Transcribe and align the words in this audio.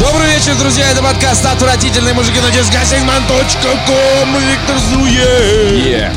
Добрый 0.00 0.28
вечер, 0.30 0.56
друзья. 0.56 0.90
Это 0.90 1.02
подкаст 1.02 1.44
«Отвратительные 1.44 2.14
мужики» 2.14 2.38
на 2.40 2.46
disgustingman.com. 2.46 4.36
Виктор 4.38 4.78
Зуев. 4.92 6.12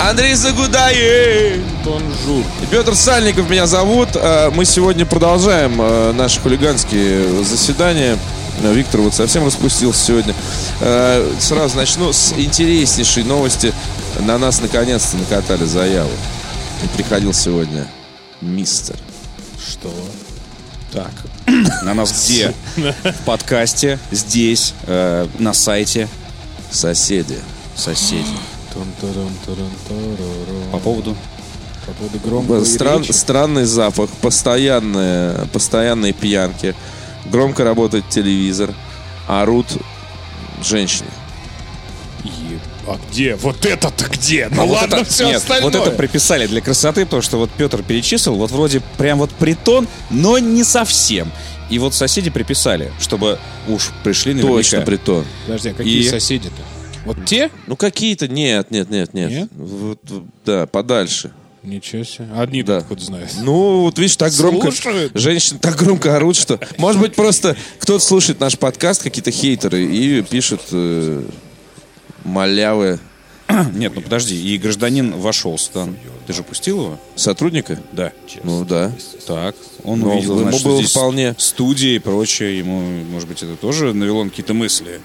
Андрей 0.00 0.34
Загудаев. 0.34 1.60
Бонжур. 1.84 2.44
Петр 2.70 2.94
Сальников 2.94 3.50
меня 3.50 3.66
зовут. 3.66 4.10
А, 4.14 4.50
Мы 4.50 4.64
сегодня 4.64 5.04
продолжаем 5.04 5.76
а, 5.78 6.12
наши 6.12 6.40
хулиганские 6.40 7.44
заседания. 7.44 8.16
Виктор 8.62 9.02
вот 9.02 9.14
совсем 9.14 9.44
распустился 9.44 10.06
сегодня. 10.06 10.34
А, 10.80 11.30
Сразу 11.38 11.76
начну 11.76 12.12
с 12.12 12.32
интереснейшей 12.32 13.24
новости. 13.24 13.74
На 14.20 14.38
нас 14.38 14.60
наконец-то 14.62 15.18
накатали 15.18 15.64
заяву. 15.64 16.10
И 16.82 16.96
приходил 16.96 17.34
сегодня 17.34 17.86
мистер. 18.40 18.96
Что? 19.58 19.92
Так, 20.92 21.10
на 21.84 21.94
нас 21.94 22.24
где? 22.24 22.54
В 22.76 23.24
подкасте, 23.26 23.98
здесь, 24.10 24.74
э, 24.86 25.26
на 25.38 25.52
сайте 25.52 26.08
Соседи. 26.70 27.38
соседи. 27.76 28.24
По 30.72 30.78
поводу... 30.78 31.16
По 31.86 31.92
поводу 31.92 32.18
громкой 32.18 32.66
Стран- 32.66 33.04
странный 33.12 33.64
запах, 33.64 34.10
постоянные, 34.20 35.46
постоянные 35.52 36.12
пьянки, 36.12 36.74
громко 37.26 37.64
работает 37.64 38.08
телевизор, 38.10 38.74
орут 39.26 39.66
женщины. 40.62 41.08
А 42.92 42.98
где? 43.10 43.34
Вот 43.36 43.64
это-то 43.66 44.04
где? 44.08 44.48
Ну 44.50 44.62
А 44.62 44.64
вот 44.66 44.74
ладно, 44.80 44.96
это- 44.96 45.04
все 45.10 45.26
нет, 45.26 45.36
остальное. 45.36 45.70
вот 45.70 45.74
это 45.86 45.90
приписали 45.96 46.46
для 46.46 46.60
красоты, 46.60 47.04
потому 47.04 47.22
что 47.22 47.38
вот 47.38 47.50
Петр 47.56 47.82
перечислил, 47.82 48.34
вот 48.36 48.50
вроде 48.50 48.80
прям 48.96 49.18
вот 49.18 49.30
притон, 49.30 49.86
но 50.10 50.38
не 50.38 50.64
совсем. 50.64 51.30
И 51.70 51.78
вот 51.78 51.94
соседи 51.94 52.30
приписали, 52.30 52.90
чтобы 53.00 53.38
уж 53.68 53.90
пришли 54.02 54.32
наверняка. 54.34 54.56
Точно 54.58 54.80
притон. 54.82 55.24
Подожди, 55.46 55.68
а 55.70 55.74
какие 55.74 56.00
И- 56.00 56.08
соседи-то? 56.08 56.62
Вот 57.04 57.24
те? 57.26 57.50
Ну 57.66 57.76
какие-то, 57.76 58.26
нет, 58.28 58.70
нет, 58.70 58.90
нет, 58.90 59.14
нет. 59.14 59.30
Нет? 59.30 59.48
Вот, 59.54 59.98
вот, 60.08 60.24
да, 60.44 60.66
подальше. 60.66 61.32
Ничего 61.62 62.04
себе. 62.04 62.28
Одни 62.36 62.62
Да. 62.62 62.78
откуда 62.78 63.04
знают. 63.04 63.30
Ну, 63.42 63.80
вот 63.82 63.98
видишь, 63.98 64.16
так 64.16 64.32
громко... 64.32 64.70
Слушают. 64.70 65.12
Женщины 65.14 65.58
так 65.58 65.76
громко 65.76 66.16
орут, 66.16 66.36
что... 66.36 66.58
Может 66.78 67.00
быть, 67.00 67.14
просто 67.14 67.56
кто-то 67.80 68.02
слушает 68.02 68.40
наш 68.40 68.56
подкаст, 68.56 69.02
какие-то 69.02 69.30
хейтеры, 69.32 69.84
и 69.84 70.22
пишут 70.22 70.60
э, 70.70 71.22
малявы 72.28 72.98
Нет, 73.74 73.92
ну 73.94 74.02
подожди, 74.02 74.36
и 74.36 74.58
гражданин 74.58 75.12
вошел 75.12 75.56
сюда. 75.56 75.88
Ты 76.26 76.32
же 76.34 76.42
пустил 76.42 76.80
его? 76.82 77.00
сотрудника. 77.16 77.80
Да. 77.92 78.12
Ну 78.44 78.64
да. 78.66 78.92
Так, 79.26 79.56
он 79.84 80.00
Ну, 80.00 80.12
увидел, 80.12 80.40
ему 80.40 80.50
значит, 80.50 80.64
было 80.66 80.78
здесь 80.78 80.90
вполне- 80.90 81.34
студия 81.38 81.96
и 81.96 81.98
прочее. 81.98 82.58
Ему, 82.58 82.80
может 83.10 83.26
быть, 83.28 83.42
это 83.42 83.56
тоже 83.56 83.94
навело 83.94 84.24
на 84.24 84.30
какие-то 84.30 84.52
мысли. 84.52 85.00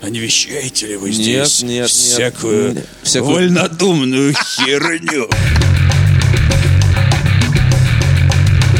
А 0.00 0.08
не 0.08 0.18
вещаете 0.20 0.86
ли 0.86 0.96
вы 0.96 1.12
здесь 1.12 1.62
Нет, 1.62 1.70
нет, 1.70 1.88
всякую, 1.90 2.74
Нет. 2.76 2.86
Всякую- 3.02 3.34
вольнодумную 3.34 4.32
херню? 4.56 5.28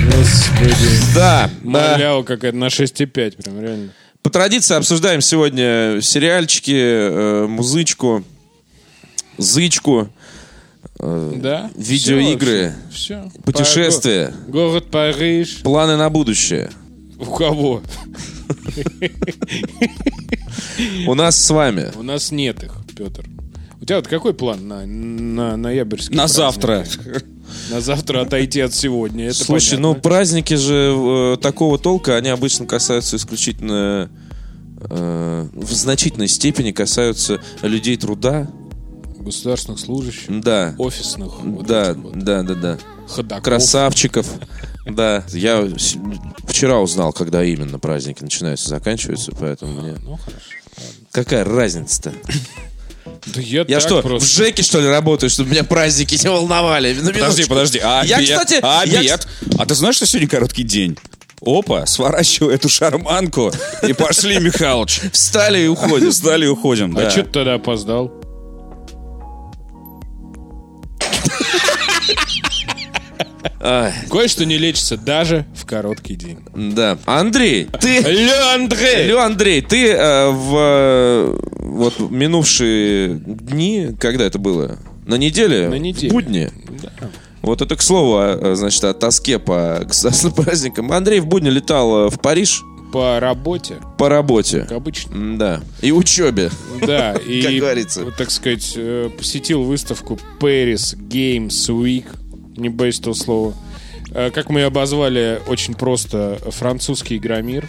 Господи. 0.07 0.75
Да, 1.15 1.49
да. 1.49 1.51
Малява 1.63 2.23
какая-то 2.23 2.57
на 2.57 2.67
6,5. 2.67 3.43
Прям 3.43 3.61
реально. 3.61 3.93
По 4.23 4.31
традиции 4.31 4.77
обсуждаем 4.77 5.21
сегодня 5.21 6.01
сериальчики, 6.01 6.71
э, 6.75 7.47
музычку, 7.49 8.23
зычку, 9.37 10.09
э, 11.01 11.33
Да? 11.37 11.71
видеоигры, 11.77 12.75
Все. 12.93 13.31
путешествия, 13.45 14.33
Город 14.47 14.91
Париж. 14.91 15.63
планы 15.63 15.97
на 15.97 16.09
будущее. 16.09 16.71
У 17.19 17.25
кого? 17.27 17.83
У 21.07 21.15
нас 21.15 21.37
с 21.43 21.51
вами. 21.51 21.91
У 21.97 22.03
нас 22.03 22.31
нет 22.31 22.63
их, 22.63 22.75
Петр. 22.97 23.27
У 23.81 23.85
тебя 23.85 23.97
вот 23.97 24.07
какой 24.07 24.35
план 24.35 24.69
на, 24.69 24.87
на 24.87 25.57
ноябрьский 25.57 26.15
На 26.15 26.23
праздник? 26.25 26.37
завтра. 26.37 26.87
На 27.71 27.81
завтра 27.81 28.21
отойти 28.23 28.61
от 28.61 28.75
сегодня. 28.75 29.27
Это 29.27 29.45
Слушай, 29.45 29.77
понятно. 29.77 29.89
ну 29.95 30.01
праздники 30.01 30.55
же 30.55 30.95
э, 30.97 31.37
такого 31.41 31.79
толка, 31.79 32.17
они 32.17 32.29
обычно 32.29 32.67
касаются 32.67 33.17
исключительно 33.17 34.11
э, 34.81 35.49
в 35.53 35.73
значительной 35.73 36.29
степени 36.29 36.73
касаются 36.73 37.41
людей 37.63 37.97
труда. 37.97 38.49
Государственных 39.19 39.79
служащих, 39.79 40.41
Да. 40.43 40.75
офисных. 40.79 41.41
вот 41.41 41.67
Да, 41.67 41.95
вот 41.95 42.19
да, 42.19 42.43
да, 42.43 42.55
да. 42.55 42.79
ходаков. 43.07 43.45
Красавчиков. 43.45 44.27
Да. 44.85 45.25
Я 45.29 45.69
вчера 46.49 46.81
узнал, 46.81 47.13
когда 47.13 47.45
именно 47.45 47.79
праздники 47.79 48.23
начинаются, 48.23 48.69
заканчиваются, 48.69 49.31
поэтому 49.39 49.81
мне... 49.81 49.95
Ну, 50.03 50.17
хорошо. 50.17 50.43
Какая 51.13 51.45
разница-то? 51.45 52.13
Да 53.27 53.41
я, 53.41 53.65
Я 53.69 53.81
что, 53.81 54.03
просто... 54.03 54.27
в 54.27 54.31
ЖЭКе, 54.31 54.63
что 54.63 54.81
ли, 54.81 54.89
работаю, 54.89 55.31
чтобы 55.31 55.51
меня 55.51 55.65
праздники 55.65 56.19
не 56.21 56.29
волновали? 56.29 56.93
На 56.95 57.13
Подожди, 57.13 57.45
подожди. 57.45 57.81
А 57.83 58.03
Я, 58.05 58.17
обед? 58.17 58.31
кстати... 58.31 58.59
А 58.63 58.83
я, 58.85 59.01
обед? 59.01 59.29
А 59.59 59.67
ты 59.67 59.75
знаешь, 59.75 59.97
что 59.97 60.07
сегодня 60.07 60.29
короткий 60.29 60.65
день? 60.65 60.97
Опа, 61.41 61.87
сворачивай 61.87 62.55
эту 62.55 62.69
шарманку 62.69 63.53
и 63.87 63.93
пошли, 63.93 64.39
Михалыч. 64.39 65.01
Встали 65.13 65.63
и 65.63 65.67
уходим. 65.67 66.11
Встали 66.11 66.45
и 66.45 66.49
уходим, 66.49 66.97
А 66.97 67.11
что 67.11 67.23
ты 67.25 67.31
тогда 67.31 67.55
опоздал? 67.55 68.13
Кое-что 74.11 74.45
не 74.45 74.59
лечится 74.59 74.97
даже 74.97 75.47
в 75.55 75.67
короткий 75.67 76.15
день. 76.17 76.39
да. 76.55 76.99
Андрей, 77.07 77.69
ты... 77.81 77.99
Алло, 77.99 78.55
Андрей! 78.55 79.11
Алло, 79.11 79.21
Андрей, 79.23 79.61
ты 79.63 79.93
э, 79.93 80.31
в 80.31 80.55
э, 80.57 81.39
вот 81.59 81.99
минувшие 82.11 83.15
дни, 83.15 83.91
когда 83.99 84.25
это 84.25 84.39
было? 84.39 84.79
На 85.07 85.15
неделе? 85.17 85.69
На 85.69 85.79
неделе. 85.79 86.11
В 86.11 86.13
будни? 86.13 86.51
Да. 86.83 86.91
Вот 87.43 87.61
это 87.63 87.75
к 87.77 87.83
слову, 87.83 88.19
э, 88.21 88.55
значит, 88.55 88.83
о 88.85 88.95
тоске 88.95 89.39
по 89.39 89.81
государственным 89.87 90.35
праздникам. 90.35 90.93
Андрей 90.93 91.21
в 91.21 91.27
будни 91.27 91.51
летал 91.51 92.07
э, 92.07 92.11
в 92.11 92.21
Париж 92.21 92.63
По 92.93 93.19
работе, 93.21 93.77
по 93.99 94.09
работе. 94.09 94.61
как 94.61 94.73
обычно. 94.73 95.39
Да. 95.39 95.61
И 95.81 95.93
учебе. 95.93 96.51
Да, 96.87 97.13
и, 97.27 97.43
Как 97.43 97.55
говорится. 97.55 98.05
так 98.17 98.31
сказать, 98.31 98.77
посетил 99.17 99.63
выставку 99.63 100.19
Paris 100.41 100.97
Games 100.97 101.69
Week, 101.69 102.05
не 102.57 102.69
боюсь 102.69 103.01
этого 103.01 103.15
слова. 103.15 103.55
Э, 104.11 104.31
Как 104.31 104.51
мы 104.51 104.61
ее 104.61 104.67
обозвали, 104.67 105.41
очень 105.47 105.75
просто 105.75 106.39
французский 106.51 107.17
игромир. 107.17 107.69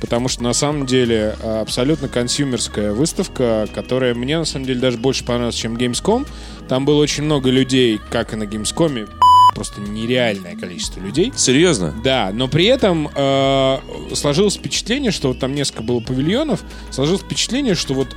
Потому 0.00 0.28
что 0.28 0.42
на 0.42 0.52
самом 0.52 0.84
деле 0.86 1.36
э, 1.40 1.60
абсолютно 1.60 2.08
консюмерская 2.08 2.92
выставка, 2.92 3.66
которая 3.74 4.14
мне 4.14 4.38
на 4.38 4.44
самом 4.44 4.66
деле 4.66 4.80
даже 4.80 4.98
больше 4.98 5.24
понравилась, 5.24 5.54
чем 5.54 5.76
Gamescom. 5.76 6.26
Там 6.68 6.84
было 6.84 7.00
очень 7.00 7.22
много 7.24 7.50
людей, 7.50 7.98
как 8.10 8.34
и 8.34 8.36
на 8.36 8.42
Gamescom, 8.42 9.08
просто 9.54 9.80
нереальное 9.80 10.54
количество 10.54 11.00
людей. 11.00 11.32
Серьезно? 11.34 11.94
Да, 12.04 12.30
но 12.32 12.46
при 12.46 12.66
этом 12.66 13.08
э, 13.14 13.78
сложилось 14.14 14.56
впечатление, 14.56 15.10
что 15.10 15.28
вот 15.28 15.38
там 15.38 15.54
несколько 15.54 15.82
было 15.82 16.00
павильонов, 16.00 16.62
сложилось 16.90 17.22
впечатление, 17.22 17.74
что 17.74 17.94
вот 17.94 18.08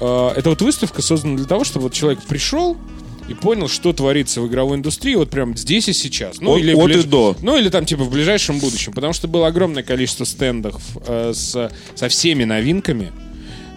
э, 0.00 0.32
эта 0.36 0.48
вот 0.48 0.62
выставка 0.62 1.02
создана 1.02 1.36
для 1.36 1.46
того, 1.46 1.64
чтобы 1.64 1.84
вот 1.84 1.92
человек 1.92 2.22
пришел 2.22 2.76
и 3.28 3.34
понял, 3.34 3.68
что 3.68 3.92
творится 3.92 4.40
в 4.40 4.46
игровой 4.48 4.76
индустрии 4.76 5.14
вот 5.14 5.30
прям 5.30 5.56
здесь 5.56 5.88
и 5.88 5.92
сейчас. 5.92 6.40
Ну, 6.40 6.54
От- 6.54 6.60
или 6.60 6.74
от 6.74 6.90
и 6.90 7.02
до. 7.02 7.36
Ну, 7.42 7.56
или 7.58 7.68
там 7.68 7.84
типа 7.84 8.04
в 8.04 8.10
ближайшем 8.10 8.58
будущем. 8.58 8.92
Потому 8.92 9.12
что 9.12 9.28
было 9.28 9.46
огромное 9.48 9.82
количество 9.82 10.24
стендов 10.24 10.80
э, 11.06 11.32
с, 11.34 11.70
со 11.94 12.08
всеми 12.08 12.44
новинками. 12.44 13.12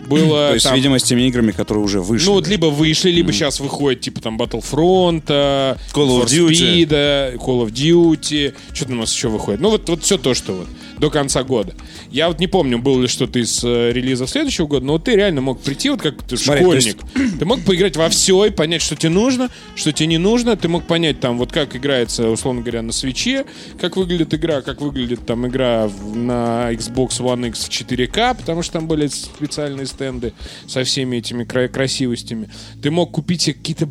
Было 0.08 0.48
То 0.48 0.54
есть, 0.56 0.66
там- 0.66 0.76
видимо, 0.76 0.98
с 0.98 1.04
теми 1.04 1.22
играми, 1.28 1.52
которые 1.52 1.84
уже 1.84 2.02
вышли. 2.02 2.26
ну, 2.26 2.34
вот 2.34 2.48
либо 2.48 2.66
вышли, 2.68 3.12
либо 3.12 3.32
сейчас 3.32 3.60
выходит, 3.60 4.02
типа, 4.02 4.22
там, 4.22 4.38
Battlefront, 4.42 5.24
э, 5.28 5.76
Call 5.94 6.08
of 6.08 6.24
For 6.24 6.26
Duty. 6.26 6.50
Speed, 6.50 6.88
э, 6.92 7.36
Call 7.36 7.64
of 7.68 7.72
Duty, 7.72 8.54
что 8.74 8.86
там 8.86 8.98
у 8.98 9.02
нас 9.02 9.14
еще 9.14 9.28
выходит. 9.28 9.62
Ну, 9.62 9.70
вот, 9.70 9.88
вот 9.88 10.04
все 10.04 10.18
то, 10.18 10.34
что 10.34 10.54
вот, 10.54 10.68
до 11.00 11.10
конца 11.10 11.44
года. 11.44 11.74
Я 12.12 12.28
вот 12.28 12.40
не 12.40 12.48
помню, 12.48 12.78
было 12.80 13.02
ли 13.02 13.08
что-то 13.08 13.40
из 13.40 13.64
э, 13.64 13.92
релизов 13.92 14.30
следующего 14.30 14.68
года, 14.68 14.86
но 14.86 14.94
вот 14.94 15.06
ты 15.06 15.16
реально 15.16 15.42
мог 15.42 15.62
прийти, 15.62 15.90
вот 15.90 16.02
как 16.02 16.22
ты 16.24 16.38
Смотри, 16.38 16.64
школьник. 16.64 16.98
Ты 17.40 17.46
мог 17.46 17.62
поиграть 17.64 17.96
во 17.98 18.10
все 18.10 18.46
и 18.46 18.50
понять, 18.50 18.82
что 18.82 18.96
тебе 18.96 19.10
нужно, 19.10 19.50
что 19.76 19.92
тебе 19.92 20.08
не 20.08 20.18
нужно. 20.18 20.56
Ты 20.58 20.68
мог 20.68 20.86
понять, 20.86 21.20
там, 21.20 21.38
вот 21.38 21.52
как 21.52 21.76
играется, 21.76 22.30
условно 22.30 22.62
говоря, 22.62 22.82
на 22.82 22.92
свече, 22.92 23.46
как 23.80 23.96
выглядит 23.96 24.34
игра, 24.34 24.62
как 24.62 24.82
выглядит 24.82 25.26
там 25.26 25.48
игра 25.48 25.90
на 26.14 26.72
Xbox 26.74 27.20
One 27.20 27.48
X 27.50 27.66
в 27.66 27.70
4К, 27.70 28.36
потому 28.38 28.62
что 28.62 28.74
там 28.74 28.88
были 28.88 29.08
специальные 29.08 29.86
стенды 29.86 30.34
со 30.68 30.84
всеми 30.84 31.18
этими 31.18 31.44
кра- 31.44 31.68
красивостями. 31.68 32.50
Ты 32.82 32.92
мог 32.92 33.12
купить 33.12 33.42
себе 33.44 33.54
какие-то 33.54 33.90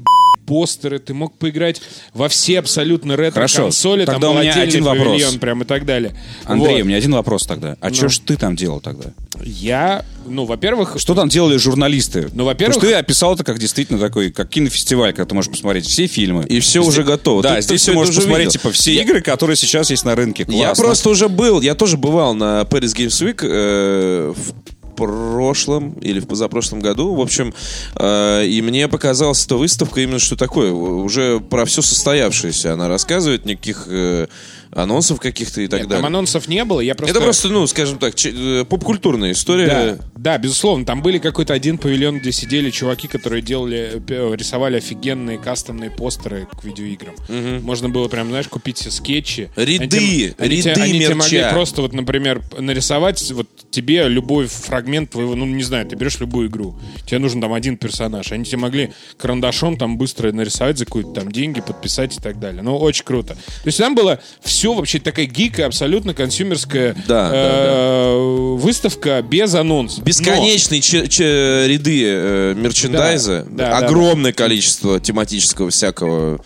постеры, 0.48 0.98
ты 0.98 1.14
мог 1.14 1.36
поиграть 1.38 1.80
во 2.14 2.28
все 2.28 2.58
абсолютно 2.58 3.14
Хорошо, 3.16 3.58
ретро-консоли, 3.58 4.04
там 4.06 4.14
тогда 4.16 4.28
был 4.28 4.34
у 4.36 4.40
меня 4.40 4.50
отдельный 4.52 4.68
один 4.68 4.84
вопрос. 4.84 5.34
прям 5.36 5.62
и 5.62 5.64
так 5.64 5.84
далее. 5.84 6.14
Андрей, 6.44 6.76
Вот. 6.76 6.82
у 6.82 6.84
меня 6.86 6.96
один 6.96 7.12
вопрос 7.12 7.46
тогда. 7.46 7.76
А 7.80 7.88
Ну. 7.90 7.94
что 7.94 8.08
ж 8.08 8.18
ты 8.18 8.36
там 8.36 8.56
делал 8.56 8.80
тогда? 8.80 9.10
Я, 9.44 10.04
ну, 10.26 10.44
во-первых, 10.46 10.96
Что 10.98 11.14
там 11.14 11.28
делали 11.28 11.56
журналисты? 11.58 12.28
Ну, 12.32 12.44
во-первых- 12.44 12.76
Потому 12.76 12.90
что 12.90 12.98
ты 12.98 13.00
описал 13.00 13.34
это 13.34 13.44
как 13.44 13.58
действительно 13.58 13.98
такой, 14.00 14.30
как 14.32 14.48
кинофестиваль, 14.48 15.12
когда 15.12 15.28
ты 15.28 15.34
можешь 15.34 15.50
посмотреть 15.50 15.86
все 15.86 16.06
фильмы. 16.06 16.44
И 16.48 16.58
все 16.60 16.82
уже 16.82 17.04
готово. 17.04 17.42
Да, 17.42 17.50
Ты- 17.50 17.56
ты 17.56 17.62
здесь 17.62 17.82
всё 17.82 17.92
ты 17.92 17.98
можешь 17.98 18.14
посмотреть, 18.16 18.48
видел. 18.48 18.60
типа, 18.60 18.72
все 18.72 18.94
Я- 18.94 19.02
игры, 19.02 19.20
которые 19.20 19.56
сейчас 19.56 19.90
есть 19.90 20.04
на 20.04 20.14
рынке. 20.16 20.44
Я 20.48 20.66
Классно. 20.66 20.84
просто 20.84 21.10
уже 21.10 21.28
был, 21.28 21.60
я 21.60 21.74
тоже 21.74 21.96
бывал 21.96 22.34
на 22.34 22.62
Paris 22.62 22.94
Games 22.96 23.22
Week 23.22 23.40
э, 23.42 24.34
в 24.34 24.77
прошлом 24.98 25.92
или 26.00 26.20
в 26.20 26.26
позапрошлом 26.26 26.80
году, 26.80 27.14
в 27.14 27.20
общем, 27.20 27.54
э, 27.94 28.46
и 28.46 28.60
мне 28.62 28.88
показалась 28.88 29.44
эта 29.46 29.56
выставка 29.56 30.00
именно 30.00 30.18
что 30.18 30.36
такое, 30.36 30.72
уже 30.72 31.40
про 31.40 31.64
все 31.64 31.82
состоявшееся 31.82 32.72
она 32.72 32.88
рассказывает, 32.88 33.46
никаких 33.46 33.84
э, 33.88 34.26
анонсов 34.72 35.20
каких-то 35.20 35.60
и 35.60 35.66
так 35.68 35.80
Нет, 35.80 35.88
далее. 35.88 36.02
там 36.02 36.06
анонсов 36.06 36.48
не 36.48 36.64
было, 36.64 36.80
я 36.80 36.94
просто... 36.94 37.14
Это 37.16 37.24
просто, 37.24 37.48
ну, 37.48 37.66
скажем 37.66 37.98
так, 37.98 38.14
э, 38.24 38.64
поп-культурная 38.64 39.32
история. 39.32 39.66
Да, 39.66 39.98
да, 40.16 40.38
безусловно. 40.38 40.84
Там 40.84 41.02
были 41.02 41.18
какой-то 41.18 41.54
один 41.54 41.78
павильон, 41.78 42.18
где 42.18 42.32
сидели 42.32 42.70
чуваки, 42.70 43.08
которые 43.08 43.42
делали, 43.42 44.02
рисовали 44.36 44.76
офигенные 44.76 45.38
кастомные 45.38 45.90
постеры 45.90 46.46
к 46.60 46.64
видеоиграм. 46.64 47.14
Можно 47.62 47.88
было 47.88 48.08
прям, 48.08 48.28
знаешь, 48.28 48.48
купить 48.48 48.78
себе 48.78 48.90
скетчи. 48.90 49.48
Ряды, 49.56 49.78
Они 49.82 49.88
те- 49.88 50.34
они 50.38 50.62
те- 50.62 50.70
ряды 50.70 50.80
Они 50.80 50.92
могли 51.14 51.38
мерча. 51.38 51.50
просто, 51.52 51.82
вот, 51.82 51.92
например, 51.92 52.42
нарисовать 52.58 53.30
вот 53.32 53.48
тебе 53.70 54.08
любой 54.08 54.46
фрагмент 54.46 55.10
твоего, 55.10 55.34
ну, 55.34 55.46
не 55.46 55.62
знаю, 55.62 55.86
ты 55.86 55.96
берешь 55.96 56.18
любую 56.20 56.48
игру, 56.48 56.76
тебе 57.06 57.18
нужен 57.18 57.40
там 57.40 57.52
один 57.52 57.76
персонаж. 57.76 58.32
Они 58.32 58.44
тебе 58.44 58.58
могли 58.58 58.92
карандашом 59.16 59.76
там 59.76 59.96
быстро 59.98 60.32
нарисовать 60.32 60.78
за 60.78 60.84
какие-то 60.84 61.12
там 61.12 61.30
деньги, 61.32 61.60
подписать 61.60 62.16
и 62.16 62.20
так 62.20 62.38
далее. 62.40 62.62
Ну, 62.62 62.76
очень 62.76 63.04
круто. 63.04 63.34
То 63.34 63.66
есть 63.66 63.78
там 63.78 63.94
было 63.94 64.20
все 64.42 64.57
вообще 64.66 64.98
такая 64.98 65.26
гика, 65.26 65.66
абсолютно 65.66 66.14
консюмерская 66.14 66.94
Да, 67.06 67.30
э, 67.32 68.56
выставка 68.58 69.22
без 69.22 69.54
анонсов. 69.54 70.04
Бесконечные 70.04 70.80
че- 70.80 71.06
че- 71.08 71.66
ряды 71.68 72.02
э, 72.04 72.54
мерчендайза, 72.56 73.46
Да, 73.50 73.70
да, 73.70 73.80
да, 73.80 73.86
огромное 73.86 74.32
количество 74.32 75.00
тематического 75.00 75.70
всякого, 75.70 76.40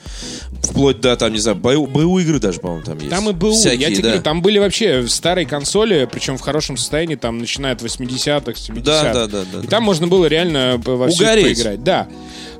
вплоть 0.62 1.00
до, 1.00 1.16
там, 1.16 1.32
не 1.32 1.38
знаю, 1.38 1.56
БУ, 1.56 1.86
БУ 1.86 2.18
игры 2.20 2.38
даже, 2.38 2.60
по-моему, 2.60 2.84
там 2.84 2.98
есть. 2.98 3.10
Там 3.10 3.28
и 3.28 3.32
БУ, 3.32 3.52
Всякие, 3.52 3.80
я 3.80 3.88
тебе 3.88 4.02
да. 4.02 4.08
говорю, 4.08 4.22
там 4.22 4.42
были 4.42 4.58
вообще 4.58 5.06
старые 5.08 5.46
консоли, 5.46 6.08
причем 6.10 6.36
в 6.38 6.40
хорошем 6.40 6.76
состоянии, 6.76 7.14
там 7.16 7.38
начиная 7.38 7.72
от 7.72 7.82
80-х, 7.82 8.52
70-х. 8.52 8.80
Да, 8.84 9.12
да, 9.12 9.26
да, 9.26 9.42
да, 9.52 9.58
И 9.60 9.62
да. 9.62 9.68
там 9.68 9.82
можно 9.82 10.06
было 10.06 10.26
реально 10.26 10.80
во 10.84 11.08
все 11.08 11.24
Угореть. 11.24 11.56
поиграть. 11.58 11.82
Да. 11.82 12.08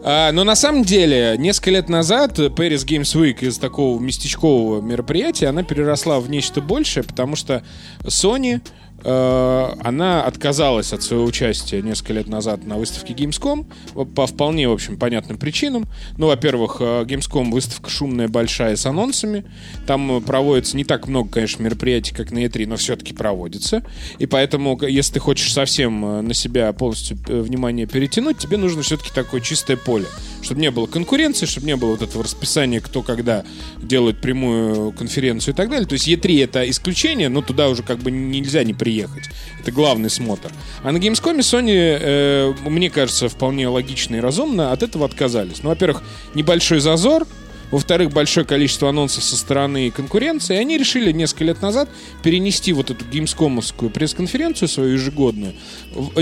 А, 0.05 0.33
но 0.33 0.43
на 0.43 0.57
самом 0.57 0.83
деле, 0.83 1.37
несколько 1.39 1.71
лет 1.71 1.89
назад 1.89 2.39
Paris 2.39 2.85
Games 2.85 3.15
Week 3.15 3.47
из 3.47 3.59
такого 3.59 4.01
местечкового 4.01 4.81
мероприятия, 4.81 5.47
она 5.47 5.63
переросла 5.63 6.19
в 6.19 6.29
нечто 6.29 6.61
большее, 6.61 7.05
потому 7.05 7.37
что 7.37 7.63
Sony 8.01 8.61
она 9.05 10.25
отказалась 10.25 10.93
от 10.93 11.03
своего 11.03 11.25
участия 11.25 11.83
несколько 11.83 12.13
лет 12.13 12.29
назад 12.29 12.65
на 12.65 12.77
выставке 12.77 13.15
Gamescom 13.15 13.67
по 14.15 14.27
вполне, 14.27 14.69
в 14.69 14.73
общем, 14.73 14.97
понятным 14.97 15.39
причинам. 15.39 15.87
Ну, 16.19 16.27
во-первых, 16.27 16.77
э, 16.81 17.05
Gamescom 17.05 17.51
выставка 17.51 17.91
шумная, 17.91 18.29
большая, 18.29 18.77
с 18.77 18.87
анонсами. 18.87 19.45
Там 19.87 20.19
э, 20.19 20.21
проводится 20.21 20.77
не 20.77 20.85
так 20.85 21.09
много, 21.09 21.31
конечно, 21.31 21.63
мероприятий, 21.63 22.15
как 22.15 22.31
на 22.31 22.45
E3, 22.45 22.67
но 22.67 22.77
все-таки 22.77 23.15
проводится. 23.15 23.85
И 24.19 24.27
поэтому, 24.27 24.79
если 24.83 25.15
ты 25.15 25.21
хочешь 25.21 25.53
совсем 25.53 26.05
э, 26.05 26.21
на 26.23 26.35
себя 26.35 26.73
полностью 26.73 27.19
э, 27.29 27.41
внимание 27.41 27.87
перетянуть, 27.87 28.39
тебе 28.39 28.57
нужно 28.57 28.83
все-таки 28.83 29.11
такое 29.15 29.41
чистое 29.41 29.77
поле. 29.77 30.07
Чтобы 30.43 30.61
не 30.61 30.71
было 30.71 30.87
конкуренции, 30.87 31.47
чтобы 31.47 31.67
не 31.67 31.77
было 31.77 31.93
вот 31.93 32.03
этого 32.03 32.25
расписания, 32.25 32.81
кто 32.81 33.03
когда 33.03 33.45
делает 33.81 34.21
прямую 34.21 34.93
конференцию 34.93 35.55
и 35.55 35.57
так 35.57 35.71
далее. 35.71 35.87
То 35.87 35.95
есть 35.95 36.09
E3 36.09 36.45
это 36.45 36.69
исключение, 36.69 37.29
но 37.29 37.43
туда 37.43 37.69
уже 37.69 37.83
как 37.83 37.99
бы 37.99 38.11
нельзя 38.11 38.65
не 38.65 38.75
приехать. 38.75 39.25
Это 39.61 39.71
главный 39.71 40.11
смотр. 40.11 40.51
А 40.83 40.91
на 40.91 40.99
Gamescom 40.99 41.39
Sony, 41.39 41.73
э, 41.73 42.55
мне 42.69 42.91
кажется, 42.91 43.29
вполне 43.29 43.69
логично 43.69 44.17
и 44.17 44.21
разумно 44.21 44.73
от 44.73 44.83
этого 44.83 45.07
отказались. 45.07 45.63
Ну, 45.63 45.69
во-первых, 45.69 46.03
небольшой 46.35 46.81
зазор, 46.81 47.27
во-вторых, 47.73 48.13
большое 48.13 48.45
количество 48.45 48.91
анонсов 48.91 49.25
со 49.25 49.37
стороны 49.37 49.91
конкуренции. 49.91 50.57
И 50.57 50.59
они 50.59 50.77
решили 50.77 51.11
несколько 51.11 51.45
лет 51.45 51.63
назад 51.63 51.89
перенести 52.23 52.73
вот 52.73 52.91
эту 52.91 53.05
геймскомовскую 53.07 53.91
пресс-конференцию 53.91 54.69
свою 54.69 54.93
ежегодную 54.93 55.55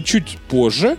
чуть 0.05 0.39
позже. 0.49 0.97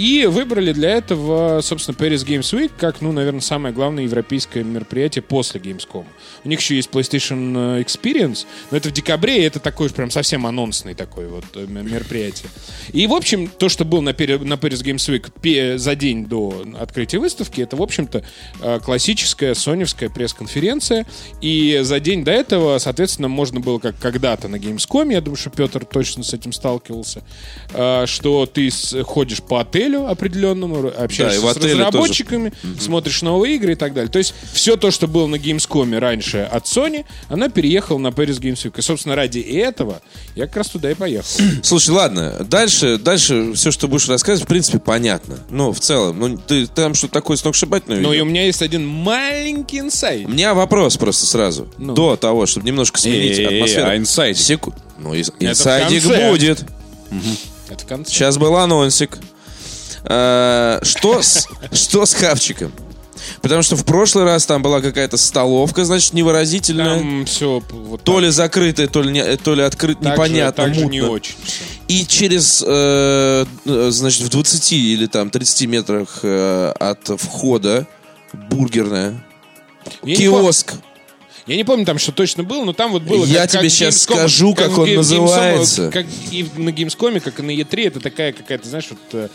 И 0.00 0.24
выбрали 0.24 0.72
для 0.72 0.92
этого, 0.92 1.60
собственно, 1.60 1.94
Paris 1.94 2.24
Games 2.24 2.58
Week 2.58 2.72
как, 2.78 3.02
ну, 3.02 3.12
наверное, 3.12 3.42
самое 3.42 3.74
главное 3.74 4.04
европейское 4.04 4.64
мероприятие 4.64 5.20
после 5.20 5.60
Gamescom. 5.60 6.06
У 6.42 6.48
них 6.48 6.60
еще 6.60 6.76
есть 6.76 6.88
PlayStation 6.88 7.78
э, 7.78 7.82
Experience, 7.82 8.46
но 8.70 8.78
это 8.78 8.88
в 8.88 8.92
декабре, 8.92 9.42
и 9.42 9.42
это 9.42 9.60
такой 9.60 9.88
уж 9.88 9.92
прям 9.92 10.10
совсем 10.10 10.46
анонсный 10.46 10.94
такой 10.94 11.28
вот 11.28 11.44
э, 11.54 11.66
мероприятие. 11.66 12.48
И, 12.94 13.06
в 13.06 13.12
общем, 13.12 13.46
то, 13.46 13.68
что 13.68 13.84
был 13.84 14.00
на, 14.00 14.12
Paris 14.12 14.82
Games 14.82 15.20
Week 15.44 15.76
за 15.76 15.94
день 15.94 16.24
до 16.24 16.64
открытия 16.78 17.18
выставки, 17.18 17.60
это, 17.60 17.76
в 17.76 17.82
общем-то, 17.82 18.24
э, 18.62 18.80
классическая 18.82 19.54
соневская 19.54 20.08
пресс-конференция. 20.08 21.06
И 21.42 21.80
за 21.82 22.00
день 22.00 22.24
до 22.24 22.30
этого, 22.30 22.78
соответственно, 22.78 23.28
можно 23.28 23.60
было, 23.60 23.78
как 23.78 23.98
когда-то 23.98 24.48
на 24.48 24.56
Gamescom, 24.56 25.12
я 25.12 25.20
думаю, 25.20 25.36
что 25.36 25.50
Петр 25.50 25.84
точно 25.84 26.22
с 26.22 26.32
этим 26.32 26.54
сталкивался, 26.54 27.22
что 28.06 28.46
ты 28.46 28.70
ходишь 29.02 29.42
по 29.42 29.60
отелю 29.60 29.89
определенному, 29.98 30.88
общаешься 30.88 31.40
в 31.40 31.44
с 31.44 31.56
отеле 31.56 31.72
тоже. 31.74 31.84
разработчиками, 31.86 32.52
смотришь 32.80 33.22
новые 33.22 33.56
игры 33.56 33.72
и 33.72 33.76
так 33.76 33.92
далее. 33.94 34.10
То 34.10 34.18
есть 34.18 34.34
все 34.52 34.76
то, 34.76 34.90
что 34.90 35.06
было 35.06 35.26
на 35.26 35.36
Gamescom 35.36 35.98
раньше 35.98 36.48
от 36.50 36.64
Sony, 36.64 37.04
оно 37.28 37.48
переехало 37.48 37.98
на 37.98 38.08
Paris 38.08 38.40
Games 38.40 38.64
Week. 38.64 38.74
И, 38.78 38.82
собственно, 38.82 39.16
ради 39.16 39.40
этого 39.40 40.00
я 40.36 40.46
как 40.46 40.58
раз 40.58 40.68
туда 40.68 40.90
и 40.90 40.94
поехал. 40.94 41.28
Слушай, 41.62 41.90
ладно, 41.90 42.36
дальше, 42.48 42.96
дальше 42.98 43.52
все, 43.54 43.70
что 43.70 43.88
будешь 43.88 44.08
рассказывать, 44.08 44.44
в 44.44 44.48
принципе, 44.48 44.78
понятно. 44.78 45.38
Ну, 45.50 45.72
в 45.72 45.80
целом, 45.80 46.18
ну, 46.18 46.36
ты 46.38 46.66
там 46.66 46.94
что-то 46.94 47.14
такое 47.14 47.36
сногсшибательное 47.36 48.00
Но 48.00 48.12
и 48.14 48.20
у 48.20 48.24
меня 48.24 48.46
есть 48.46 48.62
один 48.62 48.86
маленький 48.86 49.78
инсайт. 49.80 50.26
У 50.26 50.30
меня 50.30 50.54
вопрос 50.54 50.96
просто 50.96 51.26
сразу. 51.26 51.68
Ну. 51.78 51.94
До 51.94 52.16
того, 52.16 52.46
чтобы 52.46 52.66
немножко 52.66 52.98
сменить 53.00 53.38
Э-э-э, 53.38 53.56
атмосферу. 53.56 53.88
а 53.88 53.96
инсайдик? 53.96 54.40
Секу- 54.42 54.74
Ну, 54.98 55.14
инсайдик 55.14 56.04
будет. 56.30 56.64
Это 57.68 57.84
в 57.84 57.86
конце. 57.86 58.10
Сейчас 58.10 58.36
был 58.38 58.56
анонсик. 58.56 59.18
Э, 60.04 60.80
Что 60.82 61.22
с, 61.22 61.46
что 61.72 62.06
с 62.06 62.14
хавчиком? 62.14 62.72
Потому 63.42 63.62
что 63.62 63.76
в 63.76 63.84
прошлый 63.84 64.24
раз 64.24 64.46
там 64.46 64.62
была 64.62 64.80
какая-то 64.80 65.16
столовка, 65.18 65.84
значит, 65.84 66.14
невыразительная. 66.14 66.98
Там 66.98 67.24
все 67.26 67.62
вот 67.70 68.02
То 68.02 68.14
так. 68.14 68.22
ли 68.22 68.30
закрытая, 68.30 68.86
то 68.88 69.02
ли, 69.02 69.12
не, 69.12 69.36
то 69.36 69.54
ли 69.54 69.62
открыта, 69.62 70.00
Так 70.02 70.08
же- 70.16 70.22
непонятно, 70.22 70.64
так 70.64 70.74
же 70.74 70.80
мутно. 70.80 70.92
не 70.92 71.00
очень. 71.02 71.34
И 71.88 72.06
через, 72.06 72.64
э, 72.66 73.44
э, 73.66 73.88
значит, 73.90 74.22
в 74.22 74.28
20 74.30 74.72
или 74.72 75.06
там 75.06 75.30
30 75.30 75.66
метрах 75.66 76.20
э, 76.22 76.72
от 76.78 77.20
входа 77.20 77.86
бургерная, 78.32 79.22
Я 80.02 80.08
не 80.12 80.16
киоск. 80.16 80.72
Я 81.46 81.56
не 81.56 81.64
помню 81.64 81.84
там, 81.84 81.98
что 81.98 82.12
точно 82.12 82.44
было, 82.44 82.64
но 82.64 82.72
там 82.72 82.92
вот 82.92 83.02
было... 83.02 83.24
Я 83.24 83.40
как- 83.42 83.50
тебе 83.52 83.62
как 83.62 83.70
щас 83.72 83.94
Gamescom, 83.96 84.14
скажу, 84.14 84.54
как 84.54 84.70
в 84.70 84.80
он 84.80 84.88
Game- 84.88 84.96
называется. 84.96 85.82
Gamescom, 85.88 85.90
Как 85.92 86.06
и 86.30 86.46
на 86.56 86.68
Gamescom, 86.70 87.20
как 87.20 87.38
и 87.40 87.42
на 87.42 87.50
E3, 87.50 87.86
это 87.88 88.00
такая 88.00 88.32
какая-то, 88.32 88.68
знаешь, 88.68 88.86
вот... 88.90 89.30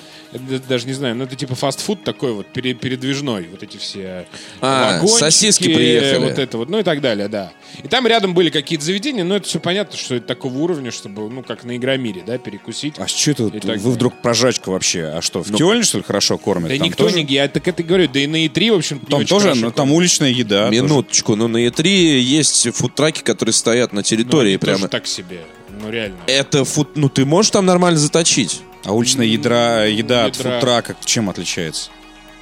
даже 0.67 0.88
не 0.88 0.94
знаю, 0.94 1.15
ну 1.15 1.24
это 1.24 1.36
типа 1.36 1.55
фастфуд 1.55 2.03
такой 2.03 2.34
вот, 2.34 2.48
пере- 2.48 2.74
передвижной. 2.74 3.48
Вот 3.50 3.63
эти 3.63 3.77
все 3.77 4.27
А, 4.62 4.94
вагончики, 4.96 5.20
сосиски 5.20 5.63
приехали. 5.74 6.17
Вот 6.29 6.39
это 6.39 6.58
вот, 6.58 6.70
ну 6.70 6.79
и 6.79 6.84
так 6.84 7.01
далее, 7.01 7.27
да. 7.27 7.51
И 7.84 7.88
там 7.88 8.05
рядом 8.08 8.34
были 8.34 8.50
какие-то 8.50 8.84
заведения, 8.86 9.24
но 9.24 9.36
это 9.38 9.48
все 9.48 9.60
понятно, 9.60 9.98
что 9.98 10.15
это 10.15 10.27
такого 10.27 10.58
уровня, 10.58 10.91
чтобы, 10.91 11.29
ну, 11.29 11.44
как 11.44 11.63
на 11.63 11.75
Игромире, 11.77 12.24
да, 12.25 12.38
перекусить. 12.38 12.96
А 12.98 13.08
что 13.08 13.32
это? 13.32 13.50
Так 13.50 13.53
Вы 13.63 13.67
далее. 13.67 13.89
вдруг 13.91 14.22
про 14.22 14.34
жачку 14.34 14.72
вообще? 14.72 15.05
А 15.05 15.22
что, 15.22 15.44
в 15.44 15.55
Тёльне, 15.55 15.84
что 15.84 15.98
ли, 16.00 16.03
хорошо 16.03 16.38
кормят? 16.38 16.70
Да 16.70 16.77
Там 16.77 16.88
никто 16.88 17.03
тоже- 17.05 17.24
не... 17.24 17.34
Я 17.34 17.48
так 17.48 17.67
это 17.67 17.82
и 17.82 17.86
говорю, 17.86 18.08
да 18.12 18.20
и 18.20 18.27
на 18.27 18.46
E3, 18.46 18.72
в 18.72 18.75
общем 18.77 19.00
Там 19.00 19.25
тоже, 19.25 19.53
ну, 19.55 19.72
там 19.72 19.91
уличная 19.91 20.29
еда. 20.32 20.67
тоже. 20.67 20.82
Минуточку, 20.82 21.36
ну 21.36 21.48
на 21.48 21.58
Е3 21.65 21.88
есть 22.20 22.70
фудтраки, 22.75 23.22
которые 23.22 23.53
стоят 23.53 23.94
на 23.94 24.03
территории 24.03 24.58
прямо. 24.58 24.77
Тоже 24.79 24.89
так 24.89 25.08
себе, 25.08 25.39
ну 25.82 25.89
реально. 25.89 26.17
Это 26.27 26.65
фуд... 26.65 26.96
Ну 26.96 27.10
ты 27.10 27.25
можешь 27.25 27.51
там 27.51 27.65
нормально 27.65 28.00
заточить? 28.00 28.62
А 28.86 28.94
уличная 28.94 29.25
ядра, 29.25 29.86
еда 29.86 30.25
от 30.25 30.38
Ядра. 30.38 30.51
фудтрака 30.54 30.96
чем 31.04 31.30
отличается? 31.30 31.89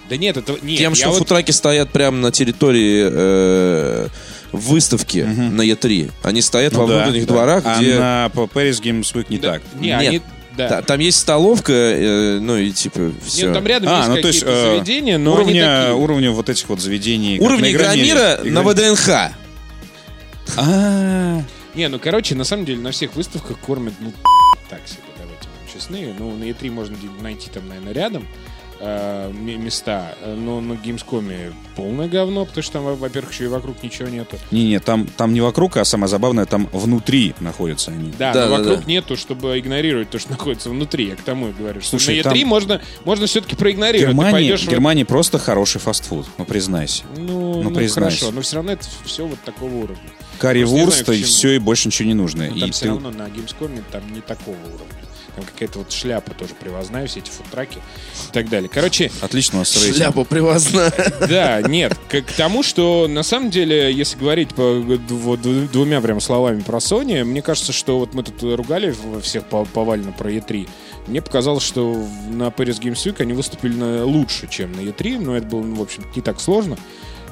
Да 0.09 0.17
нет, 0.17 0.35
это... 0.38 0.57
Нет, 0.62 0.77
Тем, 0.77 0.91
я 0.91 0.95
что 0.95 1.12
вот- 1.12 1.53
стоят 1.53 1.91
прямо 1.91 2.17
на 2.17 2.31
территории 2.31 3.07
э, 3.09 4.07
выставки 4.51 5.19
на 5.19 5.62
Е3. 5.62 6.12
Они 6.23 6.41
стоят 6.41 6.73
во 6.73 6.83
Ну 6.83 6.89
да, 6.89 7.03
внутренних 7.03 7.25
да. 7.27 7.33
дворах, 7.33 7.63
А 7.65 7.79
где... 7.79 7.97
на 7.97 8.29
по 8.33 8.41
Paris 8.41 8.81
Games 8.81 9.13
Week 9.13 9.27
не 9.29 9.38
Да, 9.38 9.53
так. 9.53 9.62
Не, 9.79 9.88
Нет. 9.88 10.00
они... 10.00 10.21
Да. 10.57 10.67
Та- 10.69 10.81
Там 10.83 11.00
есть 11.00 11.17
столовка, 11.19 11.71
э, 11.73 12.39
ну 12.39 12.57
и 12.57 12.71
типа 12.71 13.12
все. 13.25 13.45
Нет, 13.45 13.53
там 13.55 13.65
рядом 13.65 13.89
А, 13.89 13.97
есть 13.97 14.09
ну 14.09 14.15
то 14.21 14.27
есть 14.27 14.39
какие-то 14.41 14.67
э, 14.67 14.71
заведения, 14.75 15.17
но 15.17 15.31
они 15.38 15.43
уровня, 15.45 15.77
такие. 15.79 15.95
уровня 15.95 16.31
вот 16.31 16.50
этих 16.50 16.69
вот 16.69 16.79
заведений. 16.81 17.38
как 17.39 17.47
Уровень 17.47 17.62
на 17.62 17.71
Игромире. 17.71 18.09
Игромира 18.12 18.38
на 18.43 18.62
Игромир. 18.62 18.91
ВДНХ. 18.91 19.09
А, 20.57 21.41
Не, 21.75 21.88
ну 21.88 21.97
короче, 22.00 22.35
на 22.35 22.43
самом 22.43 22.65
деле 22.65 22.79
на 22.81 22.91
всех 22.91 23.15
выставках 23.15 23.57
кормят, 23.59 23.93
ну, 24.00 24.12
так 24.69 24.81
себе, 24.85 25.00
честны. 25.73 26.13
Ну, 26.17 26.35
на 26.35 26.43
E3 26.43 26.71
можно 26.71 26.95
найти 27.21 27.49
там, 27.49 27.67
наверное, 27.67 27.93
рядом. 27.93 28.27
э, 28.85 29.31
места. 29.31 30.13
Но 30.25 30.59
на 30.59 30.73
Gamescom 30.73 31.53
полное 31.77 32.09
говно, 32.09 32.43
потому 32.43 32.63
что 32.63 32.73
там, 32.73 32.83
во- 32.83 32.95
во-первых, 32.95 33.31
еще 33.31 33.45
и 33.45 33.47
вокруг 33.47 33.81
ничего 33.81 34.09
нету. 34.09 34.37
Не-не, 34.51 34.79
там, 34.79 35.07
там 35.07 35.33
не 35.33 35.39
вокруг, 35.39 35.77
а 35.77 35.85
самое 35.85 36.09
забавное, 36.09 36.45
там 36.45 36.67
внутри 36.73 37.33
находятся 37.39 37.91
они. 37.91 38.11
Да, 38.19 38.33
Да, 38.33 38.45
но 38.49 38.51
да, 38.51 38.57
вокруг 38.57 38.79
да. 38.79 38.85
нету, 38.85 39.15
чтобы 39.15 39.57
игнорировать 39.57 40.09
то, 40.09 40.19
что 40.19 40.31
находится 40.31 40.69
внутри. 40.69 41.07
Я 41.07 41.15
к 41.15 41.21
тому 41.21 41.49
и 41.49 41.51
говорю. 41.53 41.79
Что 41.79 41.91
Слушай, 41.91 42.17
на 42.17 42.27
E3 42.27 42.39
там- 42.41 42.47
можно, 42.49 42.81
можно 43.05 43.25
все-таки 43.25 43.55
проигнорировать. 43.55 44.13
Германия, 44.15 44.31
пойдешь 44.33 44.63
в- 44.65 44.69
Германия 44.69 45.05
просто 45.05 45.39
хороший 45.39 45.79
фастфуд, 45.79 46.25
ну 46.37 46.43
признайся. 46.43 47.03
Ну, 47.15 47.23
Ну, 47.53 47.63
ну, 47.63 47.69
признайся. 47.69 47.93
хорошо, 48.19 48.31
но 48.35 48.41
все 48.41 48.55
равно 48.57 48.71
это 48.73 48.85
все 49.05 49.25
вот 49.25 49.39
такого 49.45 49.73
уровня. 49.73 50.03
Карри 50.39 50.63
вурст 50.63 51.07
и 51.07 51.23
все, 51.23 51.51
и 51.55 51.59
больше 51.59 51.87
ничего 51.87 52.07
не 52.07 52.15
нужно. 52.15 52.47
Ну, 52.49 52.55
и 52.55 52.59
там 52.59 52.71
все 52.71 52.81
ты- 52.81 52.87
равно 52.89 53.11
на 53.11 53.27
Gamescom 53.27 53.81
там 53.93 54.01
не 54.11 54.19
такого 54.19 54.57
уровня. 54.57 54.87
Там 55.35 55.45
какая-то 55.45 55.79
вот 55.79 55.91
шляпа 55.91 56.31
тоже 56.35 56.53
привозная, 56.53 57.07
все 57.07 57.19
эти 57.19 57.31
фудтраки 57.31 57.77
и 57.77 58.31
так 58.33 58.49
далее. 58.49 58.69
Короче, 58.71 59.11
Отлично 59.21 59.57
у 59.57 59.59
нас 59.61 59.75
рейтинг. 59.75 59.95
Шляпа 59.95 60.23
привозная. 60.25 60.91
да, 61.27 61.61
нет, 61.63 61.97
к, 62.09 62.21
к 62.21 62.31
тому, 62.33 62.61
что 62.61 63.07
на 63.07 63.23
самом 63.23 63.49
деле, 63.49 63.91
если 63.91 64.17
говорить 64.17 64.53
по, 64.53 64.61
дв- 64.61 64.97
дв- 65.07 65.71
двумя 65.71 66.01
прям 66.01 66.21
словами 66.21 66.61
про 66.61 66.77
Sony, 66.77 67.23
мне 67.23 67.41
кажется, 67.41 67.73
что 67.73 67.97
вот 67.97 68.13
мы 68.13 68.21
тут 68.23 68.43
ругали 68.57 68.93
всех 69.21 69.45
по- 69.45 69.65
повально 69.65 70.11
про 70.11 70.31
E3. 70.31 70.69
Мне 71.07 71.21
показалось, 71.21 71.63
что 71.63 72.05
на 72.29 72.49
Paris 72.49 72.79
Games 72.79 72.93
Week 73.05 73.19
они 73.21 73.33
выступили 73.33 73.73
на- 73.75 74.05
лучше, 74.05 74.47
чем 74.47 74.71
на 74.73 74.81
E3, 74.81 75.19
но 75.19 75.35
это 75.35 75.47
было, 75.47 75.63
ну, 75.63 75.75
в 75.77 75.81
общем, 75.81 76.05
не 76.15 76.21
так 76.21 76.39
сложно. 76.39 76.77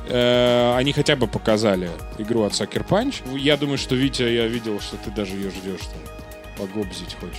Э, 0.10 0.74
Они 0.76 0.92
хотя 0.94 1.16
бы 1.16 1.28
показали 1.28 1.90
игру 2.18 2.42
от 2.44 2.54
Sucker 2.54 2.84
Punch. 2.88 3.38
Я 3.38 3.56
думаю, 3.58 3.78
что, 3.78 3.94
Витя, 3.96 4.24
я 4.24 4.48
видел, 4.48 4.80
что 4.82 4.98
ты 4.98 5.12
даже 5.12 5.36
ее 5.36 5.52
ждешь. 5.52 5.82
Там, 6.58 6.68
погобзить 6.68 7.16
хочешь. 7.20 7.38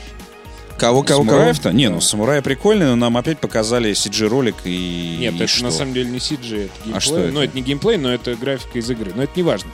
Кого, 0.78 1.02
кого, 1.02 1.24
кого? 1.24 1.30
Самураев-то? 1.30 1.72
Не, 1.72 1.88
ну 1.88 2.00
самурай 2.00 2.42
прикольный, 2.42 2.86
но 2.86 2.96
нам 2.96 3.16
опять 3.16 3.38
показали 3.38 3.92
CG-ролик 3.92 4.56
и... 4.64 5.16
Нет, 5.18 5.34
и 5.34 5.36
это 5.36 5.46
что? 5.46 5.64
на 5.64 5.70
самом 5.70 5.94
деле 5.94 6.10
не 6.10 6.18
CG, 6.18 6.64
это 6.64 6.72
геймплей. 6.84 7.00
что 7.00 7.18
это? 7.18 7.32
Ну, 7.32 7.40
это 7.42 7.56
не 7.56 7.62
геймплей, 7.62 7.96
но 7.96 8.12
это 8.12 8.34
графика 8.34 8.78
из 8.78 8.90
игры. 8.90 9.12
Но 9.14 9.22
это 9.22 9.32
не 9.36 9.42
важно. 9.42 9.70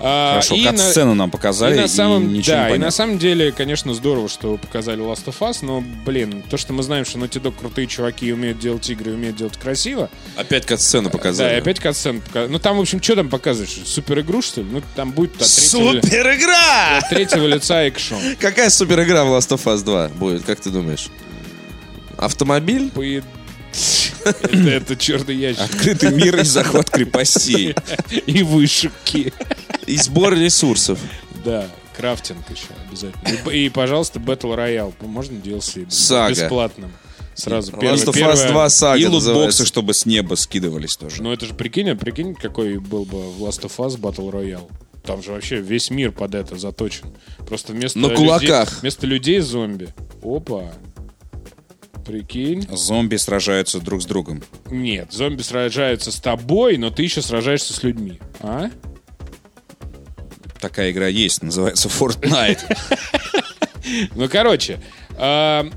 А, 0.00 0.30
Хорошо, 0.32 0.56
и 0.56 0.64
на- 0.64 0.70
кат-сцену 0.72 1.14
нам 1.14 1.30
показали, 1.30 1.76
и 1.76 1.80
на 1.80 1.88
самом, 1.88 2.32
ничего 2.32 2.56
да, 2.56 2.70
не 2.70 2.74
и 2.76 2.78
на 2.78 2.90
самом 2.90 3.16
деле, 3.18 3.52
конечно, 3.52 3.94
здорово, 3.94 4.28
что 4.28 4.56
показали 4.56 5.00
Last 5.00 5.24
of 5.26 5.38
Us, 5.38 5.58
но, 5.62 5.84
блин, 6.04 6.42
то, 6.50 6.56
что 6.56 6.72
мы 6.72 6.82
знаем, 6.82 7.04
что 7.04 7.18
Naughty 7.18 7.40
Dog 7.40 7.54
крутые 7.58 7.86
чуваки 7.86 8.26
и 8.26 8.32
умеют 8.32 8.58
делать 8.58 8.90
игры, 8.90 9.12
и 9.12 9.14
умеют 9.14 9.36
делать 9.36 9.56
красиво. 9.56 10.10
Опять 10.36 10.66
кат-сцену 10.66 11.10
показали. 11.10 11.50
Да, 11.50 11.56
и 11.56 11.60
опять 11.60 11.78
катсцен 11.78 12.20
показали. 12.20 12.50
Ну, 12.50 12.58
там, 12.58 12.76
в 12.76 12.80
общем, 12.80 13.00
что 13.00 13.14
там 13.14 13.28
показываешь? 13.28 13.78
Супер 13.86 14.20
игру, 14.20 14.42
что 14.42 14.62
ли? 14.62 14.66
Ну, 14.70 14.82
там 14.96 15.12
будет 15.12 15.40
от 15.40 15.46
Супер 15.46 16.34
игра! 16.34 16.98
от 16.98 17.08
третьего 17.08 17.46
лица 17.46 17.82
экшон. 17.84 18.18
Какая 18.40 18.70
супер 18.70 19.00
игра 19.04 19.24
в 19.24 19.28
Last 19.28 19.50
of 19.56 19.62
Us 19.64 19.84
2 19.84 20.08
будет, 20.08 20.42
как 20.42 20.58
ты 20.60 20.70
думаешь? 20.70 21.06
Автомобиль? 22.18 22.90
По- 22.90 23.22
Это, 24.24 24.70
это 24.70 24.96
черный 24.96 25.36
ящик. 25.36 25.62
Открытый 25.62 26.12
мир 26.12 26.38
и 26.40 26.44
захват 26.44 26.90
крепостей. 26.90 27.74
И 28.26 28.42
вышибки. 28.42 29.32
И 29.86 29.96
сбор 29.96 30.34
ресурсов. 30.34 30.98
Да, 31.44 31.68
крафтинг 31.96 32.48
еще 32.50 32.66
обязательно. 32.88 33.50
И, 33.50 33.66
и, 33.66 33.68
пожалуйста, 33.68 34.18
Battle 34.18 34.56
Royale. 34.56 34.94
Можно 35.00 35.36
DLC 35.36 35.86
Сага. 35.90 36.30
бесплатным. 36.30 36.92
Сразу. 37.34 37.72
Last 37.72 37.80
Первое- 37.80 37.96
of 38.04 38.08
Us 38.08 38.12
первое- 38.14 38.48
2 38.52 38.68
сага 38.70 38.98
И 38.98 39.06
лутбоксы, 39.06 39.66
чтобы 39.66 39.92
с 39.92 40.06
неба 40.06 40.36
скидывались 40.36 40.96
тоже. 40.96 41.20
Ну 41.22 41.32
это 41.32 41.46
же 41.46 41.54
прикинь, 41.54 41.90
а 41.90 41.96
прикинь, 41.96 42.34
какой 42.34 42.78
был 42.78 43.04
бы 43.04 43.30
в 43.32 43.42
Last 43.42 43.62
of 43.62 43.72
Us 43.78 43.98
Battle 43.98 44.30
Royale. 44.30 44.70
Там 45.04 45.22
же 45.22 45.32
вообще 45.32 45.56
весь 45.60 45.90
мир 45.90 46.12
под 46.12 46.34
это 46.34 46.56
заточен. 46.56 47.08
Просто 47.46 47.72
вместо 47.72 47.98
На 47.98 48.06
людей- 48.06 48.16
кулаках. 48.16 48.80
вместо 48.80 49.06
людей 49.06 49.40
зомби. 49.40 49.88
Опа. 50.22 50.72
Прикинь. 52.04 52.66
Зомби 52.70 53.16
сражаются 53.16 53.80
друг 53.80 54.02
с 54.02 54.06
другом. 54.06 54.42
Нет, 54.70 55.12
зомби 55.12 55.42
сражаются 55.42 56.12
с 56.12 56.20
тобой, 56.20 56.76
но 56.76 56.90
ты 56.90 57.02
еще 57.02 57.22
сражаешься 57.22 57.72
с 57.72 57.82
людьми. 57.82 58.20
А? 58.40 58.70
Такая 60.60 60.90
игра 60.90 61.08
есть, 61.08 61.42
называется 61.42 61.88
Fortnite. 61.88 62.60
Ну, 64.14 64.30
короче, 64.30 64.80
а, 65.18 65.68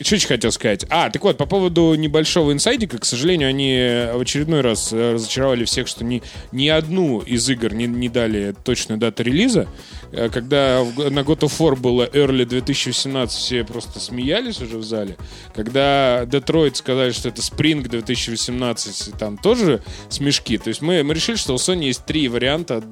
что 0.00 0.14
еще 0.14 0.28
хотел 0.28 0.52
сказать? 0.52 0.84
А, 0.90 1.10
так 1.10 1.22
вот, 1.22 1.36
по 1.36 1.46
поводу 1.46 1.94
небольшого 1.94 2.52
инсайдика, 2.52 2.98
к 2.98 3.04
сожалению, 3.04 3.48
они 3.48 3.76
в 4.14 4.20
очередной 4.20 4.60
раз 4.60 4.92
э, 4.92 5.14
разочаровали 5.14 5.64
всех, 5.64 5.88
что 5.88 6.04
ни, 6.04 6.22
ни 6.52 6.68
одну 6.68 7.20
из 7.20 7.48
игр 7.48 7.74
не, 7.74 7.86
не 7.86 8.08
дали 8.08 8.54
точную 8.64 8.98
дату 8.98 9.22
релиза. 9.22 9.68
Э, 10.12 10.28
Когда 10.28 10.84
на 10.84 11.20
God 11.20 11.40
of 11.40 11.58
War 11.58 11.76
было 11.76 12.08
Early 12.08 12.44
2018, 12.44 13.36
все 13.36 13.64
просто 13.64 14.00
смеялись 14.00 14.60
уже 14.60 14.78
в 14.78 14.84
зале. 14.84 15.16
Когда 15.54 16.24
Detroit 16.24 16.76
сказали, 16.76 17.12
что 17.12 17.28
это 17.28 17.40
Spring 17.40 17.86
2018, 17.86 19.14
там 19.18 19.36
тоже 19.36 19.82
смешки. 20.08 20.58
То 20.58 20.68
есть 20.68 20.80
мы, 20.80 21.02
мы 21.02 21.14
решили, 21.14 21.36
что 21.36 21.54
у 21.54 21.56
Sony 21.56 21.86
есть 21.86 22.04
три 22.04 22.28
варианта 22.28 22.82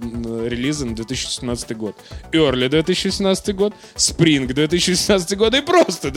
релиза 0.46 0.86
на 0.86 0.94
2017 0.94 1.76
год. 1.76 1.96
Early 2.32 2.68
2018 2.68 3.54
год, 3.54 3.74
Spring 3.94 4.46
2018 4.46 5.36
год 5.38 5.54
и 5.54 5.60
просто 5.60 6.10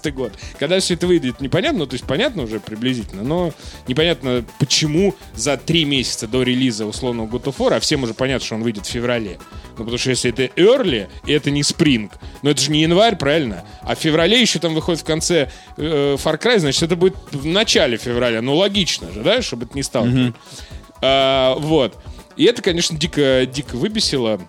2018 0.00 0.14
год. 0.14 0.32
Когда 0.58 0.80
все 0.80 0.94
это 0.94 1.06
выйдет, 1.06 1.40
непонятно, 1.40 1.80
ну, 1.80 1.86
то 1.86 1.94
есть 1.94 2.04
понятно 2.04 2.42
уже 2.42 2.60
приблизительно, 2.60 3.22
но 3.22 3.52
непонятно, 3.86 4.44
почему 4.58 5.14
за 5.34 5.56
три 5.56 5.84
месяца 5.84 6.26
до 6.26 6.42
релиза 6.42 6.86
условного 6.86 7.26
God 7.26 7.44
of 7.44 7.56
War, 7.58 7.76
а 7.76 7.80
всем 7.80 8.02
уже 8.02 8.14
понятно, 8.14 8.44
что 8.44 8.54
он 8.54 8.62
выйдет 8.62 8.86
в 8.86 8.90
феврале. 8.90 9.38
Ну, 9.72 9.84
потому 9.84 9.98
что 9.98 10.10
если 10.10 10.30
это 10.30 10.44
early, 10.60 11.08
и 11.26 11.32
это 11.32 11.50
не 11.50 11.62
Spring, 11.62 12.10
но 12.42 12.50
это 12.50 12.60
же 12.60 12.70
не 12.70 12.82
январь, 12.82 13.16
правильно? 13.16 13.64
А 13.82 13.94
в 13.94 13.98
феврале 13.98 14.40
еще 14.40 14.58
там 14.58 14.74
выходит 14.74 15.00
в 15.00 15.04
конце 15.04 15.50
э, 15.76 16.16
Far 16.16 16.40
Cry, 16.40 16.58
значит, 16.58 16.82
это 16.82 16.96
будет 16.96 17.16
в 17.32 17.46
начале 17.46 17.96
февраля. 17.96 18.42
Ну, 18.42 18.56
логично 18.56 19.10
же, 19.12 19.22
да, 19.22 19.42
чтобы 19.42 19.66
это 19.66 19.74
не 19.74 19.82
стало. 19.82 20.08
А, 21.00 21.54
вот. 21.58 21.96
И 22.36 22.44
это, 22.44 22.62
конечно, 22.62 22.96
дико, 22.96 23.46
дико 23.46 23.76
выбесило. 23.76 24.40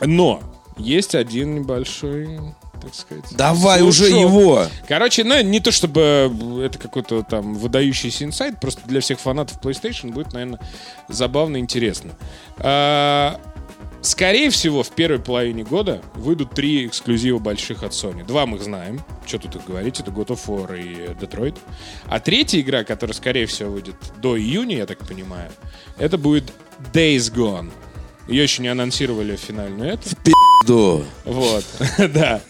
Но 0.00 0.42
есть 0.76 1.14
один 1.14 1.54
небольшой, 1.56 2.38
так 2.86 2.94
сказать... 2.94 3.24
Давай 3.32 3.82
уже 3.82 4.08
слушок. 4.08 4.20
его. 4.20 4.66
Короче, 4.88 5.24
ну, 5.24 5.40
не 5.42 5.60
то 5.60 5.70
чтобы 5.70 6.32
это 6.64 6.78
какой-то 6.78 7.22
там 7.22 7.54
выдающийся 7.54 8.24
инсайт, 8.24 8.60
просто 8.60 8.82
для 8.86 9.00
всех 9.00 9.20
фанатов 9.20 9.60
PlayStation 9.60 10.12
будет, 10.12 10.32
наверное, 10.32 10.60
забавно 11.08 11.56
и 11.56 11.60
интересно. 11.60 12.12
А, 12.58 13.40
Скорее 14.06 14.50
всего, 14.50 14.84
в 14.84 14.90
первой 14.90 15.18
половине 15.18 15.64
года 15.64 16.00
выйдут 16.14 16.52
три 16.54 16.86
эксклюзива 16.86 17.40
больших 17.40 17.82
от 17.82 17.90
Sony. 17.90 18.24
Два 18.24 18.46
мы 18.46 18.56
их 18.58 18.62
знаем. 18.62 19.00
Что 19.26 19.38
тут 19.40 19.56
их 19.56 19.64
говорить? 19.64 19.98
Это 19.98 20.12
God 20.12 20.28
of 20.28 20.46
War 20.46 20.80
и 20.80 21.12
Detroit. 21.20 21.58
А 22.04 22.20
третья 22.20 22.60
игра, 22.60 22.84
которая, 22.84 23.14
скорее 23.14 23.46
всего, 23.46 23.72
выйдет 23.72 23.96
до 24.18 24.38
июня, 24.38 24.76
я 24.76 24.86
так 24.86 24.98
понимаю, 24.98 25.50
это 25.98 26.18
будет 26.18 26.52
Days 26.92 27.34
Gone. 27.34 27.72
Ее 28.28 28.44
еще 28.44 28.62
не 28.62 28.68
анонсировали 28.68 29.34
в 29.34 29.40
финальную 29.40 29.94
это. 29.94 30.08
Да. 30.66 31.02
Вот, 31.24 31.64
да. 32.12 32.40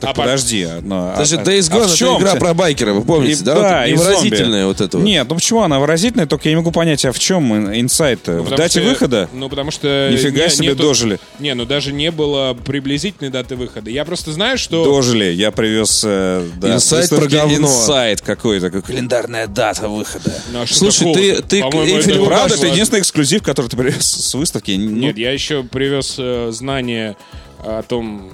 Так 0.00 0.10
А 0.10 0.14
по- 0.14 0.22
подожди. 0.22 0.62
одно- 0.62 1.12
Даже 1.16 1.36
а- 1.38 1.42
Days 1.42 1.68
а 1.70 1.74
Gone 1.74 1.80
в 1.80 1.86
это 1.88 1.96
чем 1.96 2.18
игра 2.18 2.32
ты? 2.34 2.38
про 2.38 2.54
байкера, 2.54 2.92
вы 2.92 3.02
помните, 3.02 3.40
И- 3.40 3.44
да? 3.44 3.54
да, 3.54 3.80
Вот 3.80 3.88
и 3.88 3.92
невыразительная 3.92 4.62
зомби. 4.62 4.64
вот 4.66 4.80
это 4.80 4.98
вот. 4.98 5.04
Нет, 5.04 5.26
ну 5.28 5.34
почему 5.34 5.62
она 5.62 5.80
выразительная, 5.80 6.26
только 6.26 6.48
я 6.48 6.52
не 6.52 6.56
могу 6.56 6.70
понять, 6.70 7.04
а 7.04 7.10
в 7.12 7.18
чем 7.18 7.52
инсайт? 7.76 8.20
Ну, 8.26 8.42
в 8.42 8.50
дате 8.50 8.80
что- 8.80 8.88
выхода? 8.88 9.28
Ну, 9.32 9.48
потому 9.48 9.72
что... 9.72 10.08
Нифига 10.12 10.44
не- 10.44 10.50
себе 10.50 10.68
нету- 10.68 10.82
дожили. 10.82 11.18
Не, 11.40 11.54
ну 11.54 11.64
даже 11.64 11.92
не 11.92 12.12
было 12.12 12.54
приблизительной 12.54 13.30
даты 13.30 13.56
выхода. 13.56 13.90
Я 13.90 14.04
просто 14.04 14.30
знаю, 14.32 14.56
что... 14.56 14.84
Дожили. 14.84 15.24
Я 15.32 15.50
привез 15.50 16.02
э, 16.06 16.48
да, 16.60 16.74
Инсайт 16.76 17.10
про 17.10 17.26
говно. 17.26 17.56
Инсайт 17.56 18.20
какой-то, 18.20 18.70
как 18.70 18.84
календарная 18.84 19.48
дата 19.48 19.88
выхода. 19.88 20.32
Ну, 20.52 20.62
а 20.62 20.66
Слушай, 20.68 21.12
ты- 21.12 21.42
ты 21.42 21.58
это 21.62 21.76
Это 21.76 22.24
правда, 22.24 22.54
это 22.54 22.66
единственный 22.68 23.00
эксклюзив, 23.00 23.42
который 23.42 23.66
ты 23.66 23.76
привез 23.76 24.04
с 24.06 24.34
выставки. 24.34 24.70
Ну, 24.78 24.90
Нет, 24.90 25.18
я 25.18 25.32
еще 25.32 25.64
привез 25.64 26.14
э, 26.18 26.50
знание 26.52 27.16
о 27.64 27.82
том 27.82 28.30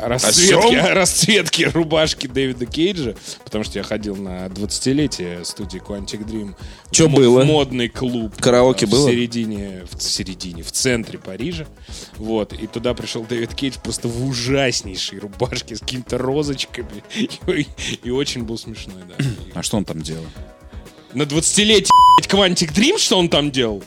о 0.00 0.94
расцветке 0.94 1.68
рубашки 1.68 2.26
Дэвида 2.26 2.66
Кейджа, 2.66 3.14
потому 3.44 3.64
что 3.64 3.78
я 3.78 3.82
ходил 3.84 4.16
на 4.16 4.46
20-летие 4.46 5.44
студии 5.44 5.80
Quantic 5.80 6.24
Dream. 6.26 6.54
В 6.90 7.08
мо- 7.08 7.16
было? 7.16 7.42
в 7.42 7.46
модный 7.46 7.88
клуб. 7.88 8.34
Караоке 8.40 8.86
в 8.86 8.90
было? 8.90 9.08
середине, 9.10 9.84
в 9.90 10.02
середине, 10.02 10.62
в 10.62 10.72
центре 10.72 11.18
Парижа. 11.18 11.66
Вот, 12.16 12.52
и 12.52 12.66
туда 12.66 12.94
пришел 12.94 13.24
Дэвид 13.24 13.54
Кейдж 13.54 13.76
просто 13.82 14.08
в 14.08 14.26
ужаснейшей 14.26 15.18
рубашке 15.18 15.76
с 15.76 15.80
какими-то 15.80 16.18
розочками. 16.18 17.02
И, 17.14 17.66
и 18.02 18.10
очень 18.10 18.42
был 18.44 18.58
смешной, 18.58 19.02
да. 19.08 19.24
А 19.54 19.62
что 19.62 19.76
он 19.76 19.84
там 19.84 20.00
делал? 20.00 20.24
На 21.12 21.22
20-летие 21.22 21.88
Quantic 22.28 22.72
Dream, 22.72 22.98
что 22.98 23.18
он 23.18 23.28
там 23.28 23.50
делал? 23.50 23.82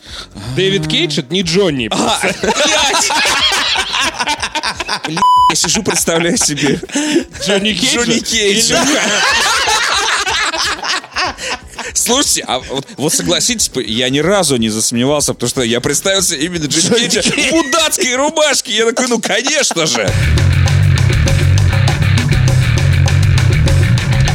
Дэвид 0.56 0.86
Кейдж, 0.86 1.18
это 1.18 1.32
не 1.32 1.40
Джонни. 1.42 1.88
Я 5.50 5.56
сижу, 5.56 5.82
представляю 5.82 6.36
себе. 6.36 6.80
Джонни 7.44 7.72
Кейдж. 7.72 7.94
Джонни 7.94 8.18
Кейдж. 8.20 8.72
Слушайте, 11.94 12.44
а 12.46 12.58
вот, 12.58 12.86
вот 12.96 13.12
согласитесь, 13.12 13.70
я 13.86 14.08
ни 14.08 14.18
разу 14.18 14.56
не 14.56 14.68
засомневался, 14.68 15.34
потому 15.34 15.48
что 15.48 15.62
я 15.62 15.80
представился 15.80 16.34
именно 16.34 16.66
Джонни 16.66 17.08
Кейджа 17.08 17.22
в 17.22 17.52
мудацкой 17.52 18.16
рубашке. 18.16 18.76
Я 18.76 18.86
такой, 18.86 19.08
ну, 19.08 19.20
конечно 19.20 19.86
же. 19.86 20.08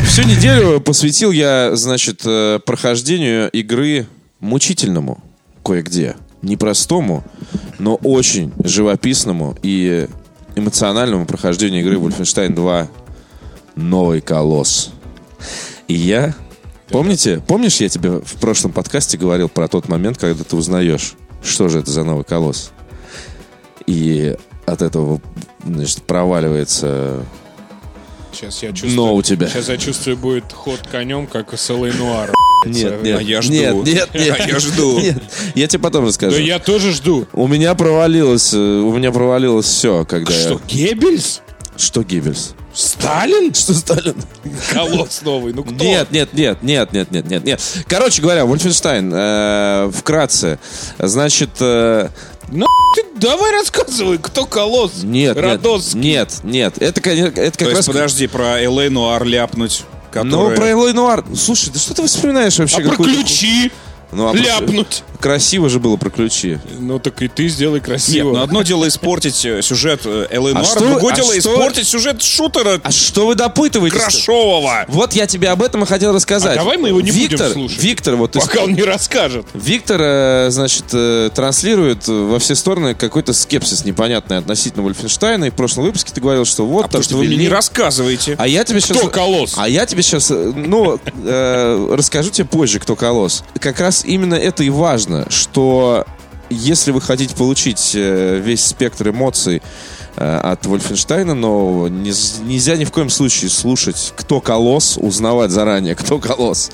Все 0.05 0.23
Всю 0.23 0.31
неделю 0.31 0.81
посвятил 0.81 1.31
я, 1.31 1.75
значит, 1.75 2.21
э, 2.25 2.59
прохождению 2.65 3.49
игры 3.51 4.07
мучительному 4.39 5.23
кое-где. 5.63 6.15
Непростому, 6.41 7.23
но 7.77 7.95
очень 7.95 8.51
живописному 8.63 9.57
и 9.61 10.07
эмоциональному 10.59 11.25
прохождению 11.25 11.81
игры 11.81 11.95
Wolfenstein 11.95 12.53
2 12.53 12.87
Новый 13.75 14.21
Колосс. 14.21 14.91
И 15.87 15.93
я... 15.93 16.35
Помните, 16.89 17.41
помнишь, 17.47 17.77
я 17.81 17.89
тебе 17.89 18.19
в 18.19 18.35
прошлом 18.39 18.71
подкасте 18.71 19.17
говорил 19.17 19.47
про 19.47 19.67
тот 19.67 19.89
момент, 19.89 20.17
когда 20.17 20.43
ты 20.43 20.55
узнаешь, 20.55 21.15
что 21.43 21.69
же 21.69 21.79
это 21.79 21.91
за 21.91 22.03
новый 22.03 22.23
колосс? 22.23 22.71
И 23.85 24.35
от 24.65 24.81
этого, 24.81 25.21
значит, 25.63 26.01
проваливается 26.03 27.23
Сейчас 28.31 28.61
я 28.63 28.69
чувствую... 28.71 28.95
Но 28.95 29.15
у 29.15 29.21
тебя. 29.21 29.47
Сейчас 29.47 29.69
я 29.69 29.77
чувствую, 29.77 30.17
будет 30.17 30.51
ход 30.53 30.79
конем, 30.91 31.27
как 31.27 31.53
у 31.53 31.57
Селы 31.57 31.91
Нуар. 31.93 32.31
Нет, 32.65 33.01
нет, 33.03 33.19
А 33.19 33.21
я 33.21 33.41
жду. 33.41 33.53
Нет, 33.53 33.85
нет, 33.85 34.09
нет. 34.13 34.35
А 34.39 34.47
я 34.47 34.59
жду. 34.59 34.99
Нет, 35.01 35.23
я 35.55 35.67
тебе 35.67 35.81
потом 35.81 36.05
расскажу. 36.05 36.35
Да 36.35 36.41
я 36.41 36.59
тоже 36.59 36.91
жду. 36.91 37.25
У 37.33 37.47
меня 37.47 37.73
провалилось, 37.73 38.53
э, 38.53 38.57
у 38.57 38.91
меня 38.95 39.11
провалилось 39.11 39.65
все, 39.65 40.03
когда 40.05 40.33
я- 40.33 40.39
Что, 40.41 40.61
Геббельс? 40.67 41.41
Что 41.77 42.03
Геббельс? 42.03 42.53
Сталин? 42.79 43.53
Что 43.53 43.73
Сталин? 43.73 44.15
Колосс 44.71 45.21
новый. 45.21 45.53
Ну 45.53 45.63
кто? 45.63 45.83
Нет, 45.83 46.11
нет, 46.11 46.33
нет, 46.33 46.63
нет, 46.63 46.93
нет, 46.93 47.11
нет, 47.11 47.25
нет, 47.29 47.43
нет. 47.43 47.61
Короче 47.87 48.21
говоря, 48.21 48.45
Вольфенштайн, 48.45 49.11
э, 49.13 49.91
вкратце, 49.93 50.59
значит, 50.97 51.49
э, 51.59 52.09
Ну, 52.47 52.65
ты 52.95 53.03
давай 53.19 53.51
рассказывай, 53.51 54.17
кто 54.17 54.45
колосс? 54.45 55.03
нет, 55.03 55.35
нет, 55.35 55.37
Родосский. 55.37 55.99
нет, 55.99 56.33
нет, 56.43 56.81
это, 56.81 57.01
конечно, 57.01 57.39
это 57.41 57.51
То 57.51 57.65
как 57.65 57.67
есть, 57.67 57.77
раз... 57.77 57.85
подожди, 57.87 58.27
про 58.27 58.59
Элей 58.61 58.89
Нуар 58.89 59.25
ляпнуть. 59.25 59.83
Ну, 60.13 60.23
которая- 60.23 60.55
про 60.57 60.69
Элой 60.71 60.93
Нуар. 60.93 61.23
Слушай, 61.35 61.71
да 61.73 61.79
что 61.79 61.93
ты 61.93 62.07
вспоминаешь 62.07 62.57
вообще? 62.57 62.77
А 62.77 62.81
про 62.81 62.95
ключи? 63.03 63.71
Ну, 64.11 64.29
а 64.29 64.33
Ляпнуть. 64.33 65.03
Красиво 65.19 65.69
же 65.69 65.79
было 65.79 65.97
про 65.97 66.09
ключи. 66.09 66.59
Ну 66.79 66.99
так 66.99 67.21
и 67.21 67.27
ты 67.27 67.47
сделай 67.49 67.75
Нет, 67.75 67.83
красиво. 67.83 68.33
ну 68.33 68.41
одно 68.41 68.61
дело 68.61 68.87
испортить 68.87 69.43
э, 69.45 69.61
сюжет 69.61 70.01
э, 70.05 70.27
Нуар, 70.31 70.63
что- 70.65 70.79
другое 70.79 71.13
а 71.13 71.15
дело 71.15 71.31
что- 71.31 71.39
испортить 71.39 71.87
сюжет 71.87 72.21
шутера 72.21 72.79
А 72.83 72.91
что 72.91 73.27
вы 73.27 73.35
допытываетесь? 73.35 73.99
Крашового. 73.99 74.85
Вот 74.87 75.13
я 75.13 75.27
тебе 75.27 75.49
об 75.49 75.61
этом 75.61 75.83
и 75.83 75.85
хотел 75.85 76.13
рассказать. 76.13 76.53
А 76.53 76.59
давай 76.59 76.77
мы 76.77 76.89
его 76.89 77.01
не 77.01 77.11
будем 77.11 77.37
слушать. 77.37 77.83
Виктор, 77.83 78.15
вот 78.15 78.31
Пока 78.31 78.63
он 78.63 78.73
не 78.73 78.83
расскажет. 78.83 79.45
Виктор, 79.53 79.99
э, 80.01 80.47
значит, 80.51 80.85
транслирует 81.33 82.07
во 82.07 82.39
все 82.39 82.55
стороны 82.55 82.95
какой-то 82.95 83.33
скепсис 83.33 83.83
непонятный 83.83 84.37
относительно 84.37 84.83
Вольфенштейна. 84.83 85.45
И 85.45 85.49
в 85.49 85.53
прошлом 85.55 85.85
выпуске 85.85 86.13
ты 86.13 86.21
говорил, 86.21 86.45
что 86.45 86.65
вот 86.65 86.85
А 86.85 86.87
потому 86.87 87.03
что 87.03 87.17
вы 87.17 87.25
мне 87.25 87.35
не 87.35 87.49
рассказываете. 87.49 88.35
А 88.37 88.47
я 88.47 88.63
тебе 88.63 88.79
сейчас... 88.79 88.97
Кто 88.97 89.09
колосс? 89.09 89.55
А 89.57 89.67
я 89.67 89.85
тебе 89.85 90.01
сейчас, 90.01 90.29
ну, 90.29 90.99
э, 91.23 91.93
расскажу 91.95 92.29
тебе 92.29 92.47
позже, 92.47 92.79
кто 92.79 92.95
колосс. 92.95 93.43
Как 93.59 93.79
раз 93.79 94.05
именно 94.05 94.35
это 94.35 94.63
и 94.63 94.69
важно, 94.69 95.08
что 95.29 96.05
если 96.49 96.91
вы 96.91 97.01
хотите 97.01 97.35
получить 97.35 97.91
э, 97.95 98.39
весь 98.43 98.65
спектр 98.65 99.09
эмоций 99.09 99.61
э, 100.15 100.37
от 100.37 100.65
Вольфенштейна 100.65 101.35
нового, 101.35 101.87
не- 101.87 102.11
нельзя 102.47 102.75
ни 102.75 102.85
в 102.85 102.91
коем 102.91 103.09
случае 103.11 103.49
слушать, 103.51 104.13
кто 104.15 104.41
колосс, 104.41 104.97
узнавать 104.97 105.51
заранее, 105.51 105.93
кто 105.95 106.17
колосс. 106.17 106.71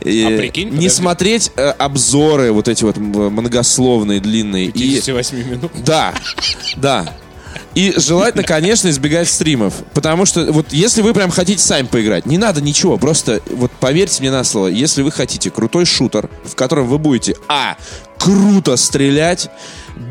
И 0.00 0.22
А 0.24 0.38
прикинь, 0.38 0.68
не 0.68 0.70
подожди. 0.70 0.88
смотреть 0.88 1.52
э, 1.56 1.68
обзоры 1.70 2.52
вот 2.52 2.68
эти 2.68 2.84
вот 2.84 2.96
многословные, 2.96 4.20
длинные. 4.20 4.66
И 4.66 4.72
58 4.72 5.50
минут. 5.50 5.72
да, 5.84 6.14
да. 6.78 7.14
И 7.74 7.94
желательно, 7.96 8.42
конечно, 8.42 8.88
избегать 8.88 9.28
стримов. 9.28 9.74
Потому 9.94 10.26
что 10.26 10.52
вот 10.52 10.72
если 10.72 11.02
вы 11.02 11.14
прям 11.14 11.30
хотите 11.30 11.62
сами 11.62 11.86
поиграть, 11.86 12.26
не 12.26 12.38
надо 12.38 12.60
ничего. 12.60 12.96
Просто 12.96 13.40
вот 13.50 13.70
поверьте 13.72 14.20
мне 14.20 14.30
на 14.30 14.44
слово, 14.44 14.68
если 14.68 15.02
вы 15.02 15.12
хотите 15.12 15.50
крутой 15.50 15.84
шутер, 15.84 16.28
в 16.44 16.54
котором 16.54 16.88
вы 16.88 16.98
будете 16.98 17.36
А. 17.48 17.76
Круто 18.18 18.76
стрелять, 18.76 19.50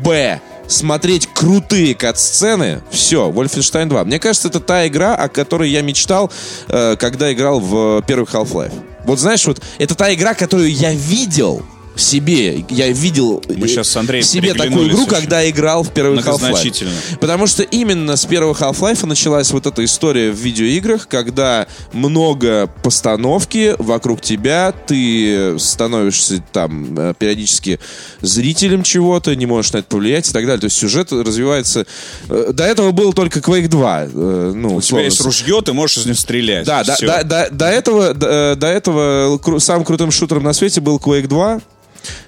Б. 0.02 0.40
Смотреть 0.66 1.28
крутые 1.34 1.96
кат-сцены, 1.96 2.82
все, 2.90 3.28
Wolfenstein 3.28 3.86
2. 3.86 4.04
Мне 4.04 4.20
кажется, 4.20 4.46
это 4.48 4.60
та 4.60 4.86
игра, 4.86 5.16
о 5.16 5.28
которой 5.28 5.68
я 5.68 5.82
мечтал, 5.82 6.30
э, 6.68 6.94
когда 6.96 7.32
играл 7.32 7.58
в 7.58 8.02
первый 8.06 8.26
Half-Life. 8.26 8.72
Вот 9.04 9.18
знаешь, 9.18 9.44
вот 9.46 9.60
это 9.78 9.96
та 9.96 10.14
игра, 10.14 10.34
которую 10.34 10.72
я 10.72 10.92
видел 10.92 11.64
в 12.00 12.02
себе. 12.02 12.64
Я 12.70 12.88
видел 12.90 13.42
Мы 13.48 13.66
э, 13.66 13.68
щас 13.68 13.88
с 13.88 13.96
Андреем 13.96 14.24
в 14.24 14.26
себе 14.28 14.54
такую 14.54 14.88
игру, 14.88 15.02
очень 15.02 15.08
когда 15.10 15.48
играл 15.48 15.82
в 15.82 15.92
первый 15.92 16.18
Half-Life. 16.18 17.16
Потому 17.20 17.46
что 17.46 17.62
именно 17.62 18.16
с 18.16 18.24
первого 18.26 18.54
Half-Life 18.54 19.06
началась 19.06 19.50
вот 19.50 19.66
эта 19.66 19.84
история 19.84 20.30
в 20.30 20.36
видеоиграх, 20.36 21.08
когда 21.08 21.66
много 21.92 22.68
постановки 22.82 23.74
вокруг 23.78 24.20
тебя, 24.20 24.72
ты 24.72 25.58
становишься 25.58 26.42
там 26.52 26.98
э, 26.98 27.14
периодически 27.18 27.78
зрителем 28.20 28.82
чего-то, 28.82 29.34
не 29.36 29.46
можешь 29.46 29.72
на 29.72 29.78
это 29.78 29.88
повлиять 29.88 30.28
и 30.28 30.32
так 30.32 30.44
далее. 30.46 30.60
То 30.60 30.66
есть 30.66 30.76
сюжет 30.76 31.12
развивается... 31.12 31.86
э, 32.28 32.50
До 32.52 32.64
этого 32.64 32.90
был 32.92 33.12
только 33.12 33.40
Quake 33.40 33.68
2. 33.68 34.02
э, 34.04 34.52
Ну, 34.54 34.76
У 34.76 34.80
тебя 34.80 35.02
есть 35.02 35.20
ружье, 35.20 35.60
ты 35.62 35.72
можешь 35.72 35.98
из 35.98 36.06
него 36.06 36.16
стрелять. 36.16 36.66
да, 36.66 36.84
да, 36.84 36.96
да, 37.00 37.22
да, 37.24 37.48
до 37.50 37.66
этого, 37.66 38.14
до, 38.14 38.26
э, 38.28 38.54
до 38.56 38.66
этого 38.66 39.36
кру- 39.38 39.60
самым 39.60 39.84
крутым 39.84 40.10
шутером 40.10 40.44
на 40.44 40.52
свете 40.52 40.80
был 40.80 40.96
Quake 40.98 41.26
2, 41.26 41.60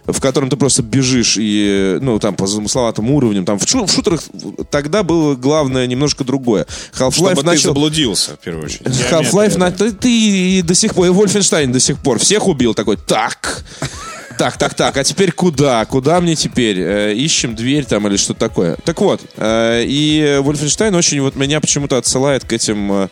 в 0.06 0.20
котором 0.20 0.50
ты 0.50 0.56
просто 0.56 0.82
бежишь 0.82 1.36
и, 1.38 1.98
ну, 2.00 2.18
там, 2.18 2.34
по 2.34 2.46
замысловатым 2.46 3.10
уровням. 3.10 3.44
Там 3.44 3.58
в, 3.58 3.68
шу- 3.68 3.86
в 3.86 3.92
шутерах 3.92 4.20
тогда 4.70 5.02
было 5.02 5.34
главное 5.34 5.86
немножко 5.86 6.24
другое. 6.24 6.66
Half-Life 6.92 7.12
Чтобы 7.12 7.34
ты 7.36 7.46
начал... 7.46 7.68
заблудился, 7.70 8.36
в 8.36 8.38
первую 8.40 8.66
очередь. 8.66 8.86
Half-Life, 8.86 9.58
на... 9.58 9.70
ты, 9.70 9.92
ты 9.92 10.62
до 10.62 10.74
сих 10.74 10.94
пор, 10.94 11.06
и 11.06 11.10
Wolfenstein 11.10 11.68
до 11.68 11.80
сих 11.80 11.98
пор 11.98 12.18
всех 12.18 12.48
убил 12.48 12.74
такой, 12.74 12.96
так, 12.96 13.64
так, 14.38 14.56
так, 14.56 14.74
так, 14.74 14.96
а 14.96 15.04
теперь 15.04 15.32
куда? 15.32 15.84
Куда 15.84 16.20
мне 16.20 16.34
теперь? 16.34 16.78
Э, 16.78 17.14
ищем 17.14 17.54
дверь 17.54 17.84
там 17.84 18.06
или 18.08 18.16
что-то 18.16 18.40
такое. 18.40 18.76
Так 18.84 19.00
вот, 19.00 19.20
э, 19.36 19.84
и 19.86 20.38
Wolfenstein 20.40 20.96
очень 20.96 21.20
вот 21.20 21.36
меня 21.36 21.60
почему-то 21.60 21.96
отсылает 21.96 22.44
к 22.44 22.52
этим 22.52 23.08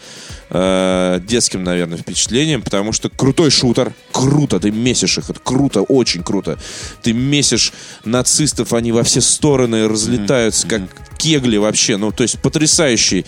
э, 0.51 1.21
детским, 1.27 1.65
наверное, 1.65 1.99
впечатлениям, 1.99 2.63
потому 2.63 2.93
что 2.93 3.09
крутой 3.09 3.51
шутер, 3.51 3.93
круто, 4.13 4.59
ты 4.61 4.71
месишь 4.71 5.19
их, 5.19 5.31
это 5.31 5.41
круто, 5.41 5.83
очень 5.83 6.23
круто. 6.23 6.59
Ты 7.03 7.13
месишь 7.13 7.73
нацистов, 8.05 8.73
они 8.73 8.93
во 8.93 9.03
все 9.03 9.21
стороны 9.21 9.89
разлетаются, 9.89 10.67
как 10.67 10.83
кегли 11.19 11.59
вообще, 11.59 11.97
ну, 11.97 12.13
то 12.13 12.23
есть 12.23 12.41
потрясающий 12.41 13.27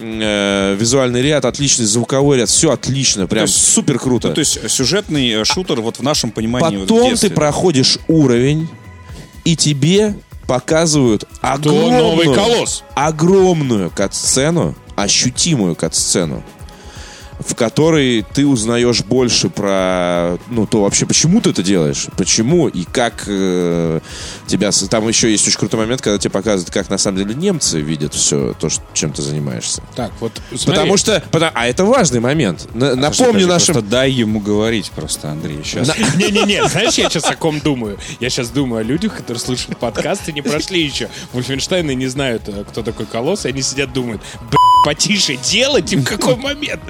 э, 0.00 0.76
визуальный 0.78 1.22
ряд, 1.22 1.44
отличный 1.44 1.84
звуковой 1.86 2.38
ряд, 2.38 2.48
все 2.48 2.70
отлично, 2.72 3.26
прям 3.26 3.44
есть- 3.44 3.56
супер 3.72 3.98
круто. 3.98 4.28
Ну, 4.28 4.34
то 4.34 4.40
есть 4.40 4.70
сюжетный 4.70 5.30
э, 5.30 5.44
шутер 5.44 5.80
вот 5.80 5.98
в 5.98 6.02
нашем 6.02 6.30
понимании 6.30 6.78
вот 6.78 6.88
Потом 6.88 7.10
детстве, 7.10 7.28
ты 7.28 7.34
да. 7.34 7.40
проходишь 7.40 7.98
уровень, 8.08 8.68
и 9.44 9.56
тебе 9.56 10.14
показывают 10.46 11.24
огромную, 11.40 12.34
огромную 12.94 13.90
кат-сцену, 13.90 14.74
ощутимую 14.96 15.74
кат-сцену, 15.74 16.42
в 17.38 17.54
которой 17.54 18.24
ты 18.34 18.46
узнаешь 18.46 19.02
больше 19.02 19.48
про, 19.48 20.38
ну, 20.48 20.66
то 20.66 20.82
вообще, 20.82 21.06
почему 21.06 21.40
ты 21.40 21.50
это 21.50 21.62
делаешь, 21.62 22.06
почему 22.16 22.68
и 22.68 22.84
как 22.84 23.24
э, 23.26 24.00
тебя... 24.46 24.70
Там 24.90 25.06
еще 25.08 25.30
есть 25.30 25.46
очень 25.46 25.58
крутой 25.58 25.80
момент, 25.80 26.00
когда 26.02 26.18
тебе 26.18 26.30
показывают, 26.30 26.70
как 26.72 26.90
на 26.90 26.98
самом 26.98 27.18
деле 27.18 27.34
немцы 27.34 27.80
видят 27.80 28.14
все 28.14 28.54
то, 28.58 28.68
что- 28.68 28.82
чем 28.92 29.12
ты 29.12 29.22
занимаешься. 29.22 29.82
Так, 29.94 30.12
вот 30.20 30.32
смотри. 30.50 30.66
Потому 30.66 30.96
что... 30.96 31.22
потому- 31.30 31.52
а 31.54 31.66
это 31.66 31.84
важный 31.84 32.20
момент. 32.20 32.68
На- 32.74 32.94
напомню 32.96 33.32
подожди, 33.32 33.46
нашим... 33.46 33.74
Просто 33.74 33.90
дай 33.90 34.10
ему 34.10 34.40
говорить 34.40 34.90
просто, 34.90 35.30
Андрей. 35.30 35.60
Сейчас. 35.64 35.88
Не-не-не, 36.16 36.66
знаешь, 36.68 36.94
я 36.94 37.08
сейчас 37.08 37.24
о 37.24 37.36
ком 37.36 37.60
думаю? 37.60 37.98
Я 38.20 38.30
сейчас 38.30 38.50
думаю 38.50 38.80
о 38.80 38.82
людях, 38.82 39.16
которые 39.16 39.40
слушают 39.40 39.78
подкасты, 39.78 40.32
не 40.32 40.42
прошли 40.42 40.82
еще 40.82 41.08
Вольфенштейн 41.32 41.88
и 41.90 41.94
не 41.94 42.08
знают, 42.08 42.42
э, 42.48 42.64
кто 42.68 42.82
такой 42.82 43.06
Колосс, 43.06 43.44
и 43.46 43.48
они 43.48 43.62
сидят, 43.62 43.92
думают, 43.92 44.20
«Б***ь, 44.50 44.67
потише 44.84 45.36
делать, 45.36 45.92
и 45.92 45.96
в 45.96 46.04
какой 46.04 46.36
момент? 46.36 46.82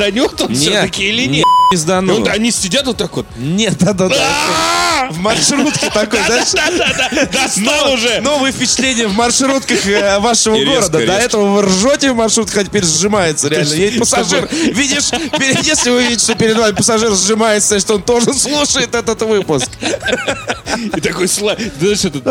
Данет 0.00 0.40
он 0.40 0.54
все-таки 0.54 1.04
или 1.08 1.26
нет? 1.26 1.44
Пиздану. 1.70 2.16
вот 2.18 2.28
они 2.28 2.50
сидят 2.50 2.86
вот 2.86 2.98
так 2.98 3.16
вот. 3.16 3.26
Нет, 3.36 3.78
да-да-да. 3.78 5.08
В 5.10 5.18
маршрутке 5.18 5.88
такой, 5.90 6.20
знаешь? 6.26 6.50
Да-да-да, 6.52 7.26
достал 7.26 7.92
уже! 7.94 8.20
Новые 8.20 8.52
впечатления 8.52 9.06
в 9.08 9.14
маршрутках 9.14 9.86
э, 9.86 10.18
вашего 10.18 10.56
города. 10.62 11.04
До 11.04 11.12
этого 11.14 11.56
вы 11.56 11.62
ржете 11.62 12.12
в 12.12 12.16
маршрутках, 12.16 12.58
а 12.58 12.64
теперь 12.64 12.84
сжимается 12.84 13.48
реально. 13.48 13.72
Едет 13.72 14.00
пассажир. 14.00 14.48
Видишь, 14.52 15.10
если 15.62 15.90
вы 15.90 16.02
видите, 16.04 16.24
что 16.24 16.34
перед 16.34 16.56
вами 16.56 16.74
пассажир 16.74 17.12
сжимается, 17.14 17.68
значит, 17.70 17.90
он 17.90 18.02
тоже 18.02 18.32
слушает 18.34 18.94
этот 18.94 19.22
выпуск. 19.22 19.70
И 20.96 21.00
такой 21.00 21.28
слайд, 21.28 21.58
знаешь, 21.80 22.04
этот 22.04 22.24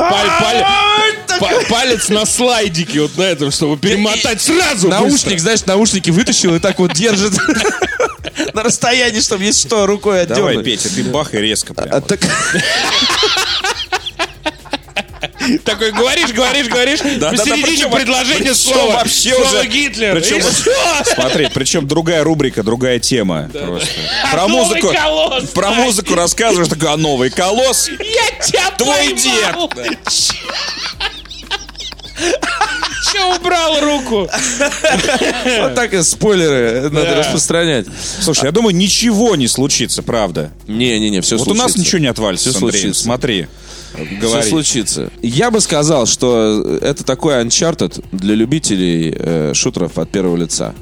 па- 1.39 1.49
палец 1.69 2.09
на 2.09 2.25
слайдике 2.25 3.01
вот 3.01 3.17
на 3.17 3.23
этом, 3.23 3.51
чтобы 3.51 3.77
перемотать 3.77 4.41
сразу 4.41 4.89
Наушник, 4.91 5.39
знаешь, 5.39 5.65
наушники 5.65 6.09
вытащил 6.09 6.55
и 6.55 6.59
так 6.59 6.79
вот 6.79 6.93
держит 6.93 7.33
на 8.53 8.63
расстоянии, 8.63 9.19
чтобы 9.21 9.43
есть 9.45 9.61
что, 9.65 9.85
рукой 9.85 10.25
Давай, 10.25 10.55
отдернуть. 10.55 10.65
Петя, 10.65 10.89
ты 10.93 11.03
бах 11.03 11.33
и 11.33 11.37
резко 11.39 11.73
прям. 11.73 11.89
А 11.91 12.01
Такой 15.65 15.91
говоришь, 15.91 16.31
говоришь, 16.31 16.67
говоришь, 16.67 16.99
Да, 16.99 17.09
да, 17.09 17.31
да, 17.31 17.37
посередине 17.37 17.65
причем- 17.65 17.91
предложения 17.91 18.37
причем 18.39 18.55
слова. 18.55 18.93
вообще 18.97 19.33
слово 19.33 19.59
уже- 19.59 19.67
Гитлер. 19.67 20.13
причем 20.19 20.37
И. 20.37 21.13
Смотри, 21.15 21.49
причем 21.53 21.87
другая 21.87 22.23
рубрика, 22.23 22.61
другая 22.63 22.99
тема. 22.99 23.49
Просто. 23.51 23.87
Про 24.31 24.47
Новый 24.47 24.65
музыку. 24.81 24.93
колосс, 24.93 25.43
Про 25.49 25.71
музыку 25.71 26.15
рассказываешь, 26.15 26.69
такой, 26.69 26.89
а 26.93 26.97
новый 26.97 27.29
колосс? 27.31 27.89
Я 27.89 28.45
тебя 28.45 28.69
Твой 28.77 29.15
поймал. 29.15 29.69
дед. 29.75 29.95
Убрал 33.35 33.79
руку? 33.81 34.29
Вот 35.61 35.75
так 35.75 35.93
и 35.93 36.01
спойлеры 36.03 36.89
надо 36.89 37.15
распространять. 37.15 37.87
Слушай, 38.19 38.45
я 38.45 38.51
думаю, 38.51 38.75
ничего 38.75 39.35
не 39.35 39.47
случится, 39.47 40.03
правда. 40.03 40.51
Не-не-не, 40.67 41.21
все 41.21 41.37
Вот 41.37 41.45
случится. 41.45 41.63
у 41.63 41.67
нас 41.67 41.77
ничего 41.77 41.99
не 41.99 42.07
отвалится, 42.07 42.51
случится. 42.51 43.03
Смотри. 43.03 43.47
Все 43.93 44.19
Говори. 44.19 44.49
случится. 44.49 45.11
Я 45.21 45.51
бы 45.51 45.59
сказал, 45.59 46.05
что 46.05 46.77
это 46.81 47.03
такой 47.03 47.43
Uncharted 47.43 48.03
для 48.13 48.35
любителей 48.35 49.13
э, 49.17 49.51
шутеров 49.53 49.97
от 49.97 50.09
первого 50.09 50.37
лица. 50.37 50.73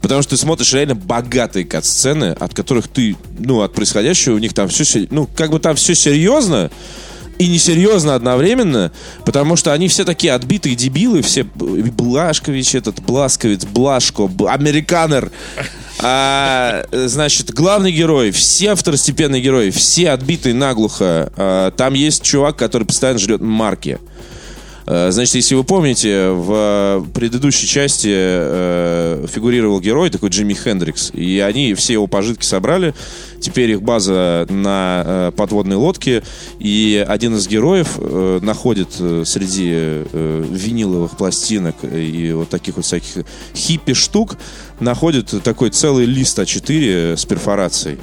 Потому 0.00 0.22
что 0.22 0.30
ты 0.30 0.36
смотришь 0.36 0.72
реально 0.72 0.96
богатые 0.96 1.64
кат-сцены, 1.64 2.32
от 2.38 2.52
которых 2.52 2.88
ты, 2.88 3.16
ну, 3.38 3.60
от 3.62 3.72
происходящего 3.74 4.34
у 4.34 4.38
них 4.38 4.52
там 4.54 4.68
все, 4.68 5.06
ну, 5.10 5.28
как 5.36 5.50
бы 5.50 5.60
там 5.60 5.76
все 5.76 5.94
серьезно 5.94 6.70
и 7.38 7.48
несерьезно 7.48 8.14
одновременно, 8.14 8.92
потому 9.24 9.56
что 9.56 9.72
они 9.72 9.88
все 9.88 10.04
такие 10.04 10.32
отбитые 10.32 10.74
дебилы, 10.74 11.22
все 11.22 11.44
Блашкович, 11.44 12.74
этот 12.74 13.00
Бласковец, 13.02 13.64
Блашко, 13.64 14.30
Американер. 14.48 15.30
А, 16.04 16.84
значит, 16.92 17.52
главный 17.52 17.92
герой, 17.92 18.32
все 18.32 18.74
второстепенные 18.74 19.40
герои, 19.40 19.70
все 19.70 20.10
отбитые 20.10 20.54
наглухо. 20.54 21.32
А, 21.36 21.70
там 21.70 21.94
есть 21.94 22.22
чувак, 22.22 22.56
который 22.56 22.86
постоянно 22.86 23.18
жрет 23.18 23.40
марки. 23.40 23.98
Э, 24.86 25.10
Значит, 25.10 25.36
если 25.36 25.54
вы 25.54 25.64
помните, 25.64 26.30
в 26.30 27.06
предыдущей 27.14 27.66
части 27.66 28.10
э, 28.12 29.26
фигурировал 29.28 29.80
герой 29.80 30.10
такой 30.10 30.30
Джимми 30.30 30.54
Хендрикс, 30.54 31.10
и 31.12 31.40
они 31.40 31.74
все 31.74 31.94
его 31.94 32.06
пожитки 32.06 32.44
собрали. 32.44 32.94
Теперь 33.40 33.70
их 33.72 33.82
база 33.82 34.46
на 34.48 35.02
э, 35.04 35.32
подводной 35.36 35.76
лодке, 35.76 36.22
и 36.58 37.04
один 37.06 37.36
из 37.36 37.48
героев 37.48 37.98
находит 38.42 38.92
среди 38.92 40.04
виниловых 40.12 41.16
пластинок 41.16 41.76
и 41.82 42.32
вот 42.32 42.48
таких 42.48 42.76
вот 42.76 42.84
всяких 42.84 43.24
хиппи 43.54 43.94
штук 43.94 44.36
находит 44.80 45.32
такой 45.42 45.70
целый 45.70 46.06
лист 46.06 46.38
А4 46.38 47.16
с 47.16 47.24
перфорацией 47.24 47.98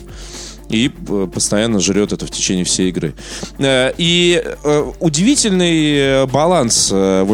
и 0.69 0.91
э, 1.09 1.27
постоянно 1.33 1.79
жрет 1.79 2.13
это 2.13 2.25
в 2.25 2.31
течение 2.31 2.63
всей 2.63 2.89
игры. 2.89 3.13
Э, 3.57 3.91
И 3.97 4.41
э, 4.63 4.91
удивительный 4.99 6.25
баланс 6.27 6.89
э, 6.91 7.25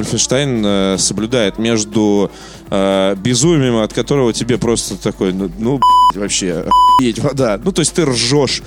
соблюдает 0.98 1.58
между 1.58 2.32
безумием, 2.68 3.78
от 3.78 3.94
которого 3.94 4.34
тебе 4.34 4.58
просто 4.58 4.96
такой, 4.96 5.34
ну, 5.34 5.52
ну 5.60 5.80
вообще, 6.16 6.66
охуеть, 6.98 7.20
вода. 7.20 7.60
Ну, 7.64 7.72
то 7.72 7.82
есть 7.82 7.94
ты 7.94 8.06
ржешь 8.06 8.64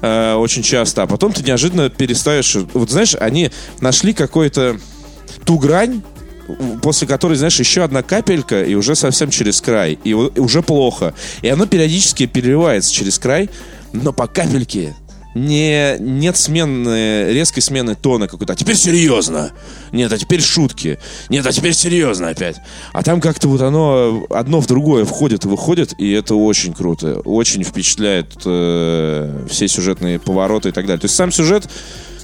очень 0.00 0.62
часто, 0.62 1.02
а 1.02 1.06
потом 1.08 1.32
ты 1.32 1.42
неожиданно 1.42 1.90
перестаешь... 1.90 2.56
Вот 2.74 2.90
знаешь, 2.90 3.16
они 3.18 3.50
нашли 3.80 4.12
какой-то 4.12 4.78
ту 5.44 5.58
грань, 5.58 6.02
после 6.82 7.08
которой, 7.08 7.34
знаешь, 7.34 7.58
еще 7.58 7.82
одна 7.82 8.02
капелька, 8.02 8.62
и 8.62 8.74
уже 8.74 8.94
совсем 8.94 9.30
через 9.30 9.60
край. 9.60 9.98
И 10.04 10.14
уже 10.14 10.62
плохо. 10.62 11.14
И 11.42 11.48
оно 11.48 11.66
периодически 11.66 12.26
переливается 12.26 12.92
через 12.92 13.18
край, 13.18 13.50
но 13.92 14.12
по 14.12 14.26
капельке 14.26 14.94
не, 15.34 15.96
нет 16.00 16.36
смены, 16.36 17.32
резкой 17.32 17.62
смены 17.62 17.94
тона 17.94 18.26
какой-то. 18.26 18.54
А 18.54 18.56
теперь 18.56 18.74
серьезно. 18.74 19.52
Нет, 19.92 20.12
а 20.12 20.18
теперь 20.18 20.40
шутки. 20.40 20.98
Нет, 21.28 21.46
а 21.46 21.52
теперь 21.52 21.72
серьезно 21.72 22.30
опять. 22.30 22.56
А 22.92 23.02
там 23.02 23.20
как-то 23.20 23.48
вот 23.48 23.60
оно 23.60 24.26
одно 24.30 24.60
в 24.60 24.66
другое 24.66 25.04
входит 25.04 25.44
и 25.44 25.48
выходит, 25.48 25.94
и 25.98 26.10
это 26.10 26.34
очень 26.34 26.74
круто. 26.74 27.20
Очень 27.20 27.62
впечатляет 27.62 28.32
э, 28.44 29.46
все 29.48 29.68
сюжетные 29.68 30.18
повороты 30.18 30.70
и 30.70 30.72
так 30.72 30.86
далее. 30.86 31.00
То 31.00 31.04
есть 31.04 31.14
сам 31.14 31.30
сюжет 31.30 31.68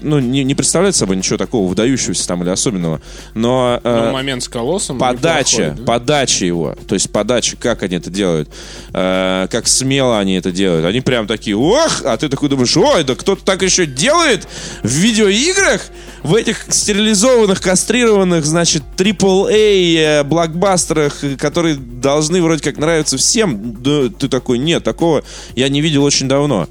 ну, 0.00 0.18
не, 0.18 0.44
не 0.44 0.54
представляет 0.54 0.96
собой 0.96 1.16
ничего 1.16 1.36
такого 1.36 1.68
выдающегося 1.68 2.26
там 2.26 2.42
или 2.42 2.50
особенного. 2.50 3.00
Но, 3.34 3.80
э, 3.82 4.04
Ну, 4.06 4.12
момент 4.12 4.42
с 4.42 4.48
колоссом. 4.48 4.98
подача, 4.98 5.56
неплохой, 5.56 5.76
да? 5.78 5.92
подача 5.92 6.44
его, 6.44 6.76
то 6.86 6.94
есть 6.94 7.10
подача, 7.10 7.56
как 7.56 7.82
они 7.82 7.96
это 7.96 8.10
делают, 8.10 8.48
э, 8.92 9.46
как 9.50 9.68
смело 9.68 10.18
они 10.18 10.34
это 10.34 10.52
делают. 10.52 10.84
Они 10.86 11.00
прям 11.00 11.26
такие, 11.26 11.56
ох, 11.56 12.02
а 12.04 12.16
ты 12.16 12.28
такой 12.28 12.48
думаешь, 12.48 12.76
ой, 12.76 13.04
да 13.04 13.14
кто-то 13.14 13.44
так 13.44 13.62
еще 13.62 13.86
делает 13.86 14.46
в 14.82 14.88
видеоиграх, 14.88 15.82
в 16.26 16.34
этих 16.34 16.66
стерилизованных, 16.68 17.60
кастрированных, 17.60 18.44
значит, 18.44 18.82
AAA 18.96 19.96
э, 19.96 20.24
блокбастерах, 20.24 21.22
которые 21.38 21.76
должны 21.76 22.42
вроде 22.42 22.62
как 22.62 22.78
нравиться 22.78 23.16
всем. 23.16 23.76
Да, 23.82 24.08
ты 24.08 24.28
такой, 24.28 24.58
нет, 24.58 24.82
такого 24.82 25.22
я 25.54 25.68
не 25.68 25.80
видел 25.80 26.02
очень 26.02 26.28
давно. 26.28 26.68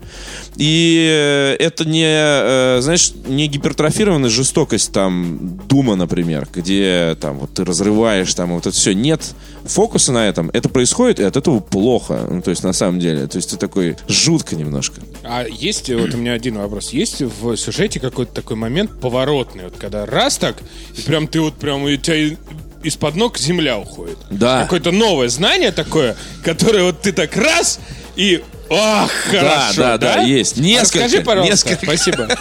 И 0.58 1.08
э, 1.12 1.56
это 1.64 1.86
не, 1.86 2.06
э, 2.06 2.82
знаешь, 2.82 3.12
не 3.28 3.48
гипертрофированная 3.48 4.30
жестокость 4.30 4.92
там 4.92 5.60
Дума, 5.68 5.96
например, 5.96 6.48
где 6.54 7.18
там 7.20 7.40
вот 7.40 7.54
ты 7.54 7.66
разрываешь 7.66 8.34
там 8.34 8.54
вот 8.54 8.66
это 8.66 8.76
все. 8.76 8.94
Нет 8.94 9.22
фокуса 9.66 10.12
на 10.12 10.28
этом. 10.28 10.50
Это 10.54 10.70
происходит, 10.70 11.20
и 11.20 11.24
от 11.24 11.36
этого 11.36 11.60
плохо. 11.60 12.28
Ну, 12.30 12.42
то 12.42 12.52
есть 12.52 12.64
на 12.64 12.74
самом 12.74 13.00
деле. 13.00 13.28
То 13.28 13.38
есть 13.38 13.50
ты 13.50 13.58
такой 13.58 13.98
жутко 14.08 14.56
немножко. 14.56 15.02
А 15.24 15.46
есть, 15.48 15.90
вот 15.90 16.14
у 16.14 16.18
меня 16.18 16.34
один 16.34 16.58
вопрос. 16.58 16.92
Есть 16.92 17.22
в 17.22 17.56
сюжете 17.58 18.00
какой-то 18.00 18.34
такой 18.34 18.56
момент 18.56 18.92
поворотный, 19.00 19.66
вот 19.66 19.76
когда 19.78 20.06
раз 20.06 20.38
так, 20.38 20.58
и 20.98 21.02
прям 21.02 21.28
ты 21.28 21.42
вот 21.42 21.56
прям, 21.56 21.88
и 21.88 21.96
у 21.96 21.98
тебя 21.98 22.38
из-под 22.84 23.16
ног 23.16 23.38
земля 23.38 23.78
уходит. 23.80 24.18
Да. 24.30 24.64
Какое-то 24.64 24.92
новое 24.92 25.28
знание 25.28 25.72
такое, 25.72 26.16
которое 26.44 26.84
вот 26.84 27.02
ты 27.02 27.12
так 27.12 27.36
раз, 27.36 27.80
и 28.16 28.44
ах, 28.70 29.12
хорошо, 29.12 29.82
да, 29.82 29.98
да, 29.98 30.22
есть. 30.22 30.58
А 30.58 30.62
Несколько, 30.62 31.06
Расскажи, 31.06 31.24
пожалуйста. 31.24 31.70
несколько. 31.70 31.86
Спасибо. 31.86 32.28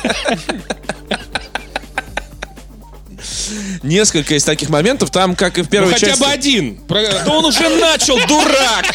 Несколько 3.82 4.34
из 4.34 4.44
таких 4.44 4.70
моментов. 4.70 5.10
Там, 5.10 5.36
как 5.36 5.58
и 5.58 5.62
в 5.62 5.66
Ну, 5.66 5.70
первой 5.70 5.92
хотя 5.92 6.08
части... 6.08 6.20
бы 6.22 6.26
один. 6.28 6.80
Да 6.88 7.24
он 7.28 7.44
уже 7.44 7.68
начал, 7.68 8.16
дурак! 8.26 8.86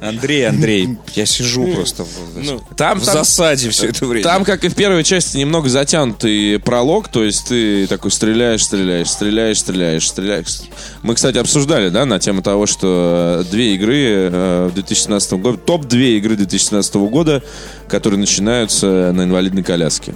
Андрей, 0.00 0.46
Андрей, 0.46 0.98
я 1.14 1.24
сижу 1.26 1.66
просто 1.74 2.04
в, 2.04 2.08
Ну, 2.36 2.60
Там, 2.76 3.00
в 3.00 3.04
там- 3.04 3.14
засаде 3.14 3.70
все 3.70 3.88
это 3.88 4.04
время. 4.06 4.22
Там, 4.24 4.44
как 4.44 4.64
и 4.64 4.68
в 4.68 4.74
первой 4.74 5.02
части, 5.04 5.38
немного 5.38 5.68
затянутый 5.68 6.58
пролог, 6.58 7.08
то 7.08 7.24
есть 7.24 7.48
ты 7.48 7.86
такой 7.86 8.10
стреляешь, 8.10 8.62
стреляешь, 8.62 9.08
стреляешь, 9.08 9.58
стреляешь, 9.58 10.06
стреляешь. 10.08 10.60
Мы, 11.02 11.14
кстати, 11.14 11.38
обсуждали, 11.38 11.88
да, 11.88 12.04
на 12.04 12.18
тему 12.18 12.42
того, 12.42 12.66
что 12.66 13.44
э, 13.46 13.50
две 13.50 13.74
игры 13.74 13.96
э, 14.30 14.68
в 14.70 14.74
2017 14.74 15.32
году, 15.34 15.56
топ-2 15.58 16.18
игры 16.18 16.36
2017 16.36 16.94
года, 16.96 17.42
которые 17.88 18.20
начинаются 18.20 19.12
на 19.14 19.22
инвалидной 19.22 19.62
коляске. 19.62 20.14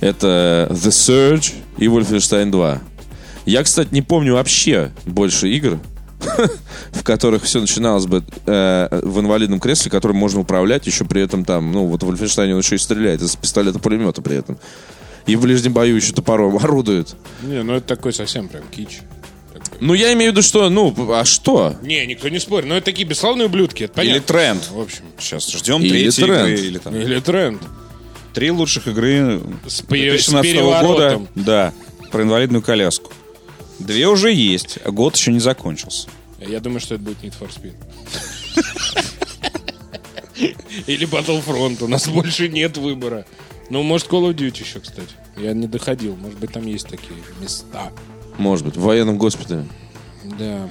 Это 0.00 0.68
The 0.70 0.88
Surge 0.90 1.52
и 1.78 1.86
Wolfenstein 1.86 2.50
2. 2.50 2.80
Я, 3.44 3.62
кстати, 3.62 3.88
не 3.92 4.02
помню 4.02 4.34
вообще 4.34 4.92
больше 5.04 5.48
игр, 5.50 5.78
в 6.92 7.02
которых 7.02 7.42
все 7.44 7.60
начиналось 7.60 8.06
бы 8.06 8.22
э, 8.46 8.88
в 9.02 9.20
инвалидном 9.20 9.60
кресле, 9.60 9.90
которым 9.90 10.16
можно 10.16 10.40
управлять, 10.40 10.86
еще 10.86 11.04
при 11.04 11.22
этом 11.22 11.44
там, 11.44 11.72
ну, 11.72 11.86
вот 11.86 12.02
в 12.02 12.10
Wolfenstein 12.10 12.52
он 12.52 12.58
еще 12.58 12.76
и 12.76 12.78
стреляет 12.78 13.22
из 13.22 13.36
пистолета-пулемета 13.36 14.22
при 14.22 14.36
этом. 14.36 14.58
И 15.26 15.36
в 15.36 15.42
ближнем 15.42 15.72
бою 15.72 15.96
еще 15.96 16.12
топором 16.12 16.56
орудует. 16.62 17.14
Не, 17.42 17.62
ну 17.62 17.74
это 17.74 17.86
такой 17.86 18.12
совсем 18.12 18.48
прям 18.48 18.64
кич. 18.70 19.00
Ну, 19.80 19.94
я 19.94 20.12
имею 20.12 20.30
в 20.32 20.34
виду, 20.34 20.42
что, 20.42 20.68
ну, 20.70 20.94
а 21.12 21.24
что? 21.24 21.74
Не, 21.82 22.06
никто 22.06 22.28
не 22.28 22.38
спорит. 22.38 22.66
Но 22.68 22.76
это 22.76 22.84
такие 22.86 23.06
бесславные 23.06 23.46
ублюдки, 23.46 23.84
это 23.84 24.00
Или 24.02 24.10
понятно. 24.20 24.26
тренд. 24.28 24.70
В 24.70 24.80
общем. 24.80 25.02
Сейчас 25.18 25.48
ждем 25.50 25.82
Или 25.82 25.90
третьей 26.10 26.24
тренд. 26.24 26.48
игры. 26.48 26.60
Или 26.66 26.78
там 26.78 26.96
Или 26.96 27.20
тренд. 27.20 27.62
три 28.32 28.50
лучших 28.50 28.86
игры 28.88 29.40
С 29.66 29.82
пере- 29.82 30.18
с 30.18 30.28
2017 30.28 30.82
года. 30.86 31.22
Да, 31.34 31.72
про 32.10 32.22
инвалидную 32.22 32.62
коляску. 32.62 33.12
Две 33.82 34.06
уже 34.08 34.32
есть, 34.32 34.78
а 34.84 34.90
год 34.90 35.16
еще 35.16 35.32
не 35.32 35.40
закончился. 35.40 36.08
Я 36.38 36.60
думаю, 36.60 36.80
что 36.80 36.94
это 36.94 37.04
будет 37.04 37.22
Need 37.22 37.34
for 37.38 37.50
Speed. 37.50 37.74
Или 40.86 41.06
Battlefront. 41.06 41.82
У 41.84 41.88
нас 41.88 42.08
больше 42.08 42.48
нет 42.48 42.76
выбора. 42.76 43.26
Ну, 43.70 43.82
может, 43.82 44.08
Call 44.08 44.30
of 44.30 44.34
Duty 44.34 44.60
еще, 44.60 44.80
кстати. 44.80 45.10
Я 45.36 45.52
не 45.52 45.66
доходил. 45.66 46.16
Может 46.16 46.38
быть, 46.38 46.52
там 46.52 46.66
есть 46.66 46.88
такие 46.88 47.18
места. 47.40 47.92
Может 48.38 48.66
быть, 48.66 48.76
в 48.76 48.82
военном 48.82 49.18
госпитале. 49.18 49.66
Да. 50.38 50.68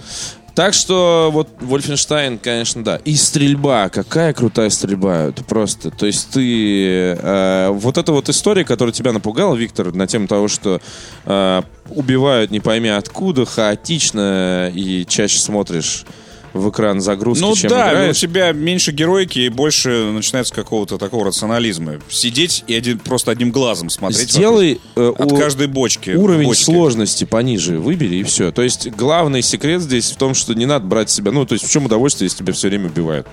Так 0.54 0.74
что 0.74 1.30
вот 1.32 1.48
Wolfenstein, 1.62 2.38
конечно, 2.38 2.84
да. 2.84 2.98
И 2.98 3.16
стрельба, 3.16 3.90
какая 3.90 4.34
крутая 4.34 4.70
стрельба, 4.70 5.30
это 5.30 5.44
просто. 5.44 5.92
То 5.92 6.06
есть 6.06 6.30
ты 6.32 7.16
э, 7.18 7.70
вот 7.72 7.98
эта 7.98 8.12
вот 8.12 8.28
история, 8.28 8.66
которая 8.66 8.92
тебя 8.92 9.14
напугала, 9.14 9.56
Виктор, 9.56 9.94
на 9.94 10.08
тему 10.08 10.28
того, 10.28 10.50
что 10.50 10.82
э, 11.26 11.62
убивают 11.90 12.52
не 12.52 12.60
пойми 12.60 12.90
откуда, 12.90 13.46
хаотично 13.46 14.72
и 14.74 15.06
чаще 15.08 15.40
смотришь 15.40 16.06
в 16.54 16.70
экран 16.70 17.00
загрузки, 17.00 17.42
Ну 17.42 17.56
чем 17.56 17.70
да, 17.70 17.86
но 17.86 17.92
у 17.92 17.94
играешь. 17.94 18.20
тебя 18.20 18.52
меньше 18.52 18.92
героики 18.92 19.40
и 19.40 19.50
больше 19.50 20.12
начинается 20.12 20.54
какого-то 20.54 20.98
такого 20.98 21.26
рационализма. 21.26 22.00
Сидеть 22.10 22.64
и 22.68 22.74
один, 22.76 23.00
просто 23.00 23.32
одним 23.32 23.52
глазом 23.52 23.90
смотреть. 23.90 24.32
Сделай 24.32 24.82
э, 24.96 25.02
вокруг. 25.02 25.20
от 25.28 25.32
у- 25.32 25.38
каждой 25.38 25.68
бочки. 25.68 26.10
уровень 26.12 26.48
бочки. 26.48 26.64
сложности 26.66 27.24
пониже 27.24 27.80
выбери 27.80 28.18
и 28.18 28.24
все. 28.24 28.52
То 28.52 28.62
есть 28.64 28.88
главный 28.92 29.42
секрет 29.42 29.82
здесь 29.82 30.12
в 30.12 30.18
том, 30.18 30.34
что 30.34 30.54
не 30.54 30.66
надо 30.66 30.86
брать 30.86 31.10
себя. 31.10 31.32
Ну, 31.32 31.46
то 31.46 31.54
есть 31.54 31.66
в 31.66 31.72
чем 31.72 31.86
удовольствие, 31.86 32.26
если 32.26 32.40
тебя 32.40 32.54
все 32.54 32.68
время 32.68 32.88
убивают? 32.90 33.28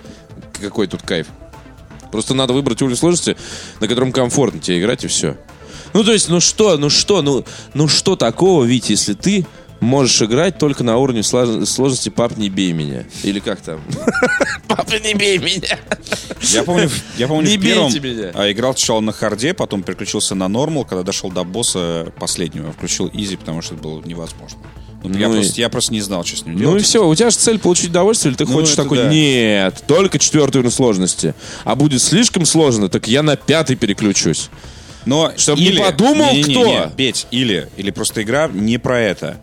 Какой 0.60 0.86
тут 0.86 1.02
кайф? 1.02 1.26
Просто 2.12 2.34
надо 2.34 2.52
выбрать 2.52 2.80
уровень 2.82 2.96
сложности, 2.96 3.36
на 3.80 3.88
котором 3.88 4.12
комфортно 4.12 4.60
тебе 4.60 4.80
играть, 4.80 5.04
и 5.04 5.08
все. 5.08 5.36
Ну, 5.92 6.04
то 6.04 6.12
есть, 6.12 6.28
ну 6.28 6.40
что, 6.40 6.76
ну 6.78 6.88
что, 6.90 7.22
ну, 7.22 7.44
ну 7.74 7.88
что 7.88 8.14
такого, 8.16 8.64
Витя, 8.64 8.92
если 8.92 9.14
ты 9.14 9.46
можешь 9.80 10.20
играть 10.22 10.58
только 10.58 10.82
на 10.84 10.96
уровне 10.98 11.20
слож- 11.22 11.64
сложности 11.66 12.08
«Пап, 12.08 12.36
не 12.36 12.48
бей 12.48 12.72
меня». 12.72 13.04
Или 13.22 13.38
как 13.40 13.60
там? 13.60 13.80
«Папа, 14.68 14.94
не 15.04 15.14
бей 15.14 15.38
меня». 15.38 15.78
Я 16.42 16.62
помню, 16.64 16.90
я 17.16 17.28
помню 17.28 17.48
Не 17.50 17.58
в 17.58 17.62
первом 17.62 17.92
меня. 17.92 18.30
а, 18.34 18.50
играл 18.50 18.72
сначала 18.76 19.00
на 19.00 19.12
харде, 19.12 19.54
потом 19.54 19.82
переключился 19.82 20.34
на 20.34 20.48
normal, 20.48 20.84
когда 20.84 21.02
дошел 21.02 21.30
до 21.30 21.44
босса 21.44 22.12
последнего. 22.18 22.72
Включил 22.72 23.10
easy, 23.12 23.36
потому 23.36 23.62
что 23.62 23.74
это 23.74 23.82
было 23.82 24.02
невозможно. 24.04 24.58
Ну, 25.04 25.16
я, 25.16 25.28
Ну 25.28 25.34
и- 25.36 25.38
просто, 25.42 25.60
я 25.60 25.68
просто 25.68 25.92
не 25.92 26.00
знал, 26.00 26.24
что 26.24 26.36
с 26.38 26.44
ним 26.44 26.54
Ну 26.54 26.60
делать. 26.60 26.82
и 26.82 26.84
все, 26.84 27.06
у 27.06 27.14
тебя 27.14 27.30
же 27.30 27.36
цель 27.36 27.58
получить 27.60 27.90
удовольствие, 27.90 28.30
или 28.32 28.36
ты 28.38 28.46
Ну, 28.46 28.52
хочешь 28.52 28.74
такой, 28.74 28.98
да. 28.98 29.08
нет, 29.08 29.82
только 29.86 30.18
четвертый 30.18 30.56
уровень 30.58 30.72
сложности. 30.74 31.34
А 31.64 31.76
будет 31.76 32.02
слишком 32.02 32.44
сложно, 32.44 32.88
так 32.88 33.06
я 33.06 33.22
на 33.22 33.36
пятый 33.36 33.76
переключусь. 33.76 34.50
Но 35.06 35.32
Чтоб 35.36 35.56
не 35.58 35.70
подумал 35.70 36.32
Не-не-не, 36.34 36.80
кто. 36.80 36.92
Петь, 36.96 37.26
или, 37.30 37.68
или 37.76 37.90
просто 37.92 38.22
игра 38.22 38.48
не 38.52 38.78
про 38.78 39.00
это. 39.00 39.40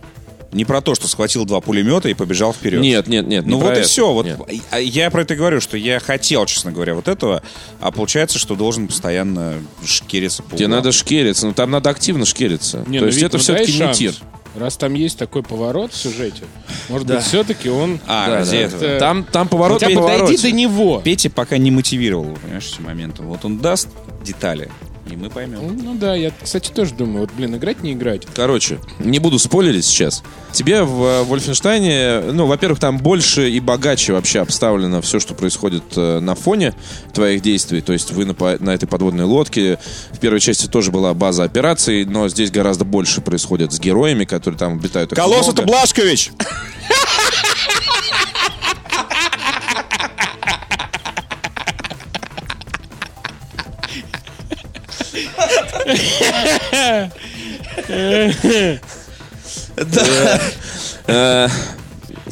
Не 0.56 0.66
про 0.66 0.82
то, 0.82 0.96
что 0.96 1.08
схватил 1.08 1.46
два 1.46 1.60
пулемета 1.62 2.10
и 2.10 2.14
побежал 2.14 2.54
вперед. 2.54 2.82
Нет, 2.82 3.08
нет, 3.08 3.28
нет. 3.28 3.46
не 3.46 3.52
Ну 3.52 3.60
про 3.60 3.68
вот 3.68 3.76
и 3.76 3.80
это. 3.82 3.88
все. 3.88 4.12
Вот 4.14 4.26
Нет. 4.26 4.40
я 4.82 5.12
про 5.12 5.22
это 5.22 5.34
и 5.34 5.38
говорю, 5.38 5.60
что 5.62 5.78
я 5.78 6.00
хотел, 6.00 6.46
честно 6.46 6.72
говоря, 6.72 6.96
вот 6.96 7.08
этого, 7.08 7.44
а 7.82 7.92
получается, 7.92 8.40
что 8.40 8.56
должен 8.56 8.88
постоянно 8.88 9.56
шкериться 9.86 10.44
по 10.44 10.56
Тебе 10.56 10.70
надо 10.70 10.92
шкериться, 10.92 11.48
но 11.48 11.54
там 11.54 11.72
надо 11.72 11.90
активно 11.90 12.26
шкериться. 12.26 12.86
Не, 12.88 13.00
То 13.00 13.06
ну, 13.06 13.08
есть 13.08 13.18
Вик, 13.18 13.28
это 13.28 13.38
ну, 13.38 13.44
все-таки 13.44 13.72
не 13.74 13.78
шанс. 13.78 13.98
тир. 13.98 14.14
Раз 14.56 14.78
там 14.78 14.94
есть 14.94 15.18
такой 15.18 15.44
поворот 15.44 15.92
в 15.92 15.98
сюжете, 15.98 16.44
может 16.88 17.06
быть, 17.06 17.22
все-таки 17.24 17.68
он... 17.70 18.00
А, 18.08 18.28
Да, 18.28 18.36
ради 18.38 18.52
да. 18.52 18.58
Это- 18.58 19.00
Там, 19.00 19.26
там 19.26 19.50
поворот 19.50 19.82
Хотя 19.82 19.94
на 19.94 20.02
бы 20.02 20.08
дойди 20.08 20.38
до 20.42 20.52
него. 20.54 21.02
Петя 21.04 21.30
пока 21.30 21.58
не 21.58 21.72
мотивировал, 21.72 22.38
понимаешь, 22.42 22.70
эти 22.74 22.80
моменты. 22.82 23.22
Вот 23.24 23.44
он 23.44 23.58
даст 23.58 23.90
детали, 24.24 24.72
и 25.10 25.16
мы 25.16 25.30
поймем. 25.30 25.78
Ну 25.82 25.96
да, 25.96 26.16
я, 26.16 26.32
кстати, 26.42 26.72
тоже 26.72 26.94
думаю, 26.94 27.22
вот, 27.22 27.32
блин, 27.32 27.56
играть 27.56 27.84
не 27.84 27.94
играть. 27.94 28.24
Короче, 28.34 28.80
не 29.00 29.20
буду 29.20 29.38
спойлерить 29.38 29.86
сейчас. 29.86 30.24
Тебе 30.52 30.84
в 30.84 31.04
э, 31.04 31.24
Вольфенштайне, 31.24 32.32
ну, 32.32 32.48
во-первых, 32.48 32.80
там 32.80 32.98
больше 32.98 33.50
и 33.50 33.60
богаче 33.60 34.14
вообще 34.14 34.42
обставлено 34.42 35.02
все, 35.02 35.20
что 35.20 35.36
происходит 35.36 35.84
э, 35.96 36.20
на 36.20 36.34
фоне 36.34 36.74
твоих 37.14 37.42
действий. 37.42 37.82
То 37.82 37.94
есть 37.94 38.12
вы 38.12 38.26
на, 38.26 38.36
на 38.60 38.72
этой 38.72 38.88
подводной 38.88 39.26
лодке. 39.26 39.80
В 40.12 40.20
первой 40.20 40.40
части 40.40 40.68
тоже 40.68 40.92
была 40.92 41.14
база 41.14 41.44
операций, 41.44 42.06
но 42.06 42.28
здесь 42.28 42.50
гораздо 42.52 42.86
больше 42.86 43.22
происходит 43.22 43.74
с 43.74 43.80
героями, 43.80 44.26
которые 44.26 44.58
там 44.58 44.74
обитают. 44.74 45.12
Колосс 45.12 45.48
это 45.48 45.62
Блашкович! 45.62 46.32
Э, 61.08 61.48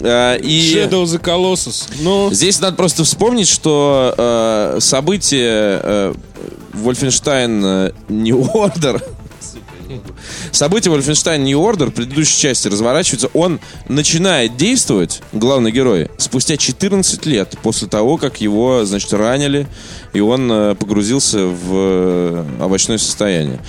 э, 0.01 0.39
И... 0.41 0.73
Shadow 0.75 1.03
the 1.03 1.21
Colossus. 1.21 1.87
Ну, 2.01 2.31
Здесь 2.31 2.59
надо 2.59 2.75
просто 2.75 3.03
вспомнить, 3.03 3.47
что 3.47 4.15
э, 4.17 4.77
события 4.79 5.79
э, 5.83 6.13
Wolfenstein 6.73 7.93
New 8.09 8.39
Order 8.53 9.03
События 10.51 10.89
Wolfenstein 10.89 11.39
New 11.39 11.59
Order 11.59 11.91
предыдущей 11.91 12.39
части 12.39 12.67
разворачиваются. 12.67 13.29
Он 13.33 13.59
начинает 13.87 14.57
действовать, 14.57 15.21
главный 15.31 15.71
герой, 15.71 16.09
спустя 16.17 16.57
14 16.57 17.25
лет 17.25 17.55
после 17.61 17.87
того, 17.87 18.17
как 18.17 18.41
его, 18.41 18.85
значит, 18.85 19.13
ранили, 19.13 19.67
и 20.13 20.19
он 20.19 20.51
э, 20.51 20.75
погрузился 20.75 21.45
в 21.45 21.69
э, 21.71 22.45
овощное 22.61 22.97
состояние. 22.97 23.59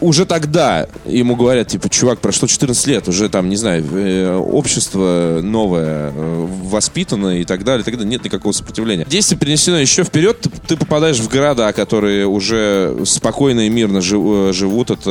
Уже 0.00 0.24
тогда 0.26 0.86
ему 1.04 1.36
говорят, 1.36 1.68
типа, 1.68 1.88
чувак, 1.88 2.20
прошло 2.20 2.48
14 2.48 2.86
лет, 2.86 3.08
уже 3.08 3.28
там, 3.28 3.48
не 3.48 3.56
знаю, 3.56 3.84
э, 3.92 4.36
общество 4.36 5.40
новое 5.42 6.10
воспитано 6.10 7.40
и 7.40 7.44
так 7.44 7.64
далее, 7.64 7.82
и 7.82 7.84
так 7.84 7.94
далее. 7.94 8.10
Нет 8.10 8.24
никакого 8.24 8.52
сопротивления. 8.52 9.04
Действие 9.08 9.38
перенесено 9.38 9.78
еще 9.78 10.04
вперед, 10.04 10.46
ты, 10.66 10.76
попадаешь 10.76 11.18
в 11.18 11.28
города, 11.28 11.72
которые 11.72 12.26
уже 12.26 12.96
спокойно 13.04 13.60
и 13.60 13.68
мирно 13.68 14.00
жив- 14.00 14.54
живут. 14.54 14.90
Это 14.90 15.08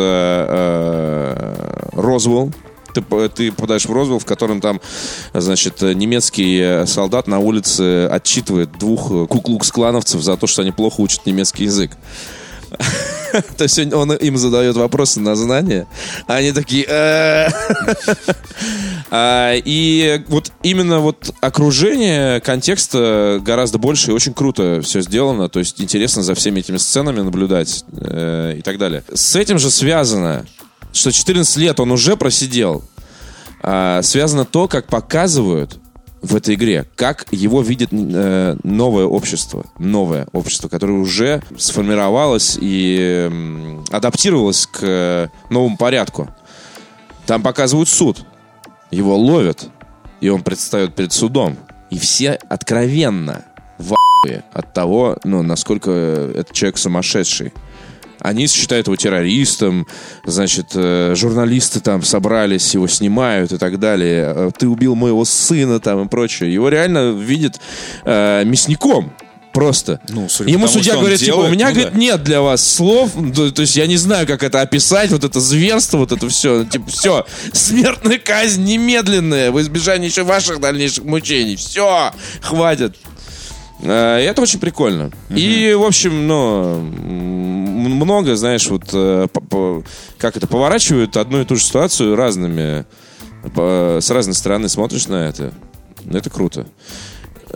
Розвелл. 1.93 2.51
Ты, 2.93 3.01
п- 3.03 3.29
ты 3.29 3.51
попадаешь 3.51 3.85
в 3.85 3.93
Розвелл, 3.93 4.17
в 4.19 4.25
котором 4.25 4.61
там, 4.61 4.81
значит, 5.33 5.83
э, 5.83 5.93
немецкий 5.93 6.59
э, 6.59 6.85
солдат 6.87 7.27
на 7.27 7.37
улице 7.37 8.07
отчитывает 8.07 8.71
двух 8.79 9.11
э, 9.11 9.27
куклукс-клановцев 9.27 10.21
за 10.21 10.37
то, 10.37 10.47
что 10.47 10.63
они 10.63 10.71
плохо 10.71 11.01
учат 11.01 11.25
немецкий 11.27 11.65
язык. 11.65 11.91
То 13.57 13.63
есть 13.63 13.79
он- 13.79 14.13
им 14.13 14.37
задает 14.37 14.75
вопросы 14.75 15.19
на 15.19 15.35
знание, 15.35 15.87
а 16.27 16.35
они 16.35 16.51
такие... 16.51 16.85
«Э». 16.87 17.49
А, 19.11 19.55
И 19.65 20.23
вот 20.27 20.51
именно 20.61 20.99
вот 20.99 21.33
окружение 21.41 22.39
контекста 22.41 23.39
гораздо 23.43 23.79
больше 23.79 24.11
и 24.11 24.13
очень 24.13 24.33
круто 24.35 24.81
все 24.83 25.01
сделано. 25.01 25.49
То 25.49 25.59
есть 25.59 25.81
интересно 25.81 26.21
за 26.21 26.35
всеми 26.35 26.59
этими 26.59 26.77
сценами 26.77 27.21
наблюдать 27.21 27.85
э, 27.91 28.55
и 28.59 28.61
так 28.61 28.77
далее. 28.77 29.03
С 29.11 29.35
этим 29.35 29.57
же 29.57 29.71
связано, 29.71 30.45
что 30.93 31.11
14 31.11 31.57
лет 31.57 31.79
он 31.79 31.91
уже 31.91 32.17
просидел. 32.17 32.83
А, 33.63 34.01
Связано 34.03 34.45
то, 34.45 34.67
как 34.67 34.85
показывают 34.87 35.79
в 36.21 36.35
этой 36.35 36.55
игре, 36.55 36.85
как 36.95 37.25
его 37.31 37.61
видит 37.61 37.89
э, 37.91 38.55
новое 38.63 39.05
общество, 39.05 39.65
новое 39.77 40.27
общество, 40.33 40.67
которое 40.67 40.99
уже 40.99 41.41
сформировалось 41.57 42.57
и 42.59 43.27
м, 43.29 43.85
адаптировалось 43.89 44.67
к 44.67 44.79
э, 44.81 45.27
новому 45.49 45.77
порядку. 45.77 46.29
Там 47.25 47.41
показывают 47.41 47.89
суд, 47.89 48.25
его 48.91 49.17
ловят, 49.17 49.69
и 50.19 50.29
он 50.29 50.41
предстает 50.43 50.95
перед 50.95 51.13
судом, 51.13 51.57
и 51.89 51.97
все 51.97 52.33
откровенно 52.49 53.45
в 53.77 53.95
от 54.53 54.73
того, 54.73 55.17
ну, 55.23 55.43
насколько 55.43 55.91
этот 55.91 56.51
человек 56.51 56.77
сумасшедший. 56.77 57.53
Они 58.19 58.47
считают 58.47 58.87
его 58.87 58.95
террористом, 58.95 59.87
значит, 60.25 60.71
э, 60.73 61.13
журналисты 61.15 61.79
там 61.79 62.03
собрались, 62.03 62.73
его 62.73 62.87
снимают 62.87 63.51
и 63.51 63.57
так 63.57 63.79
далее. 63.79 64.33
Э, 64.35 64.51
Ты 64.57 64.67
убил 64.67 64.95
моего 64.95 65.25
сына 65.25 65.79
там 65.79 66.05
и 66.05 66.07
прочее. 66.07 66.53
Его 66.53 66.69
реально 66.69 67.11
видят 67.11 67.59
э, 68.05 68.43
мясником. 68.45 69.13
Просто. 69.53 69.99
Ну, 70.09 70.29
судя 70.29 70.51
Ему 70.51 70.67
тому, 70.67 70.77
судья 70.77 70.95
говорит, 70.95 71.19
типа, 71.19 71.33
у 71.33 71.37
делает, 71.37 71.53
меня, 71.53 71.67
ну 71.69 71.73
говорит, 71.73 71.93
да. 71.93 71.99
нет 71.99 72.23
для 72.23 72.41
вас 72.41 72.65
слов, 72.65 73.11
то, 73.35 73.51
то 73.51 73.61
есть 73.63 73.75
я 73.75 73.87
не 73.87 73.97
знаю, 73.97 74.27
как 74.27 74.43
это 74.43 74.61
описать, 74.61 75.09
вот 75.11 75.23
это 75.23 75.39
зверство, 75.39 75.97
вот 75.97 76.11
это 76.11 76.29
все, 76.29 76.65
типа, 76.65 76.89
все, 76.89 77.25
смертная 77.51 78.19
казнь 78.19 78.63
немедленная, 78.63 79.51
в 79.51 79.59
избежание 79.59 80.07
еще 80.07 80.23
ваших 80.23 80.59
дальнейших 80.59 81.03
мучений, 81.03 81.55
все, 81.55 82.11
хватит. 82.41 82.95
Э, 83.81 84.21
и 84.21 84.25
это 84.25 84.41
очень 84.41 84.59
прикольно. 84.59 85.11
И, 85.29 85.75
в 85.77 85.83
общем, 85.83 86.27
ну, 86.27 87.38
много, 87.99 88.35
знаешь, 88.35 88.67
вот, 88.69 88.89
э, 88.93 89.27
как 90.17 90.37
это, 90.37 90.47
поворачивают 90.47 91.17
одну 91.17 91.41
и 91.41 91.45
ту 91.45 91.55
же 91.55 91.63
ситуацию 91.63 92.15
разными, 92.15 92.85
с 93.55 94.09
разной 94.09 94.35
стороны 94.35 94.67
смотришь 94.67 95.07
на 95.07 95.27
это. 95.27 95.53
Это 96.11 96.29
круто. 96.29 96.67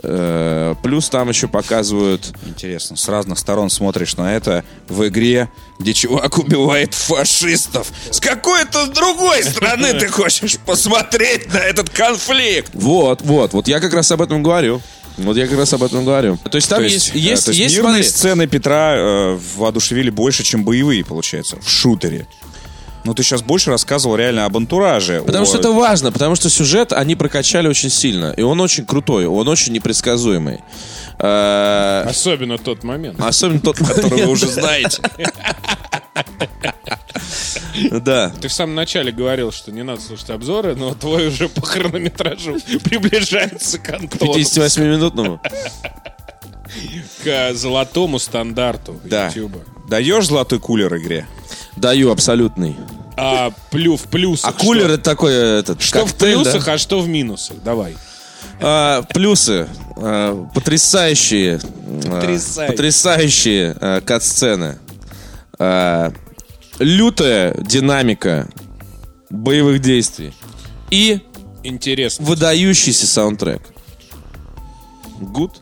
Э, 0.02 0.74
Плюс 0.82 1.08
там 1.08 1.28
еще 1.28 1.48
показывают 1.48 2.32
Интересно, 2.46 2.96
с 2.96 3.08
разных 3.08 3.38
сторон 3.38 3.70
смотришь 3.70 4.16
на 4.16 4.34
это 4.34 4.64
в 4.88 5.06
игре, 5.08 5.48
где 5.78 5.92
чувак 5.92 6.38
убивает 6.38 6.94
фашистов. 6.94 7.90
С 8.10 8.20
какой-то 8.20 8.86
другой 8.88 9.42
стороны 9.44 9.94
ты 9.94 10.08
хочешь 10.08 10.58
посмотреть 10.58 11.52
на 11.52 11.58
этот 11.58 11.90
конфликт. 11.90 12.70
Вот, 12.74 13.22
вот, 13.22 13.52
вот 13.52 13.68
я 13.68 13.80
как 13.80 13.94
раз 13.94 14.10
об 14.10 14.22
этом 14.22 14.42
говорю. 14.42 14.80
Вот 15.16 15.36
я 15.36 15.46
как 15.46 15.58
раз 15.58 15.72
об 15.72 15.82
этом 15.82 16.04
говорю. 16.04 16.38
То 16.50 16.56
есть 16.56 16.68
там 16.68 16.78
То 16.78 16.84
есть, 16.84 17.14
э, 17.14 17.18
есть, 17.18 17.44
то 17.44 17.50
есть 17.50 17.60
есть, 17.60 17.76
мирные 17.76 18.02
смотри, 18.02 18.08
сцены 18.08 18.46
Петра 18.46 18.94
э, 18.96 19.38
воодушевили 19.56 20.10
больше, 20.10 20.42
чем 20.42 20.64
боевые, 20.64 21.04
получается, 21.04 21.56
в 21.60 21.68
шутере. 21.68 22.26
Ну, 23.04 23.12
ты 23.12 23.22
сейчас 23.22 23.42
больше 23.42 23.70
рассказывал 23.70 24.16
реально 24.16 24.46
об 24.46 24.56
антураже. 24.56 25.22
Потому 25.24 25.44
о- 25.44 25.46
что 25.46 25.58
это 25.58 25.72
важно, 25.72 26.10
потому 26.10 26.34
что 26.36 26.48
сюжет 26.48 26.92
они 26.92 27.14
прокачали 27.14 27.68
очень 27.68 27.90
сильно. 27.90 28.32
И 28.36 28.42
он 28.42 28.60
очень 28.60 28.86
крутой, 28.86 29.26
он 29.26 29.46
очень 29.46 29.72
непредсказуемый. 29.74 30.60
Э, 31.18 32.06
особенно 32.08 32.56
тот 32.58 32.82
момент. 32.82 33.20
Особенно 33.20 33.60
тот 33.60 33.76
который 33.76 34.24
вы 34.24 34.32
уже 34.32 34.48
знаете. 34.48 35.02
Да. 38.00 38.30
Ты 38.40 38.48
в 38.48 38.52
самом 38.52 38.74
начале 38.74 39.10
говорил, 39.12 39.50
что 39.52 39.72
не 39.72 39.82
надо 39.82 40.00
слушать 40.00 40.30
обзоры, 40.30 40.74
но 40.76 40.94
твой 40.94 41.28
уже 41.28 41.48
по 41.48 41.62
хронометражу 41.62 42.56
приближается 42.84 43.78
к 43.78 43.90
Антону. 43.90 44.32
58-минутному. 44.34 45.40
К 47.22 47.54
золотому 47.54 48.18
стандарту 48.18 49.00
Да. 49.04 49.28
Ютуба. 49.28 49.60
Даешь 49.88 50.26
золотой 50.26 50.58
кулер 50.58 50.96
игре? 50.96 51.26
Даю 51.76 52.10
абсолютный. 52.10 52.76
А 53.16 53.52
плю 53.70 53.96
в 53.96 54.02
плюсах. 54.04 54.50
А 54.50 54.52
кулер 54.52 54.84
что? 54.86 54.94
это 54.94 55.02
такой 55.04 55.34
этот 55.34 55.80
Что 55.82 56.04
в 56.06 56.10
коктейль, 56.12 56.36
да? 56.38 56.42
плюсах, 56.50 56.68
а 56.68 56.78
что 56.78 57.00
в 57.00 57.08
минусах? 57.08 57.58
Давай. 57.62 57.96
А, 58.60 59.02
плюсы. 59.02 59.68
А, 59.96 60.46
потрясающие. 60.54 61.60
а, 61.60 62.10
Потрясающие. 62.20 62.66
потрясающие 62.72 63.76
а, 63.80 64.00
кат-сцены. 64.00 64.78
А, 65.58 66.12
лютая 66.78 67.54
динамика 67.60 68.48
боевых 69.30 69.80
действий. 69.80 70.32
И 70.90 71.20
Интересно. 71.62 72.24
выдающийся 72.26 73.06
саундтрек. 73.06 73.62
Good? 75.20 75.52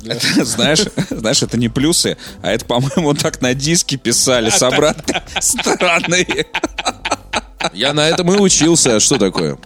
Это, 0.06 0.44
знаешь, 0.44 0.84
знаешь, 1.10 1.42
это 1.42 1.58
не 1.58 1.68
плюсы, 1.68 2.16
а 2.40 2.52
это, 2.52 2.64
по-моему, 2.64 3.14
так 3.14 3.42
на 3.42 3.52
диске 3.52 3.96
писали 3.96 4.48
с 4.48 4.62
обратной 4.62 5.22
стороны. 5.40 6.26
Я 7.72 7.92
на 7.92 8.08
этом 8.08 8.32
и 8.32 8.38
учился. 8.38 8.96
А 8.96 9.00
Что 9.00 9.18
такое? 9.18 9.58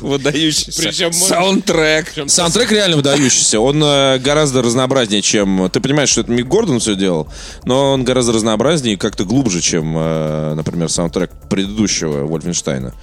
Выдающийся 0.00 0.82
Причем 0.82 1.12
саундтрек. 1.12 2.10
Причем 2.12 2.28
Саундтрек 2.28 2.72
реально 2.72 2.96
выдающийся. 2.96 3.60
Он 3.60 3.82
э, 3.82 4.18
гораздо 4.18 4.62
разнообразнее, 4.62 5.22
чем... 5.22 5.70
Ты 5.70 5.80
понимаешь, 5.80 6.10
что 6.10 6.22
это 6.22 6.32
Мик 6.32 6.46
Гордон 6.46 6.80
все 6.80 6.94
делал, 6.94 7.28
но 7.64 7.92
он 7.92 8.04
гораздо 8.04 8.32
разнообразнее 8.32 8.94
и 8.94 8.96
как-то 8.96 9.24
глубже, 9.24 9.60
чем, 9.60 9.94
э, 9.96 10.54
например, 10.54 10.88
саундтрек 10.88 11.30
предыдущего 11.48 12.26
Вольфенштейна, 12.26 12.94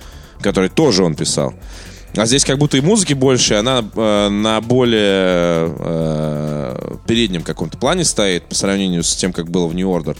который 0.42 0.70
тоже 0.70 1.04
он 1.04 1.16
писал. 1.16 1.54
А 2.16 2.26
здесь 2.26 2.44
как 2.44 2.58
будто 2.58 2.78
и 2.78 2.82
музыки 2.82 3.14
больше, 3.14 3.54
она 3.56 3.84
э, 3.96 4.30
на 4.30 4.60
более 4.62 5.74
э, 5.78 6.96
переднем 7.06 7.44
каком-то 7.44 7.78
плане 7.78 8.04
стоит 8.04 8.46
по 8.46 8.56
сравнению 8.56 9.04
с 9.04 9.16
тем, 9.16 9.32
как 9.32 9.50
было 9.50 9.68
в 9.68 9.76
New 9.76 9.88
Order. 9.88 10.18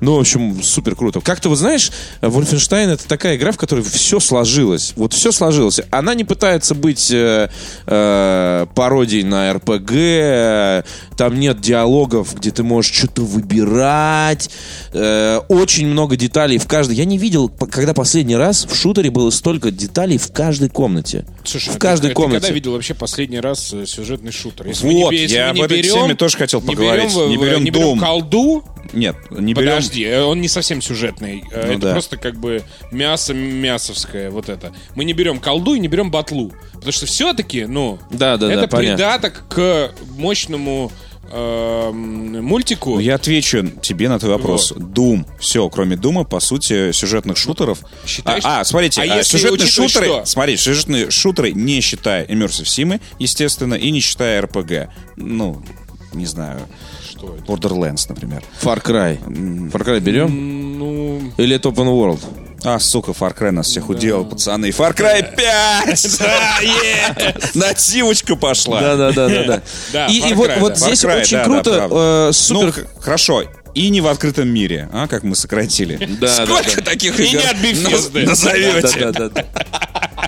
Ну, 0.00 0.14
в 0.16 0.20
общем, 0.20 0.62
супер 0.62 0.94
круто. 0.94 1.20
Как-то, 1.20 1.48
вот 1.48 1.56
знаешь, 1.58 1.90
Wolfenstein 2.22 2.88
это 2.92 3.06
такая 3.08 3.36
игра, 3.36 3.52
в 3.52 3.56
которой 3.56 3.82
все 3.84 4.20
сложилось. 4.20 4.92
Вот 4.96 5.12
все 5.12 5.32
сложилось. 5.32 5.80
Она 5.90 6.14
не 6.14 6.24
пытается 6.24 6.74
быть 6.74 7.10
э, 7.10 7.50
э, 7.86 8.66
пародией 8.74 9.24
на 9.24 9.52
РПГ. 9.54 9.90
э, 9.92 10.82
Там 11.16 11.38
нет 11.40 11.60
диалогов, 11.60 12.34
где 12.36 12.50
ты 12.50 12.62
можешь 12.62 12.92
что-то 12.94 13.22
выбирать. 13.22 14.50
Э, 14.92 15.38
очень 15.48 15.86
много 15.86 16.16
деталей 16.16 16.58
в 16.58 16.66
каждой. 16.66 16.96
Я 16.96 17.04
не 17.04 17.18
видел, 17.18 17.48
когда 17.48 17.94
последний 17.94 18.36
раз 18.36 18.66
в 18.66 18.74
шутере 18.74 19.10
было 19.10 19.30
столько 19.30 19.70
деталей 19.70 20.18
в 20.18 20.32
каждой 20.32 20.68
комнате. 20.68 21.24
Слушай, 21.44 21.70
в 21.72 21.76
а 21.76 21.78
каждой 21.78 22.08
ты, 22.08 22.14
комнате. 22.14 22.40
ты 22.40 22.46
когда 22.46 22.54
видел 22.54 22.72
вообще 22.72 22.94
последний 22.94 23.40
раз 23.40 23.72
э, 23.72 23.86
сюжетный 23.86 24.32
шутер? 24.32 24.66
Если 24.68 24.86
мы 24.86 24.94
не 24.94 25.02
Вот, 25.04 25.12
если 25.12 25.34
я 25.36 25.48
мы 25.48 25.54
не 25.54 25.60
об 25.62 25.66
этой 25.72 25.82
берем- 25.82 25.94
теме 26.04 26.14
тоже 26.14 26.36
хотел 26.36 26.60
не 26.60 26.66
поговорить. 26.68 27.14
берем, 27.14 27.28
Не 27.30 27.36
берем 27.36 27.64
не 27.64 27.70
берем 27.70 27.98
колду. 27.98 28.64
Нет, 28.92 29.16
не 29.30 29.54
берем... 29.54 29.68
Подожди, 29.70 30.04
э, 30.04 30.22
он 30.22 30.40
не 30.40 30.48
совсем 30.48 30.80
сюжетный. 30.82 31.44
Э, 31.52 31.66
Ну 31.66 31.72
это 31.74 31.80
да. 31.80 31.92
просто 31.92 32.16
как 32.16 32.36
бы 32.38 32.62
мясо 32.90 33.34
мясовское, 33.34 34.30
вот 34.30 34.48
это. 34.48 34.72
Мы 34.94 35.04
не 35.04 35.12
берем 35.12 35.38
колду 35.38 35.74
и 35.74 35.78
не 35.78 35.88
берем 35.88 36.10
батлу. 36.10 36.52
Потому 36.74 36.92
что 36.92 37.06
все-таки, 37.06 37.64
ну, 37.66 37.98
Да, 38.10 38.36
да, 38.36 38.48
да, 38.48 38.52
это 38.54 38.68
понятно. 38.68 38.96
придаток 38.96 39.44
к 39.48 39.92
мощному 40.16 40.90
эм, 41.30 42.44
мультику. 42.44 42.94
Ну, 42.94 42.98
Я 43.00 43.16
отвечу 43.16 43.66
тебе 43.82 44.08
на 44.08 44.18
твой 44.18 44.32
вопрос. 44.32 44.72
Doom. 44.72 45.26
Все, 45.38 45.68
кроме 45.68 45.96
Дума, 45.96 46.24
по 46.24 46.40
сути, 46.40 46.92
сюжетных 46.92 47.36
шутеров. 47.36 47.80
Считаешь? 48.06 48.42
А, 48.46 48.60
а, 48.60 48.64
смотрите, 48.64 49.02
А 49.02 49.18
а 49.18 49.22
сюжетные 49.24 49.66
шутеры. 49.68 50.06
что? 50.06 50.24
Смотрите, 50.24 50.62
сюжетные 50.62 51.10
шутеры, 51.10 51.52
не 51.52 51.80
считая 51.80 52.24
Immersive 52.26 52.64
Sim, 52.64 53.00
естественно, 53.18 53.74
и 53.74 53.90
не 53.90 54.00
считая 54.00 54.40
RPG. 54.42 54.88
Ну, 55.16 55.62
не 56.12 56.26
знаю. 56.26 56.60
Что 57.18 57.34
это? 57.36 57.44
Borderlands, 57.44 58.06
например. 58.08 58.42
Far 58.62 58.82
Cry. 58.82 59.18
Far 59.70 59.84
Cry 59.84 60.00
берем? 60.00 60.78
Ну, 60.78 61.32
Или 61.36 61.56
это 61.56 61.68
Open 61.70 61.86
World? 61.88 62.20
А, 62.64 62.78
сука, 62.78 63.10
Far 63.12 63.36
Cry 63.36 63.50
нас 63.50 63.66
всех 63.68 63.88
уделал, 63.88 64.24
пацаны. 64.24 64.70
Far 64.70 64.94
Cry 64.94 65.34
5! 65.36 66.20
Нативочка 67.54 68.36
пошла. 68.36 68.80
Да, 68.80 68.96
да, 68.96 69.12
да, 69.12 69.28
да, 69.28 69.42
да. 69.44 69.62
Да, 69.92 70.06
И, 70.06 70.30
и 70.30 70.34
вот, 70.34 70.48
да. 70.48 70.74
здесь 70.74 71.04
очень 71.04 71.36
да, 71.38 71.44
да, 71.44 71.50
круто, 71.50 71.88
э, 71.90 72.26
Ну, 72.26 72.32
супер. 72.32 72.86
хорошо. 73.00 73.44
И 73.74 73.90
не 73.90 74.00
в 74.00 74.06
открытом 74.08 74.48
мире, 74.48 74.88
а, 74.92 75.06
как 75.06 75.22
мы 75.22 75.36
сократили. 75.36 75.96
Да, 76.20 76.36
да, 76.36 76.46
Сколько 76.46 76.76
да. 76.76 76.82
таких 76.90 77.20
И 77.20 77.24
игр 77.24 77.40
не 77.40 77.46
от 77.46 77.56
наз- 77.92 78.24
назовете? 78.26 78.98
Да, 78.98 79.12
да, 79.12 79.28
да, 79.28 79.28
да. 79.28 79.44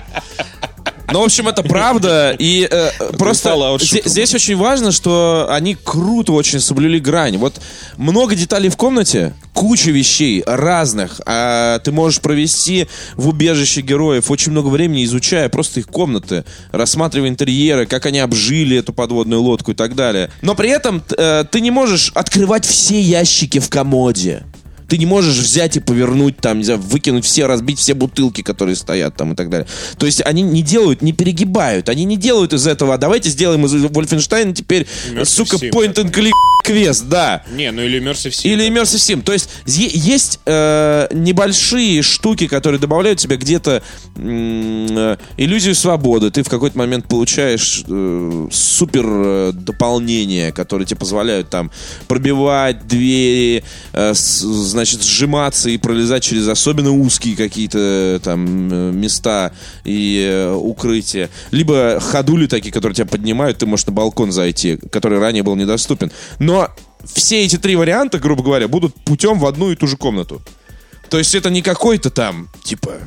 Ну, 1.11 1.21
в 1.21 1.23
общем, 1.23 1.47
это 1.47 1.63
правда. 1.63 2.35
И 2.37 2.67
э, 2.69 2.89
просто 3.17 3.77
здесь 3.79 4.33
очень 4.33 4.55
важно, 4.55 4.91
что 4.91 5.47
они 5.49 5.75
круто 5.75 6.33
очень 6.33 6.59
соблюли 6.59 6.99
грань. 6.99 7.37
Вот 7.37 7.59
много 7.97 8.35
деталей 8.35 8.69
в 8.69 8.77
комнате, 8.77 9.33
куча 9.53 9.91
вещей 9.91 10.43
разных. 10.45 11.19
А 11.25 11.79
ты 11.79 11.91
можешь 11.91 12.21
провести 12.21 12.87
в 13.15 13.29
убежище 13.29 13.81
героев 13.81 14.31
очень 14.31 14.51
много 14.51 14.67
времени, 14.67 15.03
изучая 15.03 15.49
просто 15.49 15.81
их 15.81 15.87
комнаты, 15.87 16.45
рассматривая 16.71 17.29
интерьеры, 17.29 17.85
как 17.85 18.05
они 18.05 18.19
обжили 18.19 18.77
эту 18.77 18.93
подводную 18.93 19.41
лодку 19.41 19.71
и 19.71 19.75
так 19.75 19.95
далее. 19.95 20.31
Но 20.41 20.55
при 20.55 20.69
этом 20.69 21.03
э, 21.17 21.45
ты 21.49 21.61
не 21.61 21.71
можешь 21.71 22.11
открывать 22.15 22.65
все 22.65 22.99
ящики 23.01 23.59
в 23.59 23.69
комоде. 23.69 24.43
Ты 24.91 24.97
не 24.97 25.05
можешь 25.05 25.37
взять 25.37 25.77
и 25.77 25.79
повернуть 25.79 26.35
там, 26.35 26.57
не 26.57 26.65
знаю, 26.65 26.81
выкинуть 26.81 27.23
все, 27.23 27.45
разбить 27.47 27.79
все 27.79 27.93
бутылки, 27.93 28.41
которые 28.41 28.75
стоят 28.75 29.15
там 29.15 29.31
и 29.31 29.35
так 29.37 29.49
далее. 29.49 29.65
То 29.97 30.05
есть 30.05 30.21
они 30.25 30.41
не 30.41 30.61
делают, 30.61 31.01
не 31.01 31.13
перегибают. 31.13 31.87
Они 31.87 32.03
не 32.03 32.17
делают 32.17 32.51
из 32.51 32.67
этого, 32.67 32.95
«А 32.95 32.97
давайте 32.97 33.29
сделаем 33.29 33.65
из 33.65 33.73
Вольфенштейна 33.73 34.53
теперь, 34.53 34.85
Immersive 35.13 35.25
сука, 35.25 35.55
Sim 35.55 35.69
point 35.71 35.93
and 35.93 36.11
click 36.11 36.33
квест, 36.65 37.05
да. 37.07 37.43
не, 37.55 37.71
ну 37.71 37.81
или 37.81 38.01
Immersive 38.01 38.31
Sim. 38.31 38.49
Или 38.51 38.67
Immersive 38.69 38.97
Sim. 38.97 39.21
То 39.23 39.31
есть 39.31 39.49
есть 39.65 40.39
э, 40.45 41.07
небольшие 41.13 42.01
штуки, 42.01 42.47
которые 42.47 42.79
добавляют 42.81 43.19
тебе 43.19 43.37
где-то 43.37 43.81
э, 44.17 45.17
иллюзию 45.37 45.73
свободы. 45.75 46.31
Ты 46.31 46.43
в 46.43 46.49
какой-то 46.49 46.77
момент 46.77 47.07
получаешь 47.07 47.83
э, 47.87 48.47
супер 48.51 49.05
э, 49.07 49.51
дополнения, 49.53 50.51
которые 50.51 50.85
тебе 50.85 50.99
позволяют 50.99 51.49
там 51.49 51.71
пробивать 52.09 52.87
двери, 52.87 53.63
э, 53.93 54.13
с- 54.13 54.41
значит, 54.41 54.80
сжиматься 54.89 55.69
и 55.69 55.77
пролезать 55.77 56.23
через 56.23 56.47
особенно 56.47 56.91
узкие 56.91 57.35
какие-то 57.35 57.79
э, 57.79 58.19
там 58.23 58.69
э, 58.71 58.91
места 58.91 59.51
и 59.83 60.27
э, 60.29 60.53
укрытия. 60.53 61.29
Либо 61.51 61.99
ходули 61.99 62.47
такие, 62.47 62.71
которые 62.71 62.95
тебя 62.95 63.07
поднимают, 63.07 63.57
ты 63.57 63.65
можешь 63.65 63.85
на 63.85 63.93
балкон 63.93 64.31
зайти, 64.31 64.77
который 64.91 65.19
ранее 65.19 65.43
был 65.43 65.55
недоступен. 65.55 66.11
Но 66.39 66.69
все 67.05 67.43
эти 67.43 67.57
три 67.57 67.75
варианта, 67.75 68.19
грубо 68.19 68.43
говоря, 68.43 68.67
будут 68.67 68.95
путем 69.03 69.39
в 69.39 69.45
одну 69.45 69.71
и 69.71 69.75
ту 69.75 69.87
же 69.87 69.97
комнату. 69.97 70.41
То 71.09 71.17
есть 71.17 71.35
это 71.35 71.49
не 71.49 71.61
какой-то 71.61 72.09
там, 72.09 72.49
типа... 72.63 72.99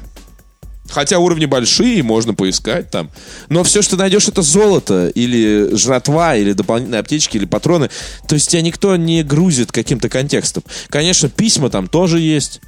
Хотя 0.88 1.18
уровни 1.18 1.47
большие, 1.47 2.03
можно 2.03 2.35
поискать 2.35 2.90
там. 2.90 3.11
Но 3.49 3.64
все, 3.64 3.83
что 3.83 3.97
найдешь, 3.97 4.29
это 4.29 4.42
золото, 4.42 5.09
или 5.09 5.75
жратва, 5.75 6.37
или 6.37 6.53
дополнительные 6.53 7.01
аптечки, 7.01 7.37
или 7.37 7.47
патроны. 7.47 7.88
То 8.29 8.35
есть 8.35 8.51
тебя 8.51 8.62
никто 8.62 8.94
не 8.97 9.23
грузит 9.23 9.73
каким-то 9.73 10.09
контекстом. 10.09 10.62
Конечно, 10.88 11.29
письма 11.29 11.70
там 11.70 11.88
тоже 11.88 12.20
есть. 12.20 12.61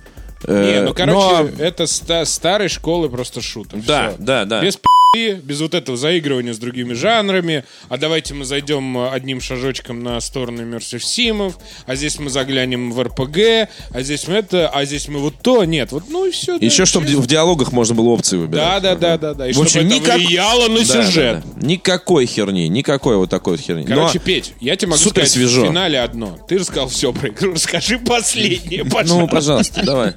Э, 0.44 0.80
Не, 0.80 0.82
ну, 0.88 0.94
короче, 0.94 1.50
но- 1.56 1.64
это 1.64 1.86
ста- 1.86 2.24
старой 2.24 2.68
школы 2.68 3.08
просто 3.08 3.40
шутер. 3.40 3.78
Да, 3.86 4.10
Всё. 4.10 4.16
да, 4.18 4.44
да. 4.44 4.60
Без 4.62 4.78
без 5.14 5.62
вот 5.62 5.72
этого 5.72 5.96
заигрывания 5.96 6.52
с 6.52 6.58
другими 6.58 6.92
жанрами. 6.92 7.64
А 7.88 7.96
давайте 7.96 8.34
мы 8.34 8.44
зайдем 8.44 8.98
э, 8.98 9.08
одним 9.08 9.40
шажочком 9.40 10.02
на 10.02 10.20
сторону 10.20 10.60
Immersive 10.60 10.98
Симов, 10.98 11.56
а 11.86 11.94
здесь 11.94 12.18
мы 12.18 12.28
заглянем 12.28 12.92
в 12.92 13.02
РПГ, 13.02 13.70
а 13.94 14.02
здесь 14.02 14.28
мы 14.28 14.34
это, 14.34 14.68
а 14.68 14.84
здесь 14.84 15.08
мы 15.08 15.20
вот 15.20 15.36
то. 15.40 15.64
Нет, 15.64 15.90
вот 15.92 16.04
ну 16.10 16.26
и 16.26 16.32
все. 16.32 16.56
Еще, 16.56 16.84
чтобы 16.84 17.06
в 17.06 17.26
диалогах 17.26 17.72
можно 17.72 17.94
было 17.94 18.08
опции 18.08 18.36
выбирать. 18.36 18.82
Да, 18.82 18.94
да, 18.94 18.94
да, 18.94 19.16
да, 19.16 19.32
да. 19.34 19.48
И 19.48 19.54
В 19.54 19.60
общем, 19.60 19.80
чтобы 19.80 19.86
это 19.86 19.94
никак- 19.94 20.16
влияло 20.18 20.68
на 20.68 20.80
Да, 20.80 20.94
да, 20.94 21.04
сюжет. 21.06 21.42
да. 21.56 21.66
Никакой 21.66 22.26
херни, 22.26 22.68
никакой 22.68 23.16
вот 23.16 23.30
такой 23.30 23.52
вот 23.56 23.60
херни. 23.64 23.86
Но- 23.88 23.94
Короче, 23.96 24.18
Петь, 24.18 24.52
я 24.60 24.76
тебе 24.76 24.88
могу 24.90 24.98
супер 25.02 25.22
сказать 25.26 25.30
свежо. 25.30 25.62
в 25.62 25.68
финале 25.68 25.98
одно. 26.00 26.36
Ты 26.46 26.58
рассказал 26.58 26.88
все 26.88 27.14
про 27.14 27.28
игру, 27.30 27.54
расскажи 27.54 27.98
последнее, 27.98 28.84
ну, 28.84 28.90
пожалуйста. 28.90 29.34
пожалуйста, 29.34 29.82
давай. 29.82 30.12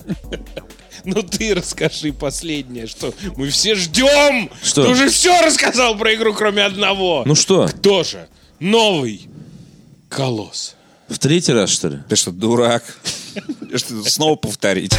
Ну 1.05 1.23
ты 1.23 1.55
расскажи 1.55 2.11
последнее, 2.11 2.85
что 2.85 3.13
мы 3.37 3.49
все 3.49 3.75
ждем. 3.75 4.49
Что? 4.61 4.83
Ты 4.83 4.89
уже 4.89 5.09
все 5.09 5.41
рассказал 5.41 5.97
про 5.97 6.13
игру, 6.13 6.33
кроме 6.33 6.63
одного. 6.63 7.23
Ну 7.25 7.35
что, 7.35 7.67
Тоже 7.67 8.27
новый 8.59 9.29
колосс. 10.09 10.75
в 11.07 11.17
третий 11.17 11.53
раз, 11.53 11.69
что 11.69 11.87
ли? 11.87 11.99
Ты 12.09 12.15
что, 12.15 12.31
дурак? 12.31 12.83
Что, 13.75 14.03
снова 14.03 14.35
повторить? 14.35 14.91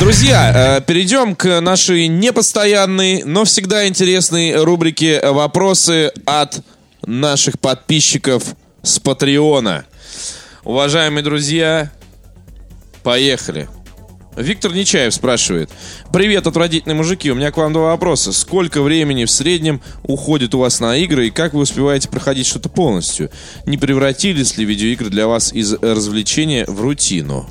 Друзья, 0.00 0.76
э, 0.78 0.80
перейдем 0.82 1.34
к 1.34 1.60
нашей 1.60 2.08
непостоянной, 2.08 3.22
но 3.24 3.44
всегда 3.44 3.86
интересной 3.88 4.62
рубрике 4.62 5.20
«Вопросы 5.30 6.12
от 6.26 6.60
наших 7.06 7.58
подписчиков 7.58 8.42
с 8.82 8.98
Патреона». 8.98 9.86
Уважаемые 10.64 11.22
друзья, 11.22 11.92
поехали. 13.02 13.68
Виктор 14.34 14.72
Нечаев 14.72 15.14
спрашивает. 15.14 15.70
Привет, 16.12 16.46
отвратительные 16.46 16.96
мужики. 16.96 17.30
У 17.30 17.34
меня 17.34 17.52
к 17.52 17.56
вам 17.56 17.72
два 17.72 17.90
вопроса. 17.90 18.32
Сколько 18.32 18.82
времени 18.82 19.26
в 19.26 19.30
среднем 19.30 19.82
уходит 20.02 20.54
у 20.54 20.58
вас 20.58 20.80
на 20.80 20.96
игры 20.96 21.28
и 21.28 21.30
как 21.30 21.52
вы 21.52 21.60
успеваете 21.60 22.08
проходить 22.08 22.46
что-то 22.46 22.68
полностью? 22.68 23.30
Не 23.66 23.76
превратились 23.76 24.56
ли 24.56 24.64
видеоигры 24.64 25.10
для 25.10 25.28
вас 25.28 25.52
из 25.52 25.74
развлечения 25.74 26.64
в 26.66 26.80
рутину? 26.80 27.46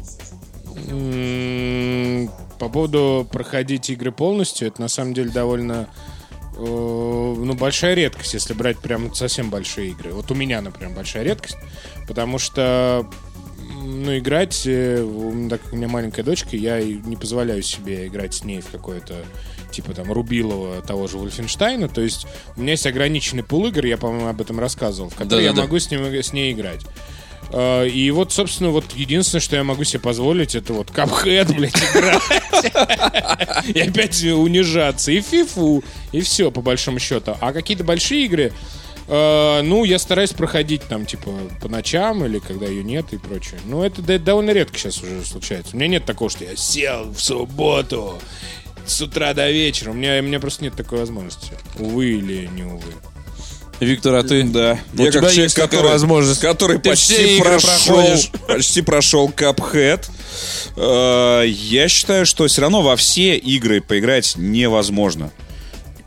По 2.59 2.69
поводу 2.69 3.27
проходить 3.31 3.89
игры 3.89 4.11
полностью, 4.11 4.67
это 4.67 4.81
на 4.81 4.87
самом 4.87 5.13
деле 5.13 5.29
довольно 5.29 5.87
ну, 6.57 7.53
большая 7.55 7.93
редкость, 7.95 8.33
если 8.33 8.53
брать 8.53 8.77
прям 8.79 9.13
совсем 9.13 9.49
большие 9.49 9.89
игры. 9.89 10.13
Вот 10.13 10.31
у 10.31 10.35
меня, 10.35 10.61
например, 10.61 10.93
большая 10.93 11.23
редкость, 11.23 11.57
потому 12.07 12.37
что 12.39 13.07
ну, 13.83 14.17
играть, 14.17 14.63
э, 14.65 15.47
так 15.49 15.61
как 15.61 15.73
у 15.73 15.75
меня 15.75 15.87
маленькая 15.87 16.23
дочка, 16.23 16.55
я 16.55 16.81
не 16.83 17.15
позволяю 17.15 17.61
себе 17.61 18.07
играть 18.07 18.33
с 18.33 18.43
ней 18.43 18.61
в 18.61 18.67
какое-то 18.67 19.23
типа 19.71 19.93
там 19.93 20.11
Рубилова 20.11 20.81
того 20.81 21.07
же 21.07 21.17
Вольфенштейна, 21.17 21.89
то 21.89 22.01
есть 22.01 22.27
у 22.55 22.61
меня 22.61 22.71
есть 22.73 22.85
ограниченный 22.85 23.43
пул 23.43 23.65
игр, 23.67 23.85
я, 23.85 23.97
по-моему, 23.97 24.27
об 24.27 24.39
этом 24.39 24.59
рассказывал, 24.59 25.09
в 25.09 25.15
которые 25.15 25.45
я 25.45 25.51
Да-да-да. 25.51 25.67
могу 25.67 25.79
с, 25.79 25.89
ним, 25.89 26.05
с 26.05 26.33
ней 26.33 26.53
играть. 26.53 26.81
Э, 27.51 27.87
И 27.87 28.09
вот, 28.11 28.31
собственно, 28.31 28.69
вот 28.69 28.85
единственное, 28.95 29.41
что 29.41 29.55
я 29.55 29.63
могу 29.63 29.83
себе 29.83 29.99
позволить, 29.99 30.55
это 30.55 30.73
вот 30.73 30.89
Cuphead, 30.89 31.53
блядь, 31.55 31.75
играть. 31.75 33.67
И 33.67 33.79
опять 33.79 34.23
унижаться. 34.23 35.11
И 35.11 35.21
фифу. 35.21 35.83
И 36.11 36.21
все, 36.21 36.51
по 36.51 36.61
большому 36.61 36.99
счету. 36.99 37.35
А 37.39 37.53
какие-то 37.53 37.83
большие 37.83 38.25
игры, 38.25 38.53
э, 39.07 39.61
ну, 39.63 39.83
я 39.83 39.99
стараюсь 39.99 40.31
проходить 40.31 40.83
там, 40.83 41.05
типа, 41.05 41.31
по 41.61 41.69
ночам 41.69 42.25
или 42.25 42.39
когда 42.39 42.65
ее 42.65 42.83
нет 42.83 43.13
и 43.13 43.17
прочее. 43.17 43.59
Ну, 43.65 43.83
это 43.83 44.01
довольно 44.19 44.51
редко 44.51 44.77
сейчас 44.77 45.01
уже 45.01 45.23
случается. 45.25 45.75
У 45.75 45.77
меня 45.79 45.87
нет 45.87 46.05
такого, 46.05 46.29
что 46.29 46.43
я 46.43 46.55
сел 46.55 47.11
в 47.11 47.19
субботу 47.21 48.19
с 48.85 49.01
утра 49.01 49.33
до 49.33 49.49
вечера. 49.51 49.91
У 49.91 49.93
меня, 49.93 50.19
у 50.19 50.23
меня 50.23 50.39
просто 50.39 50.63
нет 50.63 50.75
такой 50.75 50.99
возможности. 50.99 51.53
Увы 51.79 52.11
или 52.11 52.47
не 52.47 52.63
увы. 52.63 52.91
Виктор, 53.79 54.15
а 54.15 54.23
ты? 54.23 54.43
Да. 54.43 54.79
У 54.93 55.07
тебя 55.09 55.29
есть 55.29 55.55
такая 55.55 55.81
возможность. 55.83 56.39
который 56.39 56.79
Ты 56.79 56.93
все 56.93 57.15
почти 57.17 57.39
прошел, 57.41 57.95
проходишь. 57.95 58.31
почти 58.47 58.81
прошел 58.81 59.29
Cuphead. 59.29 60.05
Э, 60.77 61.43
Я 61.47 61.87
считаю, 61.89 62.25
что 62.25 62.47
все 62.47 62.61
равно 62.61 62.81
во 62.81 62.95
все 62.95 63.35
игры 63.37 63.81
поиграть 63.81 64.33
невозможно. 64.37 65.31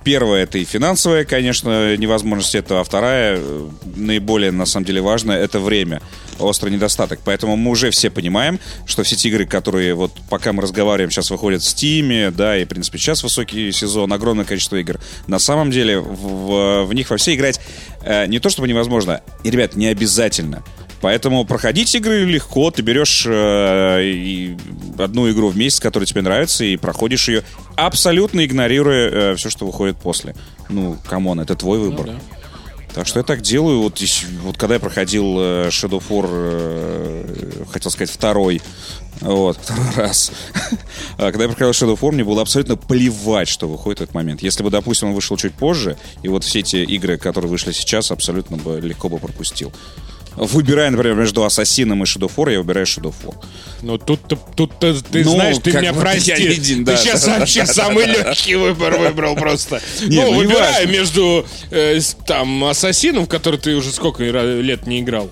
Первая 0.07 0.45
это 0.45 0.59
и 0.59 0.65
финансовая, 0.65 1.25
конечно, 1.25 1.97
невозможность 1.97 2.55
этого, 2.55 2.79
а 2.81 2.85
вторая, 2.85 3.39
э, 3.41 3.69
наиболее, 3.97 4.53
на 4.53 4.65
самом 4.65 4.87
деле, 4.87 5.01
важная, 5.01 5.43
это 5.43 5.59
время. 5.59 6.01
Острый 6.39 6.71
недостаток. 6.71 7.19
Поэтому 7.25 7.57
мы 7.57 7.73
уже 7.73 7.91
все 7.91 8.09
понимаем, 8.09 8.61
что 8.87 9.03
все 9.03 9.17
эти 9.17 9.27
игры, 9.27 9.47
которые 9.47 9.95
вот 9.95 10.13
пока 10.31 10.53
мы 10.53 10.63
разговариваем, 10.63 11.11
сейчас 11.11 11.33
выходят 11.33 11.61
в 11.61 11.67
Steam, 11.67 12.31
да, 12.31 12.57
и, 12.57 12.65
в 12.65 12.69
принципе, 12.69 12.99
сейчас 12.99 13.25
высокий 13.25 13.73
сезон, 13.73 14.13
огромное 14.13 14.45
количество 14.45 14.77
игр. 14.77 15.01
На 15.27 15.41
самом 15.41 15.73
деле, 15.73 15.99
в, 15.99 16.05
в- 16.15 16.85
в 16.85 16.95
них 16.95 17.11
во 17.11 17.17
все 17.17 17.35
играть 17.35 17.59
э, 18.05 18.27
не 18.29 18.39
то 18.39 18.49
чтобы 18.49 18.69
невозможно, 18.69 19.23
и, 19.43 19.51
ребят, 19.51 19.75
не 19.75 19.89
обязательно. 19.89 20.63
Поэтому 21.01 21.44
проходить 21.44 21.94
игры 21.94 22.24
легко, 22.24 22.70
ты 22.70 22.82
берешь 22.82 23.24
э, 23.26 24.57
одну 24.99 25.30
игру 25.30 25.49
в 25.49 25.57
месяц, 25.57 25.80
которая 25.80 26.07
тебе 26.07 26.22
нравится, 26.22 26.64
и 26.64 26.76
проходишь 26.76 27.28
ее, 27.28 27.42
абсолютно 27.76 28.44
игнорируя 28.44 29.36
все, 29.36 29.51
что 29.51 29.66
выходит 29.66 29.97
после. 29.99 30.34
Ну, 30.68 30.97
come 31.09 31.27
on, 31.27 31.41
это 31.40 31.55
твой 31.55 31.78
выбор. 31.78 32.11
Так 32.97 33.07
что 33.07 33.20
я 33.20 33.24
так 33.24 33.42
делаю. 33.42 33.82
Вот, 33.82 34.03
вот 34.42 34.57
когда 34.57 34.76
я 34.76 34.80
проходил 34.80 35.36
э, 35.38 35.68
Shadow 35.68 36.01
of 36.01 36.05
War, 36.09 36.26
э, 36.30 37.64
хотел 37.70 37.90
сказать, 37.90 38.09
второй, 38.09 38.62
вот, 39.20 39.59
второй 39.59 39.90
раз. 39.97 40.32
А 41.18 41.30
когда 41.30 41.44
я 41.44 41.51
проходил 41.51 41.72
Shadow 41.72 41.92
of 41.92 42.01
War, 42.01 42.12
мне 42.12 42.24
было 42.24 42.40
абсолютно 42.40 42.76
плевать, 42.76 43.49
что 43.49 43.68
выходит 43.68 44.01
этот 44.01 44.14
момент. 44.14 44.40
Если 44.40 44.62
бы, 44.62 44.70
допустим, 44.70 45.09
он 45.09 45.14
вышел 45.14 45.36
чуть 45.36 45.53
позже, 45.53 45.99
и 46.22 46.28
вот 46.28 46.44
все 46.44 46.61
эти 46.61 46.76
игры, 46.76 47.18
которые 47.18 47.51
вышли 47.51 47.72
сейчас, 47.72 48.11
абсолютно 48.11 48.57
бы 48.57 48.80
легко 48.80 49.11
бы 49.11 49.18
пропустил. 49.18 49.74
Выбирая, 50.37 50.91
например, 50.91 51.16
между 51.16 51.45
Ассасином 51.45 52.03
и 52.03 52.07
War, 52.37 52.53
я 52.53 52.59
выбираю 52.59 52.87
War. 53.22 53.34
Ну, 53.82 53.99
тут-то, 53.99 54.37
тут-то 54.55 54.95
ты 55.03 55.24
Ну, 55.24 55.32
знаешь, 55.32 55.57
ты 55.62 55.72
меня 55.72 55.93
прости. 55.95 56.30
я 56.30 56.37
един, 56.37 56.84
да, 56.84 56.93
ты 56.97 57.03
сейчас 57.03 57.24
да, 57.24 57.39
вообще 57.39 57.61
да, 57.64 57.72
самый 57.72 58.07
легкий 58.07 58.55
выбор 58.57 58.99
выбрал 58.99 59.34
просто. 59.34 59.80
Не, 60.07 60.22
ну, 60.24 60.43
ну, 60.43 60.55
важно. 60.55 60.87
между 60.91 61.47
э, 61.70 61.99
там 62.26 62.64
Ассасином, 62.64 63.24
в 63.24 63.28
который 63.28 63.59
ты 63.59 63.74
уже 63.74 63.91
сколько 63.93 64.22
лет 64.24 64.87
не 64.87 65.01
играл. 65.01 65.30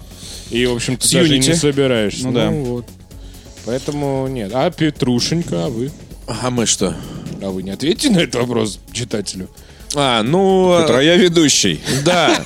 И, 0.50 0.64
в 0.66 0.74
общем-то, 0.74 1.06
С 1.06 1.10
даже 1.10 1.34
Unity. 1.34 1.48
не 1.48 1.54
собираешься. 1.54 2.26
Ну 2.26 2.32
да. 2.32 2.50
вот. 2.50 2.86
Поэтому 3.66 4.26
нет. 4.28 4.52
А 4.54 4.70
Петрушенька, 4.70 5.66
а 5.66 5.68
вы? 5.68 5.90
А 6.26 6.50
мы 6.50 6.66
что? 6.66 6.96
А 7.42 7.50
вы 7.50 7.62
не 7.62 7.70
ответите 7.70 8.10
на 8.10 8.18
этот 8.20 8.36
вопрос 8.36 8.78
читателю? 8.92 9.48
А, 9.96 10.22
ну... 10.22 10.76
Петр, 10.80 10.96
а 10.96 11.02
я 11.02 11.16
ведущий. 11.16 11.80
Да. 12.04 12.36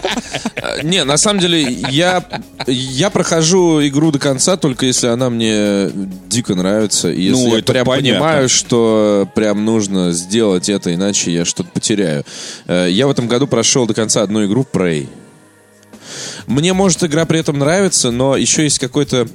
Э, 0.57 0.83
Не, 0.83 1.05
на 1.05 1.17
самом 1.17 1.41
деле, 1.41 1.63
я, 1.91 2.23
я 2.67 3.11
прохожу 3.11 3.87
игру 3.87 4.11
до 4.11 4.19
конца, 4.19 4.57
только 4.57 4.87
если 4.87 5.07
она 5.07 5.31
мне 5.31 5.91
дико 6.29 6.55
нравится. 6.55 7.11
И 7.11 7.23
если 7.23 7.43
Ну, 7.43 7.53
я 7.53 7.59
это 7.61 7.73
прям 7.73 7.87
понятно. 7.87 8.11
понимаю, 8.13 8.49
что 8.49 9.29
прям 9.35 9.65
нужно 9.65 10.13
сделать 10.13 10.69
это, 10.69 10.93
иначе 10.95 11.33
я 11.33 11.45
что-то 11.45 11.71
потеряю. 11.71 12.25
Э, 12.67 12.89
Я 12.91 13.07
в 13.07 13.11
этом 13.11 13.29
году 13.29 13.47
прошел 13.47 13.87
до 13.87 13.95
конца 13.95 14.23
одну 14.23 14.45
игру 14.45 14.67
Prey. 14.71 15.09
Мне, 16.47 16.73
может, 16.73 17.03
игра 17.05 17.25
при 17.27 17.41
этом 17.41 17.59
нравится, 17.59 18.11
но 18.11 18.37
еще 18.37 18.63
есть 18.65 18.79
какой-то 18.79 19.29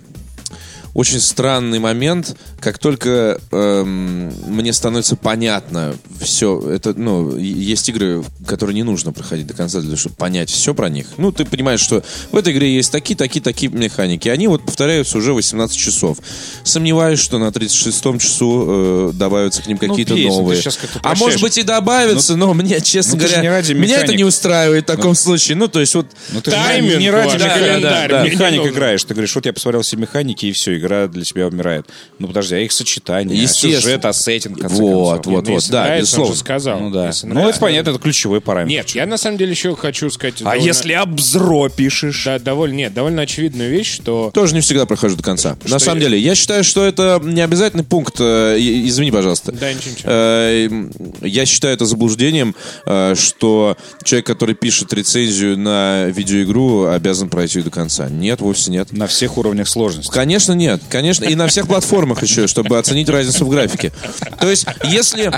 очень 0.93 1.19
странный 1.19 1.79
момент, 1.79 2.35
как 2.59 2.77
только 2.77 3.39
эм, 3.51 4.31
мне 4.47 4.71
становится 4.73 5.15
понятно 5.15 5.95
все, 6.21 6.59
это, 6.69 6.93
ну, 6.93 7.35
есть 7.35 7.89
игры, 7.89 8.23
которые 8.45 8.75
не 8.75 8.83
нужно 8.83 9.11
проходить 9.11 9.47
до 9.47 9.53
конца, 9.53 9.79
для 9.79 9.89
того, 9.89 9.97
чтобы 9.97 10.15
понять 10.15 10.49
все 10.49 10.73
про 10.73 10.89
них. 10.89 11.07
Ну, 11.17 11.31
ты 11.31 11.45
понимаешь, 11.45 11.79
что 11.79 12.03
в 12.31 12.37
этой 12.37 12.53
игре 12.53 12.75
есть 12.75 12.91
такие, 12.91 13.15
такие, 13.15 13.41
такие 13.41 13.71
механики. 13.71 14.29
Они 14.29 14.47
вот 14.47 14.65
повторяются 14.65 15.17
уже 15.17 15.33
18 15.33 15.75
часов. 15.75 16.17
Сомневаюсь, 16.63 17.19
что 17.19 17.39
на 17.39 17.47
36-м 17.47 18.19
часу 18.19 18.65
э, 18.67 19.11
добавятся 19.13 19.63
к 19.63 19.67
ним 19.67 19.77
какие-то 19.77 20.15
песня, 20.15 20.29
ты 20.29 20.37
новые. 20.37 20.61
А 21.01 21.15
может 21.15 21.41
быть 21.41 21.57
и 21.57 21.63
добавятся, 21.63 22.35
но 22.35 22.53
мне, 22.53 22.79
честно 22.81 23.13
ну, 23.13 23.19
говоря, 23.19 23.41
не 23.41 23.49
ради 23.49 23.73
меня 23.73 23.99
это 23.99 24.15
не 24.15 24.23
устраивает 24.23 24.83
в 24.83 24.87
таком 24.87 25.15
случае. 25.15 25.57
Ну, 25.57 25.67
то 25.67 25.79
есть 25.79 25.95
вот 25.95 26.07
Ну, 26.31 26.41
ты 26.41 26.51
же 26.51 26.57
Тайминг 26.57 26.99
не 26.99 27.09
ради 27.09 27.37
да, 27.37 28.19
мне 28.21 28.29
не 28.29 28.35
механик 28.35 28.57
нужен. 28.59 28.73
играешь. 28.73 29.03
Ты 29.03 29.13
говоришь, 29.13 29.35
вот 29.35 29.45
я 29.45 29.53
посмотрел 29.53 29.81
все 29.81 29.97
механики, 29.97 30.45
и 30.45 30.51
все, 30.51 30.77
игра 30.83 31.07
для 31.07 31.23
тебя 31.23 31.47
умирает. 31.47 31.87
Ну, 32.19 32.27
подожди, 32.27 32.55
а 32.55 32.59
их 32.59 32.71
сочетание, 32.71 33.43
а 33.43 33.47
сюжет, 33.47 34.05
а 34.05 34.13
сеттинг, 34.13 34.57
в 34.57 34.61
конце 34.61 34.75
Вот, 34.75 35.15
концов. 35.15 35.33
вот, 35.33 35.47
Ну, 35.47 35.53
вот, 35.53 35.69
да, 35.69 35.83
нравится, 35.85 35.95
он 35.95 35.99
безусловно. 36.27 36.33
же 36.33 36.39
сказал. 36.39 36.79
Ну 36.79 36.89
да. 36.91 37.07
Если 37.07 37.27
Ну, 37.27 37.33
нравится, 37.35 37.51
это 37.57 37.59
понятно, 37.65 37.89
это 37.91 37.99
ключевой 37.99 38.41
параметр. 38.41 38.69
Нет, 38.69 38.89
я 38.91 39.05
на 39.05 39.17
самом 39.17 39.37
деле 39.37 39.51
еще 39.51 39.75
хочу 39.75 40.09
сказать... 40.09 40.41
А 40.41 40.45
довольно- 40.45 40.63
если 40.65 40.93
обзро 40.93 41.69
пишешь? 41.69 42.23
Да, 42.25 42.39
довольно, 42.39 42.73
нет, 42.75 42.93
довольно 42.93 43.21
очевидную 43.23 43.69
вещь, 43.71 43.93
что... 43.95 44.31
Тоже 44.33 44.53
не 44.55 44.61
всегда 44.61 44.85
прохожу 44.85 45.15
до 45.15 45.23
конца. 45.23 45.57
На 45.65 45.79
самом 45.79 45.99
я- 45.99 46.05
деле, 46.09 46.19
я 46.19 46.35
считаю, 46.35 46.63
что 46.63 46.83
это 46.85 47.19
не 47.23 47.41
обязательный 47.41 47.83
пункт. 47.83 48.15
э, 48.19 48.57
Извини, 48.59 49.11
пожалуйста. 49.11 49.51
Да, 49.51 49.71
ничего, 49.73 49.91
ничего. 49.91 50.09
Э, 50.11 50.89
Я 51.21 51.45
считаю 51.45 51.73
это 51.73 51.85
заблуждением, 51.85 52.55
э, 52.85 53.15
что 53.17 53.77
человек, 54.03 54.25
который 54.27 54.55
пишет 54.55 54.91
рецензию 54.93 55.57
на 55.57 56.05
видеоигру, 56.07 56.87
обязан 56.87 57.29
пройти 57.29 57.59
ее 57.59 57.65
до 57.65 57.71
конца. 57.71 58.09
Нет, 58.09 58.41
вовсе 58.41 58.71
нет. 58.71 58.91
На 58.91 59.07
всех 59.07 59.37
уровнях 59.37 59.67
сложности. 59.67 60.11
Конечно, 60.11 60.53
нет. 60.53 60.72
Конечно, 60.89 61.25
и 61.25 61.35
на 61.35 61.47
всех 61.47 61.67
платформах 61.67 62.23
еще, 62.23 62.47
чтобы 62.47 62.77
оценить 62.79 63.09
разницу 63.09 63.45
в 63.45 63.49
графике. 63.49 63.91
То 64.39 64.49
есть, 64.49 64.65
если... 64.85 65.31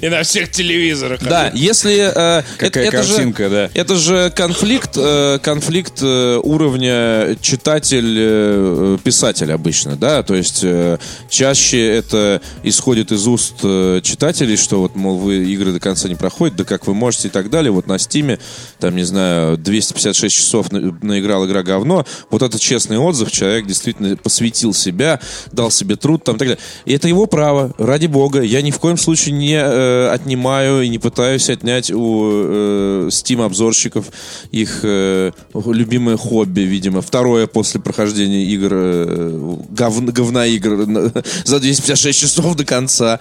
И 0.00 0.08
на 0.08 0.22
всех 0.22 0.50
телевизорах. 0.50 1.20
Да, 1.22 1.50
если... 1.54 2.10
э, 2.14 2.42
Какая 2.58 2.86
это, 2.86 2.98
это 2.98 3.06
же- 3.06 3.14
картинка, 3.14 3.50
да. 3.50 3.70
Это 3.74 3.96
же 3.96 4.30
конфликт, 4.34 4.90
э, 4.96 5.38
конфликт 5.42 5.98
э, 6.02 6.40
уровня 6.42 7.36
читатель-писатель 7.40 9.52
обычно, 9.52 9.96
да, 9.96 10.22
то 10.22 10.34
есть 10.34 10.60
э, 10.62 10.98
чаще 11.28 11.86
это 11.96 12.40
исходит 12.62 13.12
из 13.12 13.26
уст 13.26 13.54
э, 13.62 14.00
читателей, 14.02 14.56
что 14.56 14.80
вот, 14.80 14.96
мол, 14.96 15.18
вы 15.18 15.44
игры 15.52 15.72
до 15.72 15.80
конца 15.80 16.08
не 16.08 16.14
проходят, 16.14 16.56
да 16.56 16.64
как 16.64 16.86
вы 16.86 16.94
можете 16.94 17.28
и 17.28 17.30
так 17.30 17.50
далее. 17.50 17.70
Вот 17.70 17.86
на 17.86 17.98
Стиме, 17.98 18.38
там, 18.78 18.96
не 18.96 19.04
знаю, 19.04 19.56
256 19.56 20.34
часов 20.36 20.72
на- 20.72 20.96
наиграл 21.02 21.46
игра 21.46 21.62
говно, 21.62 22.04
вот 22.30 22.42
это 22.42 22.58
честный 22.58 22.98
отзыв, 22.98 23.30
человек 23.30 23.66
действительно 23.66 24.16
посвятил 24.16 24.45
посвятил 24.46 24.74
себя, 24.74 25.20
дал 25.52 25.70
себе 25.70 25.96
труд 25.96 26.24
там 26.24 26.36
и 26.36 26.38
так 26.38 26.48
далее. 26.48 26.62
И 26.84 26.94
это 26.94 27.08
его 27.08 27.26
право, 27.26 27.72
ради 27.78 28.06
бога. 28.06 28.42
Я 28.42 28.62
ни 28.62 28.70
в 28.70 28.78
коем 28.78 28.96
случае 28.96 29.34
не 29.34 29.54
э, 29.54 30.08
отнимаю 30.08 30.82
и 30.82 30.88
не 30.88 30.98
пытаюсь 30.98 31.50
отнять 31.50 31.90
у 31.90 32.30
э, 32.30 33.08
Steam-обзорщиков 33.10 34.06
их 34.52 34.80
э, 34.82 35.32
любимое 35.54 36.16
хобби, 36.16 36.60
видимо. 36.60 37.00
Второе 37.00 37.46
после 37.46 37.80
прохождения 37.80 38.44
игр, 38.44 38.70
э, 38.72 39.56
гов, 39.70 40.04
говна 40.04 40.46
игр 40.46 40.84
за 41.44 41.58
256 41.58 42.20
часов 42.20 42.54
до 42.54 42.64
конца. 42.64 43.18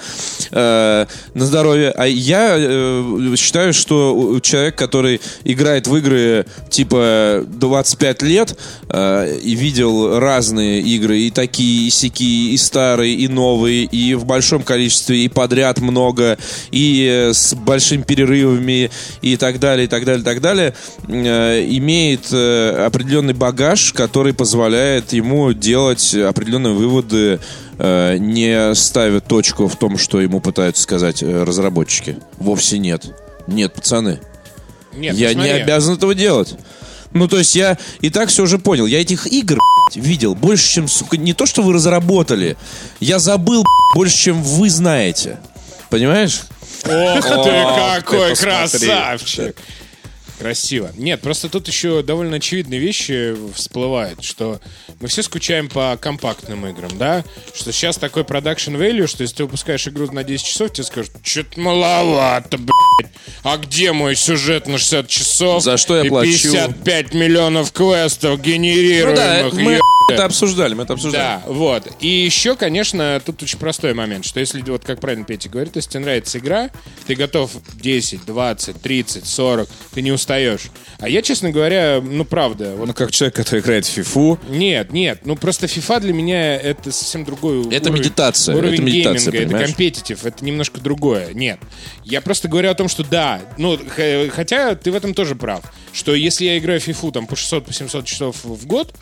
Э, 0.52 1.06
на 1.34 1.46
здоровье. 1.46 1.92
А 1.92 2.06
я 2.06 2.56
э, 2.58 3.36
считаю, 3.38 3.74
что 3.74 4.40
человек, 4.42 4.76
который 4.76 5.22
играет 5.44 5.88
в 5.88 5.96
игры 5.98 6.46
типа 6.70 7.44
25 7.48 8.22
лет 8.22 8.58
э, 8.90 9.38
и 9.44 9.56
видел 9.56 10.20
разные 10.20 10.82
игры, 10.82 11.15
и 11.16 11.30
такие, 11.30 11.88
и 11.88 11.90
сякие, 11.90 12.52
и 12.52 12.58
старые, 12.58 13.16
и 13.16 13.28
новые, 13.28 13.84
и 13.84 14.14
в 14.14 14.26
большом 14.26 14.64
количестве, 14.64 15.20
и 15.20 15.28
подряд 15.28 15.80
много, 15.80 16.38
и 16.72 17.08
э, 17.10 17.34
с 17.34 17.54
большими 17.54 18.04
перерывами, 18.04 18.92
и 19.22 19.38
так 19.38 19.60
далее, 19.60 19.86
и 19.86 19.88
так 19.88 20.06
далее, 20.06 20.22
и 20.22 20.26
так 20.26 20.42
далее, 20.42 20.74
э, 21.08 21.66
имеет 21.70 22.32
э, 22.32 22.86
определенный 22.86 23.34
багаж, 23.34 23.94
который 23.94 24.34
позволяет 24.34 25.14
ему 25.14 25.54
делать 25.54 26.14
определенные 26.14 26.74
выводы, 26.74 27.40
не 27.78 28.74
ставя 28.74 29.20
точку 29.20 29.68
в 29.68 29.76
том, 29.76 29.98
что 29.98 30.22
ему 30.22 30.40
пытаются 30.40 30.82
сказать 30.82 31.22
разработчики. 31.22 32.18
Вовсе 32.38 32.78
нет. 32.78 33.06
Нет, 33.48 33.74
пацаны. 33.74 34.22
Нет, 34.96 35.16
я 35.16 35.34
ну, 35.34 35.44
не 35.44 35.50
обязан 35.50 35.96
этого 35.96 36.16
делать. 36.16 36.56
Ну, 37.16 37.30
то 37.30 37.38
есть 37.38 37.56
я 37.56 37.78
и 38.02 38.10
так 38.10 38.28
все 38.28 38.44
уже 38.44 38.60
понял. 38.60 38.86
Я 38.86 39.00
этих 39.00 39.26
игр 39.26 39.58
блядь, 39.58 40.06
видел 40.06 40.36
больше, 40.36 40.68
чем, 40.68 40.88
сука, 40.90 41.16
не 41.16 41.34
то, 41.34 41.46
что 41.46 41.64
вы 41.64 41.74
разработали. 41.74 42.58
Я 43.00 43.20
забыл 43.20 43.64
блядь, 43.64 43.96
больше, 43.96 44.18
чем 44.18 44.44
вы 44.44 44.70
знаете. 44.70 45.40
Понимаешь? 45.90 46.42
Ох 46.84 47.26
ты, 47.26 48.02
какой 48.02 48.36
красавчик! 48.36 49.56
Красиво. 50.40 50.92
Нет, 50.98 51.22
просто 51.22 51.50
тут 51.50 51.68
еще 51.68 52.04
довольно 52.04 52.38
очевидные 52.38 52.80
вещи 52.80 53.36
всплывают, 53.54 54.24
что 54.24 54.60
мы 55.00 55.08
все 55.08 55.24
скучаем 55.24 55.70
по 55.70 55.98
компактным 56.00 56.66
играм, 56.68 56.98
да? 56.98 57.24
Что 57.54 57.72
сейчас 57.72 57.98
такой 57.98 58.24
production 58.24 58.78
value, 58.78 59.08
что 59.08 59.24
если 59.24 59.38
ты 59.38 59.44
выпускаешь 59.46 59.88
игру 59.88 60.12
на 60.12 60.24
10 60.24 60.46
часов, 60.46 60.74
тебе 60.74 60.84
скажут, 60.84 61.12
что-то 61.24 61.60
маловато, 61.60 62.58
блядь. 62.58 63.12
А 63.44 63.58
где 63.58 63.92
мой 63.92 64.16
сюжет 64.16 64.68
на 64.68 64.78
60 64.78 65.08
часов? 65.08 65.64
За 65.64 65.78
что 65.78 65.96
я 65.98 66.06
и 66.06 66.10
плачу?» 66.10 66.30
55 66.32 67.14
миллионов 67.14 67.72
квестов 67.72 68.38
Ну 68.38 68.44
генерируемых. 68.44 69.16
да, 69.16 69.38
это 69.38 69.56
мы 69.56 69.80
это 70.10 70.26
обсуждали, 70.26 70.74
мы 70.76 70.84
это 70.84 70.94
обсуждали. 70.94 71.24
да, 71.24 71.44
вот. 71.48 71.88
И 72.00 72.08
еще, 72.08 72.56
конечно, 72.56 73.20
тут 73.26 73.42
очень 73.42 73.58
простой 73.58 73.94
момент, 73.94 74.26
что 74.26 74.40
если, 74.40 74.62
вот 74.62 74.84
как 74.84 75.00
правильно 75.00 75.26
Петя 75.26 75.50
говорит, 75.50 75.76
если 75.76 75.92
тебе 75.92 76.02
нравится 76.02 76.38
игра, 76.38 76.70
ты 77.08 77.16
готов 77.16 77.52
10, 77.76 78.26
20, 78.26 78.82
30, 78.82 79.26
40, 79.26 79.70
ты 79.94 80.02
не 80.02 80.12
устаешь. 80.12 80.25
А 81.00 81.10
я, 81.10 81.22
честно 81.22 81.52
говоря, 81.52 82.02
ну 82.04 82.26
правда, 82.26 82.76
вот 82.76 82.88
Ну, 82.88 82.94
как 82.94 83.12
человек, 83.12 83.36
который 83.36 83.60
играет 83.60 83.86
в 83.86 83.90
фифу, 83.90 84.40
нет, 84.50 84.92
нет, 84.92 85.26
ну 85.26 85.36
просто 85.36 85.66
FIFA 85.68 86.02
для 86.02 86.14
меня 86.14 86.56
это 86.56 86.92
совсем 86.92 87.26
другой 87.26 87.62
Это 87.74 87.90
уровень, 87.90 88.04
медитация, 88.04 88.56
уровень 88.56 88.74
это 88.76 88.84
медитация, 88.84 89.32
гейминга, 89.32 89.38
это 89.38 89.48
понимаешь? 89.48 89.68
компетитив, 89.68 90.26
это 90.26 90.46
немножко 90.46 90.80
другое. 90.82 91.34
Нет, 91.34 91.60
я 92.04 92.22
просто 92.22 92.48
говорю 92.48 92.70
о 92.70 92.76
том, 92.76 92.88
что 92.88 93.04
да, 93.04 93.42
ну 93.58 93.80
хотя 94.32 94.76
ты 94.76 94.92
в 94.92 94.96
этом 94.96 95.14
тоже 95.14 95.36
прав, 95.36 95.64
что 95.94 96.14
если 96.14 96.46
я 96.46 96.58
играю 96.58 96.80
в 96.80 96.88
FIFA 96.88 97.12
там 97.12 97.28
по 97.28 97.36
600, 97.36 97.66
по 97.66 97.74
700 97.74 98.06
часов 98.06 98.44
в 98.44 98.66
год, 98.66 98.94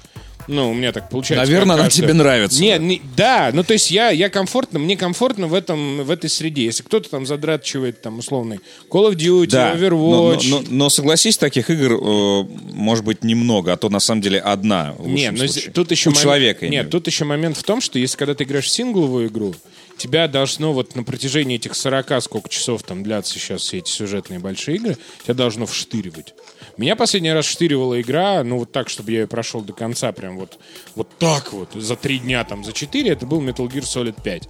ну, 0.47 0.71
у 0.71 0.73
меня 0.73 0.91
так 0.91 1.09
получается. 1.09 1.45
Наверное, 1.45 1.75
она 1.75 1.89
что. 1.89 2.01
тебе 2.01 2.13
нравится. 2.13 2.61
Нет, 2.61 2.81
не- 2.81 3.01
да, 3.15 3.51
ну 3.53 3.63
то 3.63 3.73
есть 3.73 3.91
я, 3.91 4.09
я 4.09 4.29
комфортно, 4.29 4.79
мне 4.79 4.97
комфортно 4.97 5.47
в 5.47 5.53
этом, 5.53 6.03
в 6.03 6.11
этой 6.11 6.29
среде. 6.29 6.65
Если 6.65 6.83
кто-то 6.83 7.09
там 7.09 7.25
задрачивает 7.25 8.01
там 8.01 8.19
условный 8.19 8.59
Call 8.89 9.11
of 9.11 9.15
Duty, 9.15 9.47
да. 9.47 9.73
Но, 9.75 10.33
Overwatch, 10.33 10.49
но- 10.49 10.59
но- 10.59 10.65
но 10.69 10.89
согласись, 10.89 11.37
таких 11.37 11.69
игр 11.69 11.93
э, 11.93 12.43
может 12.73 13.05
быть 13.05 13.23
немного, 13.23 13.73
а 13.73 13.77
то 13.77 13.89
на 13.89 13.99
самом 13.99 14.21
деле 14.21 14.39
одна. 14.39 14.95
В 14.97 15.07
Нет, 15.07 15.33
но 15.33 15.47
случае. 15.47 15.71
тут 15.71 15.91
еще 15.91 16.09
У 16.09 16.13
мом- 16.13 16.21
человека. 16.21 16.67
Нет, 16.67 16.89
тут 16.89 17.07
еще 17.07 17.25
момент 17.25 17.57
в 17.57 17.63
том, 17.63 17.81
что 17.81 17.99
если 17.99 18.17
когда 18.17 18.33
ты 18.35 18.43
играешь 18.43 18.65
в 18.65 18.69
сингловую 18.69 19.27
игру, 19.27 19.53
тебя 19.97 20.27
должно 20.27 20.73
вот 20.73 20.95
на 20.95 21.03
протяжении 21.03 21.55
этих 21.55 21.75
40 21.75 22.21
сколько 22.23 22.49
часов 22.49 22.83
там 22.83 23.03
длятся 23.03 23.33
сейчас 23.33 23.61
все 23.61 23.79
эти 23.79 23.89
сюжетные 23.89 24.39
большие 24.39 24.77
игры, 24.77 24.97
тебя 25.23 25.33
должно 25.33 25.65
вштыривать. 25.65 26.33
Меня 26.77 26.95
последний 26.95 27.31
раз 27.31 27.45
штыривала 27.45 28.01
игра, 28.01 28.43
ну 28.43 28.57
вот 28.57 28.71
так, 28.71 28.89
чтобы 28.89 29.11
я 29.11 29.21
ее 29.21 29.27
прошел 29.27 29.61
до 29.61 29.73
конца, 29.73 30.11
прям 30.11 30.37
вот, 30.37 30.59
вот 30.95 31.09
так 31.19 31.53
вот, 31.53 31.73
за 31.73 31.95
три 31.95 32.19
дня, 32.19 32.43
там, 32.43 32.63
за 32.63 32.73
четыре, 32.73 33.11
это 33.11 33.25
был 33.25 33.41
Metal 33.41 33.67
Gear 33.67 33.83
Solid 33.83 34.21
5 34.21 34.49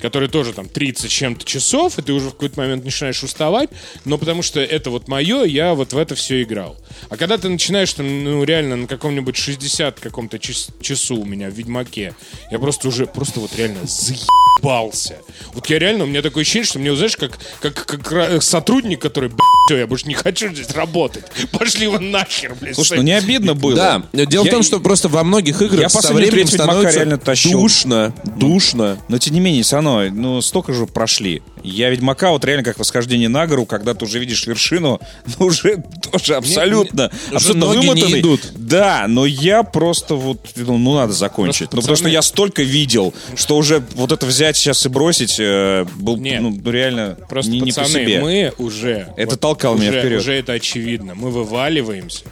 который 0.00 0.28
тоже 0.28 0.52
там 0.52 0.68
30 0.68 1.10
с 1.10 1.12
чем-то 1.14 1.44
часов, 1.44 1.98
и 1.98 2.02
ты 2.02 2.12
уже 2.12 2.28
в 2.28 2.32
какой-то 2.32 2.60
момент 2.60 2.84
начинаешь 2.84 3.22
уставать, 3.22 3.70
но 4.04 4.18
потому 4.18 4.42
что 4.42 4.60
это 4.60 4.90
вот 4.90 5.08
мое, 5.08 5.44
я 5.44 5.74
вот 5.74 5.92
в 5.92 5.98
это 5.98 6.14
все 6.14 6.42
играл. 6.42 6.76
А 7.08 7.16
когда 7.16 7.38
ты 7.38 7.48
начинаешь 7.48 7.92
там, 7.92 8.24
ну, 8.24 8.44
реально 8.44 8.76
на 8.76 8.86
каком-нибудь 8.86 9.36
60 9.36 10.00
каком-то 10.00 10.38
час- 10.38 10.68
часу 10.80 11.16
у 11.16 11.24
меня 11.24 11.48
в 11.50 11.54
Ведьмаке, 11.54 12.14
я 12.50 12.58
просто 12.58 12.88
уже, 12.88 13.06
просто 13.06 13.40
вот 13.40 13.54
реально 13.56 13.80
заебался. 13.86 15.16
Вот 15.54 15.68
я 15.70 15.78
реально, 15.78 16.04
у 16.04 16.06
меня 16.06 16.22
такое 16.22 16.42
ощущение, 16.42 16.66
что 16.66 16.78
мне, 16.78 16.94
знаешь, 16.94 17.16
как, 17.16 17.38
как, 17.60 17.86
как 17.86 18.42
сотрудник, 18.42 19.00
который, 19.00 19.30
все, 19.66 19.78
я 19.78 19.86
больше 19.86 20.06
не 20.08 20.14
хочу 20.14 20.52
здесь 20.52 20.70
работать. 20.70 21.24
Пошли 21.52 21.86
вы 21.88 21.98
нахер, 22.00 22.54
блядь. 22.60 22.74
Слушай, 22.74 22.98
ну 22.98 23.02
не 23.02 23.12
обидно 23.12 23.54
было. 23.54 23.74
Да, 24.12 24.24
дело 24.24 24.44
Я- 24.44 24.50
в 24.50 24.54
том, 24.54 24.62
что 24.62 24.80
просто 24.80 25.08
во 25.08 25.24
многих 25.24 25.60
играх 25.62 25.80
Я 25.80 25.88
со 25.88 26.12
временем 26.12 26.46
становится 26.48 26.96
реально 26.96 27.18
тащил. 27.18 27.60
душно, 27.60 28.14
душно. 28.36 28.98
Но 29.08 29.18
тем 29.18 29.34
не 29.34 29.40
менее, 29.40 29.62
все 29.62 29.76
равно, 29.86 30.10
ну, 30.14 30.40
столько 30.42 30.72
же 30.72 30.86
прошли. 30.86 31.42
Я 31.62 31.90
Ведьмака 31.90 32.30
вот 32.30 32.44
реально 32.44 32.64
как 32.64 32.78
восхождение 32.78 33.28
на 33.28 33.46
гору, 33.46 33.66
когда 33.66 33.94
ты 33.94 34.04
уже 34.04 34.18
видишь 34.18 34.46
вершину, 34.46 35.00
ну, 35.38 35.46
уже 35.46 35.82
тоже 36.12 36.34
абсолютно, 36.36 37.10
уже 37.28 37.34
абсолютно 37.36 37.66
ноги 37.66 37.78
не 37.78 37.88
вымотанный. 37.88 38.20
идут. 38.20 38.40
Да, 38.56 39.06
но 39.08 39.26
я 39.26 39.62
просто 39.62 40.14
вот, 40.14 40.40
ну, 40.56 40.94
надо 40.94 41.12
закончить. 41.12 41.70
Просто, 41.70 41.76
ну, 41.76 41.80
потому 41.82 41.96
что 41.96 42.06
пацаны- 42.06 42.12
я 42.12 42.22
столько 42.22 42.62
видел, 42.62 43.14
что 43.34 43.56
уже 43.56 43.82
вот 43.94 44.12
это 44.12 44.26
взять 44.26 44.56
сейчас 44.56 44.84
и 44.86 44.88
бросить 44.88 45.36
э, 45.38 45.84
был, 45.96 46.16
Нет. 46.16 46.40
ну, 46.42 46.60
реально 46.70 47.16
Просто, 47.28 47.50
не, 47.50 47.60
не 47.60 47.72
по 47.72 47.80
пацаны, 47.82 48.04
себе. 48.04 48.20
мы 48.20 48.52
уже... 48.58 49.08
Это 49.16 49.36
толкало 49.36 49.76
меня 49.76 49.90
уже- 49.90 50.00
вперед. 50.00 50.20
Уже 50.20 50.32
это 50.34 50.52
очевидно. 50.52 51.14
Мы 51.14 51.30
вываливаемся 51.30 52.24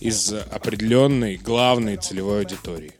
из 0.00 0.32
определенной 0.52 1.36
главной 1.36 1.96
целевой 1.96 2.40
аудитории. 2.40 2.92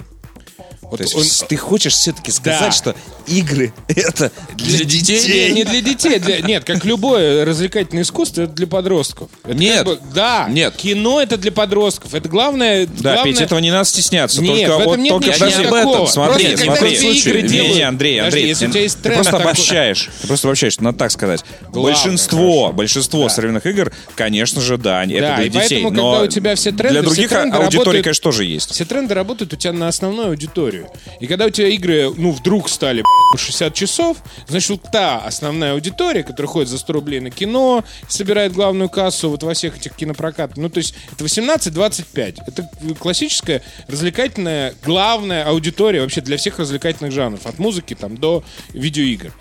Вот 0.90 1.00
есть 1.00 1.14
он- 1.42 1.48
ты 1.48 1.56
хочешь 1.56 1.94
все-таки 1.94 2.30
сказать, 2.30 2.60
Да. 2.60 2.70
что 2.70 2.94
игры 3.26 3.72
это 3.88 4.30
Для 4.54 4.84
детей? 4.84 5.48
Не, 5.50 5.54
не 5.56 5.64
для 5.64 5.80
детей. 5.80 6.18
для- 6.18 6.40
нет, 6.40 6.64
как 6.64 6.84
любое 6.84 7.44
развлекательное 7.44 8.04
искусство, 8.04 8.42
это 8.42 8.52
для 8.52 8.66
подростков. 8.66 9.28
Это 9.42 9.48
как 9.52 9.58
Нет. 9.60 9.84
бы- 9.84 9.98
да. 10.14 10.46
Нет. 10.48 10.76
Кино 10.76 11.20
это 11.20 11.36
для 11.36 11.50
подростков. 11.52 12.14
Это 12.14 12.28
главное... 12.28 12.86
Да, 12.86 13.14
главное... 13.14 13.24
Петь, 13.24 13.40
этого 13.42 13.58
не 13.58 13.70
надо 13.70 13.84
стесняться. 13.88 14.40
Нет, 14.40 14.66
только 14.68 14.76
в 14.76 14.80
этом 14.80 14.90
вот, 14.90 14.98
нет 14.98 15.10
только 15.10 15.26
ничего 15.30 15.38
подожди. 15.46 15.62
такого. 15.64 16.06
Смотри, 16.06 16.44
Просто 16.46 16.64
смотри. 16.64 17.18
игры 17.18 17.42
не, 17.42 17.48
не, 17.74 17.82
Андрей, 17.82 18.18
Подожди, 18.20 18.38
Андрей, 18.40 18.54
тебя 18.54 18.80
есть 18.80 18.96
ты 18.96 19.02
тренд 19.02 19.16
просто 19.16 19.32
такой- 19.32 19.44
обобщаешь. 19.52 20.10
Ты 20.20 20.26
просто 20.28 20.48
обобщаешь, 20.48 20.78
надо 20.80 20.98
так 20.98 21.10
сказать. 21.10 21.44
Главное, 21.72 21.92
большинство, 21.94 22.60
хорошо. 22.60 22.72
большинство 22.76 23.22
Да. 23.24 23.28
современных 23.30 23.66
игр, 23.66 23.92
конечно 24.14 24.60
же, 24.60 24.76
да, 24.78 25.02
это 25.04 25.20
Да, 25.20 25.36
для 25.36 25.44
и 25.44 25.48
детей. 25.48 25.68
поэтому, 25.82 25.90
но 25.90 26.12
когда 26.12 26.24
у 26.24 26.28
тебя 26.28 26.54
все 26.54 26.70
тренды, 26.70 26.90
для 26.92 27.02
других 27.02 27.32
работают- 27.32 28.02
конечно, 28.04 28.22
тоже 28.22 28.44
есть. 28.44 28.70
Все 28.70 28.84
тренды 28.84 29.14
работают 29.14 29.52
у 29.52 29.56
тебя 29.56 29.72
на 29.72 29.88
основную 29.88 30.28
аудиторию. 30.28 30.75
И 31.20 31.26
когда 31.26 31.46
у 31.46 31.50
тебя 31.50 31.68
игры, 31.68 32.12
ну, 32.16 32.30
вдруг 32.32 32.68
стали 32.68 33.02
по 33.32 33.38
60 33.38 33.74
часов, 33.74 34.18
значит, 34.48 34.70
вот 34.70 34.82
та 34.90 35.18
основная 35.18 35.72
аудитория, 35.72 36.22
которая 36.22 36.48
ходит 36.48 36.68
за 36.68 36.78
100 36.78 36.92
рублей 36.92 37.20
на 37.20 37.30
кино, 37.30 37.84
собирает 38.08 38.52
главную 38.52 38.88
кассу 38.88 39.30
вот 39.30 39.42
во 39.42 39.54
всех 39.54 39.76
этих 39.76 39.94
кинопрокатах, 39.94 40.56
ну, 40.56 40.68
то 40.68 40.78
есть 40.78 40.94
это 41.12 41.24
18-25. 41.24 42.36
Это 42.46 42.68
классическая 42.98 43.62
развлекательная 43.88 44.74
главная 44.84 45.44
аудитория 45.44 46.00
вообще 46.00 46.20
для 46.20 46.36
всех 46.36 46.58
развлекательных 46.58 47.12
жанров. 47.12 47.46
От 47.46 47.58
музыки 47.58 47.94
там 47.94 48.16
до 48.16 48.44
видеоигр 48.72 49.32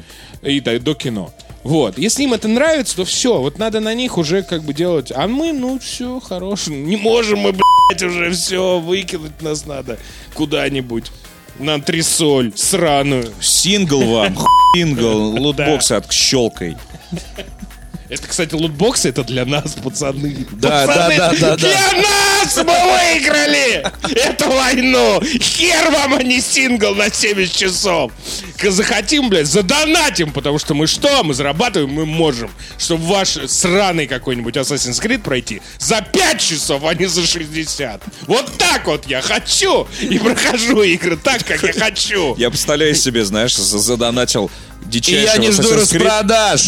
и 0.41 0.59
до, 0.59 0.79
до 0.79 0.93
кино. 0.93 1.33
Вот. 1.65 1.97
Если 1.97 2.23
им 2.23 2.33
это 2.33 2.47
нравится, 2.47 2.95
то 2.95 3.05
все. 3.05 3.41
Вот 3.41 3.57
надо 3.57 3.79
на 3.79 3.95
них 3.95 4.19
уже 4.19 4.43
как 4.43 4.61
бы 4.61 4.71
делать. 4.71 5.11
А 5.11 5.27
мы, 5.27 5.51
ну, 5.51 5.79
все, 5.79 6.19
хорошо. 6.19 6.69
Не 6.71 6.95
можем 6.95 7.39
мы, 7.39 7.53
блядь, 7.53 8.03
уже 8.03 8.29
все, 8.29 8.79
выкинуть 8.79 9.41
нас 9.41 9.65
надо 9.65 9.97
куда-нибудь. 10.35 11.11
На 11.57 11.81
трисоль 11.81 12.51
сраную. 12.55 13.33
Сингл 13.41 13.99
вам, 13.99 14.37
сингл, 14.75 15.39
лутбоксы 15.39 15.93
от 15.93 16.11
щелкой. 16.13 16.77
Это, 18.07 18.27
кстати, 18.27 18.53
лутбоксы, 18.53 19.09
это 19.09 19.23
для 19.23 19.45
нас, 19.45 19.73
пацаны. 19.83 20.45
Да, 20.51 20.85
Пацаны, 20.85 21.17
да, 21.17 21.29
да, 21.31 21.35
да, 21.39 21.49
да. 21.49 21.55
Для 21.57 22.01
нас 22.03 22.55
мы 22.57 22.63
выиграли 22.63 23.83
эту 24.27 24.49
войну. 24.51 25.21
Хер 25.23 25.89
вам, 25.91 26.13
а 26.13 26.21
не 26.23 26.39
сингл 26.39 26.93
на 26.93 27.09
70 27.11 27.55
часов. 27.55 28.11
Захотим, 28.61 29.29
блядь, 29.29 29.47
задонатим, 29.47 30.31
потому 30.31 30.59
что 30.59 30.75
мы 30.75 30.85
что? 30.85 31.23
Мы 31.23 31.33
зарабатываем, 31.33 31.91
мы 31.91 32.05
можем. 32.05 32.51
Чтобы 32.77 33.05
ваш 33.05 33.37
сраный 33.47 34.05
какой-нибудь 34.05 34.55
Assassin's 34.55 35.01
Creed 35.01 35.23
пройти 35.23 35.61
за 35.79 36.01
5 36.01 36.39
часов, 36.39 36.83
а 36.85 36.93
не 36.93 37.07
за 37.07 37.25
60. 37.25 38.01
Вот 38.27 38.55
так 38.57 38.85
вот 38.85 39.07
я 39.07 39.21
хочу. 39.21 39.87
И 39.99 40.19
прохожу 40.19 40.83
игры 40.83 41.17
так, 41.17 41.43
как 41.43 41.63
я 41.63 41.73
хочу. 41.73 42.35
Я 42.37 42.49
представляю 42.51 42.93
себе, 42.95 43.25
знаешь, 43.25 43.55
за- 43.55 43.79
задонатил 43.79 44.51
И 44.85 44.89
дичайшего 44.89 45.31
я 45.33 45.37
не 45.37 45.51
жду 45.51 45.63
Assassin's 45.63 45.93
Creed. 45.95 46.03
распродаж. 46.03 46.61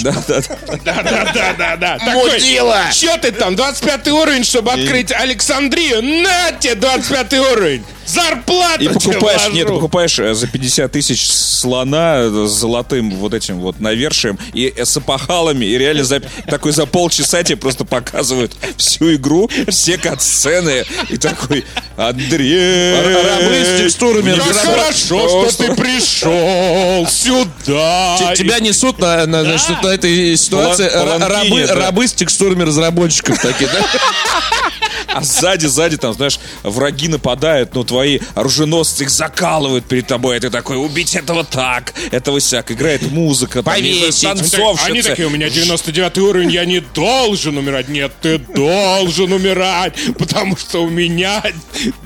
Да, 0.84 1.27
да, 1.34 1.54
да. 1.54 1.68
Да-да-да-да-да. 1.78 2.12
Мудила! 2.14 2.84
Че 2.94 3.18
ты 3.18 3.32
там, 3.32 3.56
25 3.56 4.08
уровень, 4.10 4.44
чтобы 4.44 4.72
открыть 4.72 5.12
Александрию? 5.12 6.02
На 6.02 6.52
тебе 6.52 6.76
25 6.76 7.34
уровень! 7.34 7.84
Зарплату 8.08 8.84
И 8.84 8.88
покупаешь, 8.88 9.50
нет, 9.52 9.68
ты 9.68 9.74
покупаешь 9.74 10.18
э, 10.18 10.34
за 10.34 10.48
50 10.48 10.90
тысяч 10.90 11.30
слона 11.30 12.30
с 12.30 12.52
золотым 12.52 13.12
вот 13.12 13.34
этим 13.34 13.60
вот 13.60 13.82
навершием 13.82 14.40
и 14.54 14.74
э, 14.74 14.86
с 14.86 14.96
опахалами, 14.96 15.66
и 15.66 15.78
реально 15.78 16.06
за, 16.06 16.22
такой 16.50 16.72
за 16.72 16.86
полчаса 16.86 17.44
тебе 17.44 17.58
просто 17.58 17.84
показывают 17.84 18.56
всю 18.78 19.16
игру, 19.16 19.50
все 19.68 19.98
катсцены, 19.98 20.86
и 21.10 21.18
такой, 21.18 21.66
Андрей... 21.98 22.96
Рабы 22.96 23.66
с 23.66 23.82
текстурами 23.82 24.34
Как 24.38 24.56
хорошо, 24.56 25.50
что 25.50 25.66
ты 25.66 25.76
пришел 25.76 27.06
сюда. 27.10 28.34
Тебя 28.36 28.60
несут 28.60 29.00
на, 29.00 29.26
на, 29.26 29.44
значит, 29.44 29.84
на 29.84 29.88
этой 29.88 30.38
ситуации 30.38 30.88
паланкине, 30.88 31.17
рабы, 31.20 31.66
рабы 31.66 32.08
с 32.08 32.14
текстурами 32.14 32.64
разработчиков 32.64 33.40
такие, 33.40 33.70
да? 33.72 33.80
А 35.18 35.24
сзади, 35.24 35.66
сзади 35.66 35.98
там, 35.98 36.14
знаешь, 36.14 36.40
враги 36.64 37.08
нападают, 37.08 37.74
но 37.76 37.84
твои 37.84 38.20
оруженосцы 38.36 39.04
их 39.04 39.10
закалывают 39.10 39.86
перед 39.86 40.08
тобой, 40.08 40.38
и 40.38 40.40
ты 40.40 40.50
такой, 40.50 40.78
убить 40.78 41.16
этого 41.16 41.44
так, 41.44 41.94
этого 42.12 42.40
сяк. 42.40 42.72
Играет 42.72 43.02
музыка, 43.12 43.64
там, 43.64 43.74
Повесить. 43.74 44.24
Они, 44.26 44.42
так- 44.42 44.50
танцовщицы. 44.50 44.90
они 44.90 45.02
такие, 45.02 45.28
у 45.28 45.32
меня 45.32 45.50
99 45.50 46.18
уровень, 46.20 46.52
я 46.52 46.66
не 46.66 46.80
должен 46.82 47.58
умирать. 47.58 47.88
Нет, 47.90 48.12
ты 48.22 48.38
должен 48.38 49.32
умирать, 49.32 49.94
потому 50.18 50.56
что 50.58 50.84
у 50.84 50.90
меня 50.90 51.44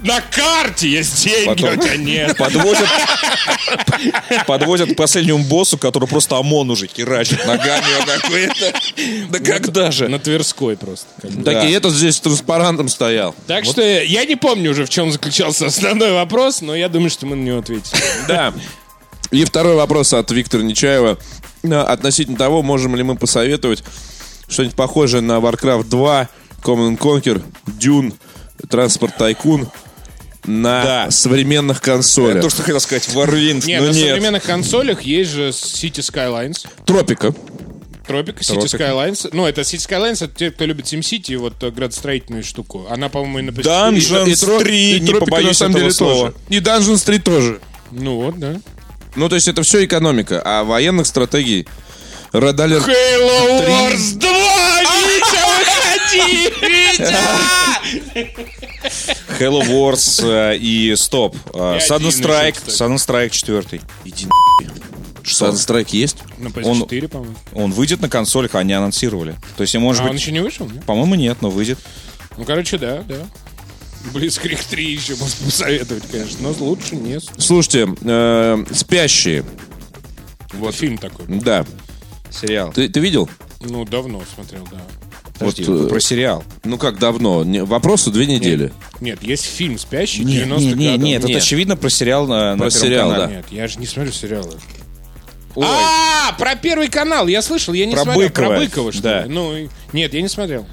на 0.04 0.22
карте 0.22 0.90
есть 0.90 1.24
деньги, 1.24 1.46
Потом- 1.48 1.70
а 1.70 1.74
у 1.74 1.76
тебя 1.78 1.96
нет. 1.98 2.38
Подводят, 2.38 2.88
подводят 4.48 4.94
к 4.94 4.96
последнему 4.96 5.40
боссу, 5.40 5.78
который 5.78 6.08
просто 6.08 6.38
ОМОН 6.38 6.72
уже 6.72 6.88
херачит 6.88 7.46
ногами. 7.46 7.84
Он 8.00 8.06
такой, 8.22 8.42
«Это- 8.44 8.74
да 9.30 9.40
когда 9.40 9.92
же? 9.92 10.08
На 10.08 10.20
Тверской 10.20 10.78
просто. 10.78 11.08
как 11.22 11.32
бы. 11.32 11.44
Так 11.44 11.66
и 11.66 11.72
этот 11.72 11.94
здесь 11.94 12.16
с 12.18 12.20
транспарантом 12.22 12.90
стоял. 13.02 13.34
Так 13.48 13.66
что 13.66 13.82
я 13.82 14.26
не 14.26 14.36
помню 14.36 14.72
уже, 14.72 14.86
в 14.86 14.90
чем 14.90 15.12
заключался 15.12 15.66
основной 15.66 16.12
вопрос, 16.14 16.62
но 16.62 16.76
я 16.76 16.88
думаю, 16.88 17.10
что 17.10 17.26
мы 17.26 17.36
на 17.36 17.42
него 17.44 17.60
ответили. 17.60 18.00
Да. 18.28 18.54
И 19.32 19.44
второй 19.46 19.76
вопрос 19.76 20.14
от 20.14 20.30
Виктора 20.30 20.62
Нечаева. 20.64 21.18
А, 21.64 21.84
Относительно 21.84 22.38
того, 22.38 22.62
можем 22.62 22.96
ли 22.96 23.02
мы 23.04 23.16
посоветовать 23.16 23.84
что-нибудь 24.48 24.76
похожее 24.76 25.22
на 25.22 25.38
Warcraft 25.40 25.86
2, 25.86 26.30
Command 26.64 26.96
and 26.96 26.98
Conquer, 27.00 27.42
Dune, 27.66 28.14
Transport 28.68 29.14
Tycoon 29.18 29.68
на 30.46 30.84
Да. 30.84 31.12
современных 31.12 31.82
консолях. 31.82 32.42
То, 32.44 32.50
что 32.52 32.62
хотел 32.62 32.80
сказать, 32.82 33.08
Warwind, 33.14 33.66
Нет, 33.66 33.82
но 33.82 33.88
на 33.88 33.92
нет. 33.94 34.08
современных 34.10 34.44
консолях 34.44 35.02
есть 35.04 35.32
же 35.32 35.50
City 35.50 36.02
Skylines. 36.02 36.68
Тропика. 36.86 37.34
Тропика, 38.12 38.40
City 38.42 38.60
Тропика. 38.68 38.78
Skylines. 38.78 39.30
Ну, 39.34 39.46
это 39.46 39.62
City 39.62 39.88
Skylines, 39.88 40.24
это 40.24 40.34
те, 40.36 40.52
кто 40.52 40.66
любит 40.66 40.86
SimCity, 40.86 41.38
вот 41.38 41.62
э, 41.64 41.72
градостроительную 41.72 42.44
штуку. 42.44 42.86
Она, 42.90 43.10
по-моему, 43.10 43.40
и 43.40 43.42
на. 43.44 43.50
Dungeons 43.52 44.30
И 44.30 44.34
Тро- 44.34 44.60
3, 44.60 44.98
и 44.98 45.00
не 45.00 45.14
побоюсь 45.14 45.48
на 45.48 45.54
самом 45.54 45.76
деле 45.76 45.92
слова. 45.92 46.32
тоже. 46.32 46.44
И 46.50 46.60
Dungeons 46.60 47.06
3 47.06 47.20
тоже. 47.20 47.60
Ну 47.92 48.16
вот, 48.22 48.40
да. 48.40 48.62
Ну, 49.16 49.28
то 49.30 49.36
есть 49.36 49.48
это 49.48 49.64
все 49.64 49.84
экономика. 49.86 50.42
А 50.44 50.64
военных 50.64 51.06
стратегий 51.08 51.68
Alert 52.34 52.56
Halo. 52.56 53.68
Wars 53.68 54.14
2! 54.16 54.30
Витя, 55.08 55.42
выходи! 55.58 56.50
Витя! 56.62 57.16
Halo 59.40 59.62
Wars 59.64 60.58
и 60.58 60.96
стоп. 60.96 61.36
э, 61.54 61.78
И 61.78 61.80
Sudden 61.82 61.96
один 61.96 62.10
Strike, 62.10 62.52
еще, 62.52 62.60
кстати. 62.66 62.84
Sudden 62.84 62.96
4. 65.24 65.52
Sunstrike 65.52 65.90
есть? 65.92 66.18
На 66.38 66.48
Он- 66.48 66.84
PS4, 66.84 67.08
по-моему. 67.08 67.36
Он 67.54 67.72
выйдет 67.72 68.02
на 68.02 68.10
консолях, 68.10 68.56
они 68.56 68.74
анонсировали. 68.74 69.36
То 69.58 69.62
есть, 69.62 69.76
может 69.76 70.02
А 70.02 70.06
он 70.06 70.12
быть, 70.12 70.22
еще 70.22 70.32
не 70.32 70.40
вышел, 70.40 70.68
нет? 70.70 70.84
по-моему, 70.86 71.16
нет, 71.16 71.38
но 71.42 71.50
выйдет. 71.50 71.80
Ну, 72.38 72.46
короче, 72.46 72.78
да, 72.78 73.04
да. 73.04 73.18
Блицкрик 74.14 74.60
3 74.64 74.92
еще 74.94 75.16
можно 75.16 75.46
посоветовать, 75.46 76.04
конечно, 76.12 76.38
но 76.42 76.56
лучше 76.66 76.96
не. 76.96 77.20
Слушайте, 77.38 77.88
э, 78.02 78.66
спящие. 78.74 79.44
Вот 80.54 80.74
фильм 80.76 80.98
такой. 80.98 81.26
Да. 81.28 81.66
Сериал. 82.32 82.72
Ты, 82.74 82.90
ты 82.90 83.00
видел? 83.00 83.30
Ну, 83.62 83.86
давно 83.86 84.22
смотрел, 84.34 84.68
да. 84.72 84.82
Подожди, 85.38 85.64
вот, 85.64 85.86
э, 85.86 85.90
про 85.90 86.00
сериал. 86.00 86.44
Ну 86.64 86.78
как 86.78 87.00
давно? 87.00 87.44
Не- 87.44 87.64
вопросу 87.64 88.12
две 88.12 88.26
недели. 88.28 88.72
Нет, 89.00 89.24
есть 89.24 89.46
фильм 89.46 89.78
«Спящий» 89.80 90.24
Нет, 90.24 90.44
90 90.46 90.68
нет, 90.70 90.78
нет, 90.78 90.92
годов. 90.94 91.06
нет, 91.08 91.20
это 91.24 91.28
Нет. 91.30 91.42
очевидно 91.44 91.76
про 91.78 91.90
сериал 91.90 92.28
на, 92.28 92.52
на 92.56 92.58
Про 92.64 92.70
Первом 92.70 92.72
сериал, 92.88 93.10
канале. 93.12 93.28
да. 93.28 93.36
Нет, 93.38 93.46
я 93.52 93.68
же 93.68 93.80
не 93.80 93.86
смотрю 93.88 94.12
сериалы. 94.14 94.60
Ой. 95.56 95.66
А, 95.68 96.34
про 96.38 96.56
Первый 96.56 96.88
канал, 96.90 97.28
я 97.28 97.42
слышал, 97.42 97.74
я 97.74 97.86
не 97.86 97.94
Про 97.94 98.04
смотрел. 98.04 98.28
Быкова. 98.30 98.48
Про 98.48 98.58
Быкова, 98.60 98.92
что 98.92 99.02
Да. 99.02 99.24
ли? 99.24 99.30
Ну, 99.30 99.70
нет, 99.94 100.14
я 100.14 100.22
не 100.22 100.28
смотрел. 100.30 100.66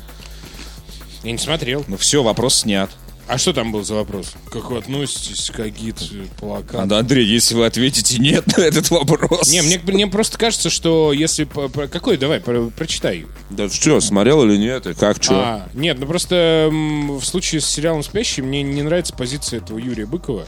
Я 1.24 1.32
не 1.32 1.38
смотрел. 1.38 1.84
Ну 1.88 1.96
все, 1.96 2.22
вопрос 2.22 2.56
снят. 2.60 2.90
А 3.26 3.36
что 3.36 3.52
там 3.52 3.72
был 3.72 3.84
за 3.84 3.94
вопрос? 3.94 4.32
Как 4.50 4.70
вы 4.70 4.78
относитесь 4.78 5.50
к 5.50 5.60
агит 5.60 5.96
плакату? 6.40 6.78
А, 6.80 6.86
да, 6.86 6.98
Андрей, 7.00 7.26
если 7.26 7.54
вы 7.56 7.66
ответите 7.66 8.16
нет 8.18 8.46
на 8.56 8.62
этот 8.62 8.88
вопрос. 8.90 9.50
Не, 9.52 9.60
мне, 9.60 9.78
мне 9.84 10.06
просто 10.06 10.38
кажется, 10.38 10.70
что 10.70 11.12
если... 11.12 11.44
Какой? 11.88 12.16
Давай, 12.16 12.40
про- 12.40 12.70
прочитай. 12.70 13.26
Да 13.50 13.68
что, 13.68 14.00
смотрел 14.00 14.44
или 14.44 14.56
нет? 14.56 14.86
И 14.86 14.94
как, 14.94 15.22
что? 15.22 15.34
А, 15.34 15.68
нет, 15.74 15.98
ну 15.98 16.06
просто 16.06 16.68
в 16.72 17.20
случае 17.22 17.60
с 17.60 17.66
сериалом 17.66 18.02
«Спящий» 18.02 18.40
мне 18.40 18.62
не 18.62 18.80
нравится 18.82 19.12
позиция 19.12 19.58
этого 19.60 19.76
Юрия 19.76 20.06
Быкова, 20.06 20.46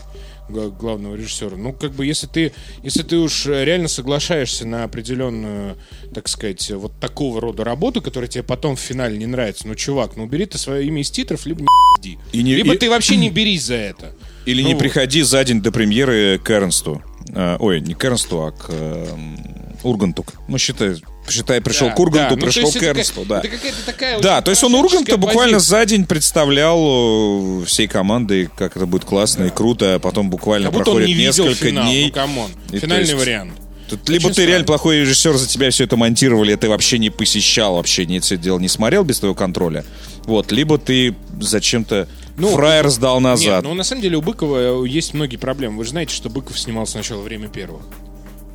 главного 0.50 1.14
режиссера. 1.16 1.56
Ну, 1.56 1.72
как 1.72 1.92
бы, 1.92 2.04
если 2.06 2.26
ты, 2.26 2.52
если 2.82 3.02
ты 3.02 3.16
уж 3.16 3.46
реально 3.46 3.88
соглашаешься 3.88 4.66
на 4.66 4.84
определенную, 4.84 5.76
так 6.14 6.28
сказать, 6.28 6.70
вот 6.70 6.92
такого 7.00 7.40
рода 7.40 7.64
работу, 7.64 8.02
которая 8.02 8.28
тебе 8.28 8.42
потом 8.44 8.76
в 8.76 8.80
финале 8.80 9.16
не 9.18 9.26
нравится, 9.26 9.66
ну, 9.68 9.74
чувак, 9.74 10.16
ну, 10.16 10.24
убери 10.24 10.46
ты 10.46 10.58
свое 10.58 10.86
имя 10.86 11.00
из 11.02 11.10
титров, 11.10 11.46
либо 11.46 11.62
не. 12.02 12.18
И 12.32 12.42
не- 12.42 12.54
либо 12.54 12.74
и- 12.74 12.78
ты 12.78 12.88
вообще 12.90 13.16
не 13.16 13.30
берись 13.30 13.64
за 13.64 13.74
это. 13.74 14.14
Или 14.46 14.62
Ну 14.62 14.68
не 14.68 14.74
вот. 14.74 14.80
приходи 14.80 15.22
за 15.22 15.44
день 15.44 15.60
до 15.62 15.70
премьеры 15.70 16.38
к 16.42 16.50
Эрнсту. 16.50 17.02
А, 17.34 17.56
ой, 17.60 17.80
не 17.80 17.94
к 17.94 18.04
Эрнсту, 18.04 18.42
а 18.42 18.52
к 18.52 18.70
эм, 18.70 19.38
Урганту. 19.82 20.24
Ну, 20.48 20.58
считай, 20.58 20.96
считай, 21.28 21.60
пришел 21.60 21.88
Да, 21.88 21.94
к 21.94 22.00
Урганту, 22.00 22.34
да. 22.34 22.40
Ну, 22.40 22.46
пришел 22.46 22.62
есть 22.64 22.78
к 22.78 22.82
Эрнсту, 22.82 23.24
да. 23.24 23.42
Такая 23.86 24.20
Да, 24.20 24.40
то 24.42 24.50
есть 24.50 24.62
он 24.64 24.74
Урганта 24.74 25.16
буквально 25.16 25.58
за 25.58 25.84
день 25.86 26.06
представлял 26.06 27.62
э, 27.62 27.64
всей 27.66 27.86
командой, 27.86 28.48
как 28.56 28.76
это 28.76 28.86
будет 28.86 29.04
классно 29.04 29.44
и 29.44 29.50
круто, 29.50 29.94
а 29.94 29.98
потом 29.98 30.30
буквально 30.30 30.66
Как 30.68 30.74
будто 30.78 30.90
он 30.90 30.96
проходит 30.98 31.16
не 31.16 31.24
несколько 31.24 31.54
финал, 31.54 31.84
дней. 31.84 32.06
ну, 32.06 32.12
come 32.12 32.34
on. 32.34 32.50
И 32.72 32.78
Финальный 32.78 33.08
есть- 33.08 33.20
вариант. 33.20 33.52
Тут 33.88 34.08
либо 34.08 34.26
Очень 34.26 34.34
ты 34.36 34.46
реально 34.46 34.66
плохой 34.66 35.00
режиссер, 35.00 35.36
за 35.36 35.48
тебя 35.48 35.68
все 35.70 35.82
это 35.82 35.96
монтировали, 35.96 36.52
а 36.52 36.56
ты 36.56 36.68
вообще 36.68 36.98
не 36.98 37.10
посещал, 37.10 37.74
вообще 37.74 38.06
не 38.06 38.18
это 38.18 38.36
дело 38.36 38.60
не 38.60 38.68
смотрел 38.68 39.02
без 39.02 39.18
твоего 39.18 39.34
контроля. 39.34 39.84
Вот, 40.26 40.52
либо 40.52 40.78
ты 40.78 41.16
зачем-то 41.40 42.06
Ну, 42.36 42.50
фраер 42.54 42.88
сдал 42.88 43.16
Нет, 43.16 43.22
назад. 43.24 43.64
ну 43.64 43.74
на 43.74 43.82
самом 43.82 44.00
деле 44.02 44.16
у 44.16 44.22
Быкова 44.22 44.84
есть 44.84 45.12
многие 45.12 45.38
проблемы. 45.38 45.78
Вы 45.78 45.84
же 45.84 45.90
знаете, 45.90 46.14
что 46.14 46.30
Быков 46.30 46.56
снимал 46.56 46.86
сначала 46.86 47.20
«Время 47.20 47.48
первых». 47.48 47.82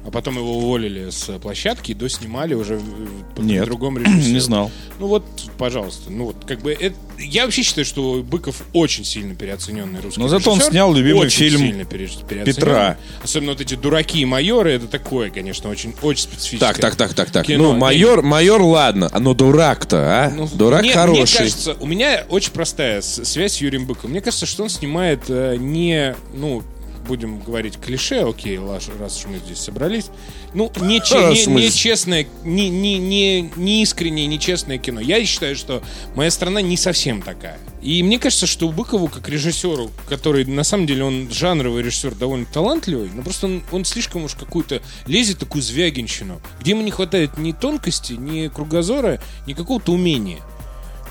А 0.08 0.12
потом 0.12 0.38
его 0.38 0.58
уволили 0.60 1.10
с 1.10 1.40
площадки 1.40 1.92
и 1.92 1.94
доснимали 1.96 2.54
уже 2.54 2.78
в- 2.78 3.44
Нет, 3.44 3.66
другом 3.66 3.98
режиссере. 4.00 4.34
не 4.34 4.40
знал. 4.40 4.70
Ну 5.00 5.08
вот, 5.08 5.26
пожалуйста. 5.58 6.12
Ну 6.12 6.26
вот, 6.26 6.46
как 6.46 6.62
бы 6.62 6.72
это... 6.74 6.96
Я 7.18 7.46
вообще 7.46 7.64
считаю, 7.64 7.86
что 7.86 8.22
Быков 8.22 8.62
очень 8.74 9.04
сильно 9.04 9.34
переоцененный 9.36 10.02
русский 10.02 10.20
Но 10.20 10.28
зато 10.28 10.52
он 10.52 10.58
режиссер. 10.58 10.72
снял 10.74 10.94
любимый 10.94 11.22
Очень 11.26 11.50
фильм 11.50 11.60
сильно 11.60 11.86
пере-. 11.86 12.08
Петра. 12.46 12.98
Особенно 13.24 13.54
вот 13.54 13.62
эти 13.62 13.74
дураки 13.76 14.20
и 14.20 14.26
майоры, 14.26 14.74
это 14.74 14.88
такое, 14.88 15.32
конечно, 15.32 15.70
очень, 15.70 15.96
очень 16.02 16.24
специфическое. 16.24 16.60
Так, 16.74 16.78
так, 16.80 16.96
так, 16.96 17.14
так, 17.16 17.32
так. 17.32 17.46
Кино. 17.48 17.74
Ну, 17.74 17.80
майор, 17.80 18.22
майор, 18.22 18.62
ладно. 18.62 19.10
Но 19.18 19.34
дурак-то, 19.34 20.26
а? 20.26 20.30
Ну, 20.30 20.48
Дурак 20.54 20.82
мне, 20.84 20.94
хороший. 20.94 21.22
Мне 21.22 21.38
кажется, 21.50 21.78
у 21.80 21.88
меня 21.88 22.26
очень 22.30 22.52
простая 22.52 23.02
связь 23.02 23.54
с 23.54 23.58
Юрием 23.58 23.86
Быковым. 23.88 24.12
Мне 24.12 24.22
кажется, 24.22 24.46
что 24.46 24.64
он 24.64 24.70
снимает 24.70 25.24
э, 25.30 25.56
не, 25.58 26.16
ну, 26.34 26.62
будем 27.06 27.40
говорить 27.40 27.78
клише, 27.80 28.22
окей, 28.28 28.58
лаш- 28.58 28.90
раз 29.00 29.18
уж 29.20 29.26
мы 29.32 29.38
здесь 29.38 29.60
собрались. 29.60 30.08
Ну, 30.54 30.72
не, 30.82 31.00
че- 31.02 31.16
Раз 31.22 31.48
не- 31.48 31.54
не 31.56 31.72
честное, 31.72 32.28
не, 32.44 32.70
не, 32.70 32.98
не, 32.98 33.52
не 33.56 33.84
искреннее, 33.84 34.28
нечестное 34.28 34.78
кино. 34.78 35.00
Я 35.00 35.24
считаю, 35.26 35.56
что 35.56 35.82
моя 36.16 36.32
страна 36.32 36.62
не 36.62 36.78
совсем 36.78 37.22
такая. 37.22 37.58
И 37.82 38.02
мне 38.02 38.18
кажется, 38.18 38.48
что 38.48 38.68
Быкову, 38.70 39.08
как 39.08 39.30
режиссеру, 39.30 39.92
который, 40.10 40.44
на 40.46 40.64
самом 40.64 40.88
деле, 40.88 41.04
он 41.04 41.30
жанровый 41.32 41.84
режиссер, 41.84 42.16
довольно 42.16 42.46
талантливый, 42.46 43.10
но 43.14 43.22
просто 43.22 43.46
он, 43.46 43.64
он 43.72 43.86
слишком 43.86 44.24
уж 44.24 44.34
какую-то 44.36 44.82
лезет 45.06 45.38
такую 45.40 45.62
звягинщину, 45.62 46.42
где 46.60 46.72
ему 46.72 46.82
не 46.82 46.92
хватает 46.92 47.38
ни 47.38 47.52
тонкости, 47.52 48.14
ни 48.14 48.48
кругозора, 48.48 49.22
ни 49.46 49.54
какого-то 49.54 49.92
умения. 49.92 50.40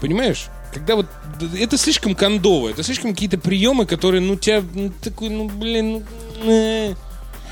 Понимаешь? 0.00 0.46
Когда 0.74 0.96
вот 0.96 1.06
это 1.56 1.78
слишком 1.78 2.16
кондово, 2.16 2.70
это 2.70 2.82
слишком 2.82 3.12
какие-то 3.12 3.38
приемы, 3.38 3.86
которые, 3.86 4.20
ну, 4.20 4.34
тебя, 4.34 4.60
ну, 4.74 4.90
такой, 5.00 5.28
ну, 5.28 5.48
блин, 5.48 6.04
ну, 6.42 6.50
э. 6.50 6.94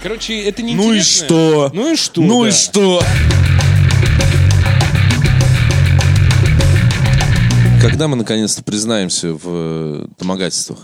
короче, 0.02 0.42
это 0.42 0.60
не 0.62 0.74
Ну 0.74 0.92
и 0.92 1.00
что? 1.00 1.70
Ну 1.72 1.92
и 1.92 1.96
что? 1.96 2.20
Ну 2.20 2.44
и 2.44 2.50
да. 2.50 2.56
что? 2.56 3.02
Когда 7.80 8.08
мы 8.08 8.16
наконец-то 8.16 8.64
признаемся 8.64 9.34
в 9.34 9.42
э, 9.44 10.06
домогательствах? 10.18 10.80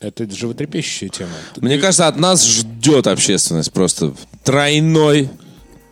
Это 0.00 0.28
животрепещущая 0.28 1.10
тема. 1.10 1.30
Мне 1.58 1.78
кажется, 1.78 2.08
от 2.08 2.16
нас 2.16 2.44
ждет 2.44 3.06
общественность 3.06 3.72
просто 3.72 4.14
тройной 4.42 5.30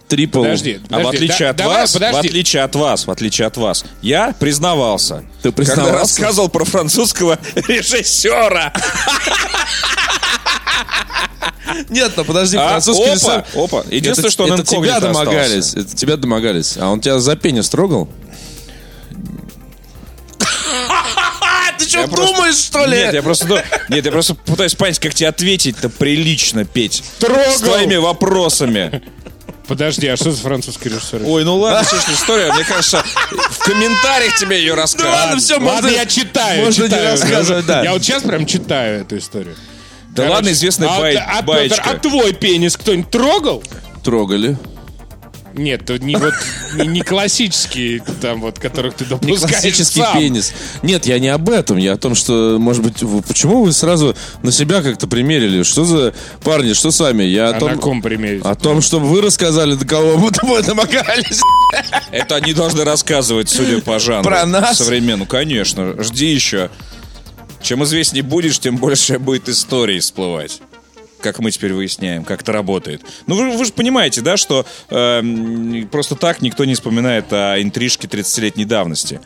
трипл. 0.08 0.42
Подожди, 0.42 0.80
А 0.90 0.98
в 0.98 1.02
подожди, 1.02 1.16
отличие 1.16 1.38
да- 1.38 1.50
от 1.50 1.56
давай, 1.56 1.80
вас, 1.80 1.90
в 1.90 1.94
подожди. 1.94 2.28
отличие 2.28 2.62
от 2.62 2.74
вас, 2.76 3.06
в 3.06 3.10
отличие 3.10 3.46
от 3.46 3.56
вас, 3.56 3.84
я 4.02 4.34
признавался. 4.38 5.24
Ты 5.42 5.52
признавался? 5.52 5.86
Когда 5.90 6.00
рассказывал 6.00 6.48
про 6.48 6.64
французского 6.64 7.38
режиссера. 7.68 8.72
Нет, 11.90 12.12
ну 12.16 12.24
подожди, 12.24 12.56
А, 12.56 12.68
французский 12.70 13.04
опа, 13.04 13.14
режиссер- 13.14 13.64
опа. 13.64 13.82
Единственное, 13.90 14.28
это, 14.28 14.30
что 14.30 14.44
он 14.44 14.52
это 14.52 14.64
тебя 14.64 15.00
домогались. 15.00 15.66
остался. 15.66 15.80
Это 15.88 15.96
тебя 15.96 16.16
домогались. 16.16 16.76
А 16.78 16.88
он 16.88 17.00
тебя 17.00 17.18
за 17.18 17.36
пенис 17.36 17.68
трогал? 17.68 18.08
Ты 21.78 21.86
что, 21.88 22.00
Я 22.00 22.08
просто- 22.08 22.34
думаешь, 22.34 22.56
что 22.56 22.86
ли? 22.86 22.96
Нет, 22.98 23.14
я 23.14 23.22
просто, 23.22 23.46
ду- 23.46 23.58
нет, 23.90 24.04
я 24.06 24.10
просто 24.12 24.34
пытаюсь 24.34 24.74
понять, 24.74 24.98
как 24.98 25.14
тебе 25.14 25.28
ответить-то 25.28 25.88
прилично, 25.90 26.64
Петь. 26.64 27.02
Трогал. 27.18 27.52
С 27.52 27.60
твоими 27.60 27.96
вопросами. 27.96 29.02
Подожди, 29.66 30.06
а 30.06 30.16
что 30.16 30.30
за 30.30 30.40
французский 30.40 30.88
режиссер? 30.90 31.22
Ой, 31.24 31.44
ну 31.44 31.56
ладно, 31.56 31.82
слушай, 31.88 32.14
история, 32.14 32.52
мне 32.52 32.64
кажется, 32.64 33.02
в 33.50 33.58
комментариях 33.58 34.36
тебе 34.38 34.58
ее 34.58 34.74
расскажут. 34.74 35.12
ладно, 35.12 35.38
всё, 35.38 35.54
Ладно, 35.54 35.72
можно- 35.72 35.88
я 35.88 36.06
читаю, 36.06 36.64
можно 36.64 36.84
не 36.84 37.02
рассказывать, 37.02 37.66
да. 37.66 37.82
Я 37.82 37.92
вот 37.92 38.02
сейчас 38.04 38.22
прям 38.22 38.46
читаю 38.46 39.00
эту 39.02 39.18
историю. 39.18 39.56
Да 40.10 40.30
ладно, 40.30 40.50
известная 40.50 40.88
а, 40.88 40.98
бай- 41.00 41.16
а- 41.16 41.38
а- 41.38 41.42
баечка. 41.42 41.82
а 41.90 41.98
твой 41.98 42.32
пенис 42.32 42.76
кто-нибудь 42.76 43.10
трогал? 43.10 43.62
Трогали. 44.02 44.56
Нет, 45.56 45.86
то 45.86 45.98
не 45.98 46.16
вот 46.16 46.34
не, 46.74 46.86
не 46.86 47.00
классический, 47.02 48.02
там 48.20 48.40
вот, 48.42 48.58
которых 48.58 48.94
ты 48.94 49.04
Не 49.04 49.10
допускаешь 49.10 49.50
классический 49.52 50.00
сам. 50.00 50.18
пенис. 50.18 50.52
Нет, 50.82 51.06
я 51.06 51.18
не 51.18 51.28
об 51.28 51.48
этом. 51.48 51.76
Я 51.78 51.94
о 51.94 51.96
том, 51.96 52.14
что, 52.14 52.58
может 52.60 52.82
быть, 52.82 53.02
вы- 53.02 53.22
почему 53.22 53.64
вы 53.64 53.72
сразу 53.72 54.14
на 54.42 54.52
себя 54.52 54.82
как-то 54.82 55.06
примерили? 55.08 55.62
Что 55.62 55.84
за 55.84 56.14
парни, 56.44 56.72
что 56.74 56.90
с 56.90 57.00
вами? 57.00 57.22
Я 57.24 57.48
о 57.48 57.56
А 57.56 57.58
том, 57.58 57.70
на 57.72 57.76
ком 57.78 58.02
примерить? 58.02 58.42
о 58.44 58.54
том, 58.54 58.82
чтобы 58.82 59.06
вы 59.06 59.20
рассказали, 59.22 59.74
до 59.74 59.86
кого 59.86 60.16
мы 60.18 60.30
тобой 60.30 60.62
домогались. 60.64 61.40
Это 62.12 62.36
они 62.36 62.52
должны 62.52 62.84
рассказывать, 62.84 63.48
судя 63.48 63.80
по 63.80 63.98
жанру. 63.98 64.24
Про 64.24 64.44
нас? 64.46 64.78
Современную, 64.78 65.26
конечно. 65.26 65.94
Жди 66.02 66.26
еще. 66.32 66.70
Чем 67.62 67.82
известнее 67.84 68.22
будешь, 68.22 68.58
тем 68.58 68.76
больше 68.76 69.18
будет 69.18 69.48
историй 69.48 69.98
всплывать. 70.00 70.60
Как 71.20 71.38
мы 71.38 71.50
теперь 71.50 71.72
выясняем, 71.72 72.24
как 72.24 72.42
это 72.42 72.52
работает. 72.52 73.02
Ну, 73.26 73.34
вы, 73.36 73.56
вы 73.56 73.64
же 73.64 73.72
понимаете, 73.72 74.20
да, 74.20 74.36
что 74.36 74.66
эм, 74.90 75.88
просто 75.90 76.14
так 76.14 76.42
никто 76.42 76.64
не 76.64 76.74
вспоминает 76.74 77.32
о 77.32 77.60
интрижке 77.60 78.06
30-летней 78.06 78.64
давности. 78.64 79.20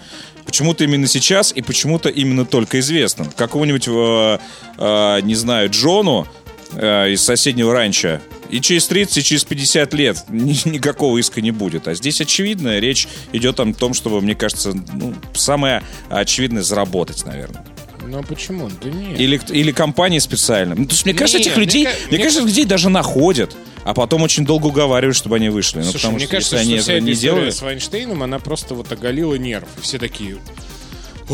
Почему-то 0.44 0.84
именно 0.84 1.06
сейчас 1.06 1.52
и 1.52 1.62
почему-то 1.62 2.08
именно 2.08 2.44
только 2.44 2.80
известным. 2.80 3.30
Какому-нибудь, 3.36 3.88
э, 3.88 4.38
э, 4.78 5.20
не 5.22 5.34
знаю, 5.34 5.70
Джону 5.70 6.26
э, 6.72 7.10
из 7.12 7.22
соседнего 7.22 7.72
ранчо 7.72 8.20
и 8.50 8.60
через 8.60 8.86
30, 8.88 9.18
и 9.18 9.22
через 9.22 9.44
50 9.44 9.94
лет 9.94 10.24
ни- 10.28 10.68
никакого 10.68 11.18
иска 11.18 11.40
не 11.40 11.50
будет. 11.50 11.88
А 11.88 11.94
здесь 11.94 12.20
очевидно, 12.20 12.78
речь 12.78 13.08
идет 13.32 13.60
о 13.60 13.72
том, 13.72 13.94
чтобы, 13.94 14.20
мне 14.20 14.34
кажется, 14.34 14.72
ну, 14.92 15.14
самое 15.34 15.82
очевидное 16.08 16.62
заработать, 16.62 17.24
наверное. 17.24 17.64
Ну 18.10 18.18
а 18.18 18.22
почему? 18.24 18.68
Да 18.82 18.90
нет. 18.90 19.20
Или, 19.20 19.40
или 19.50 19.70
компании 19.72 20.18
специально. 20.18 20.74
Ну, 20.74 20.84
то 20.86 20.90
есть, 20.92 21.04
мне 21.04 21.14
кажется, 21.14 21.38
этих 21.38 21.56
мне 21.56 21.64
людей, 21.66 21.84
ка- 21.84 21.92
мне, 22.08 22.16
мне 22.16 22.24
кажется, 22.24 22.44
людей 22.44 22.64
даже 22.64 22.88
находят, 22.88 23.54
а 23.84 23.94
потом 23.94 24.22
очень 24.22 24.44
долго 24.44 24.66
уговаривают, 24.66 25.16
чтобы 25.16 25.36
они 25.36 25.48
вышли. 25.48 25.78
Ну, 25.78 25.84
Слушай, 25.84 25.96
потому 25.98 26.16
мне 26.16 26.24
что 26.26 26.30
кажется, 26.32 26.56
если 26.56 26.66
что 26.66 26.72
они 26.72 26.80
вся 26.82 26.92
этого 26.92 26.96
эта 26.96 27.06
не 27.06 27.12
история 27.12 27.52
с 27.52 27.62
Вайнштейном, 27.62 28.22
она 28.24 28.38
просто 28.40 28.74
вот 28.74 28.90
оголила 28.90 29.34
нерв. 29.36 29.68
И 29.78 29.80
все 29.82 29.98
такие, 29.98 30.38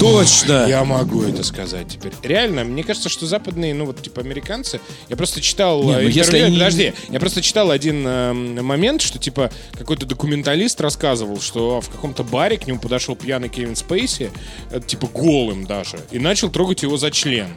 Точно. 0.01 0.67
Я 0.69 0.85
могу 0.85 1.23
это 1.23 1.43
сказать 1.43 1.89
теперь. 1.89 2.13
Реально, 2.23 2.65
мне 2.65 2.85
кажется, 2.85 3.09
что 3.09 3.27
западные, 3.27 3.75
ну 3.75 3.87
вот 3.87 4.03
типа 4.03 4.21
американцы, 4.21 4.81
я 5.09 5.17
просто 5.17 5.41
читал 5.41 5.83
Не, 5.83 5.93
э, 5.93 5.95
ну, 6.03 6.09
если 6.09 6.21
интервью, 6.21 6.47
они- 6.47 6.57
подожди, 6.57 6.93
я 7.09 7.21
просто 7.21 7.43
читал 7.43 7.71
один 7.71 8.07
э, 8.07 8.33
момент, 8.33 9.03
что 9.03 9.19
типа 9.19 9.51
какой-то 9.73 10.07
документалист 10.07 10.81
рассказывал, 10.81 11.41
что 11.41 11.81
в 11.81 11.89
каком-то 11.89 12.23
баре 12.25 12.57
к 12.59 12.67
нему 12.67 12.79
подошел 12.79 13.17
пьяный 13.17 13.49
Кевин 13.49 13.77
Спейси, 13.77 14.31
э, 14.71 14.81
типа 14.87 15.07
голым 15.07 15.67
даже, 15.67 15.99
и 16.11 16.19
начал 16.19 16.51
трогать 16.51 16.83
его 16.83 16.97
за 16.97 17.11
член. 17.11 17.49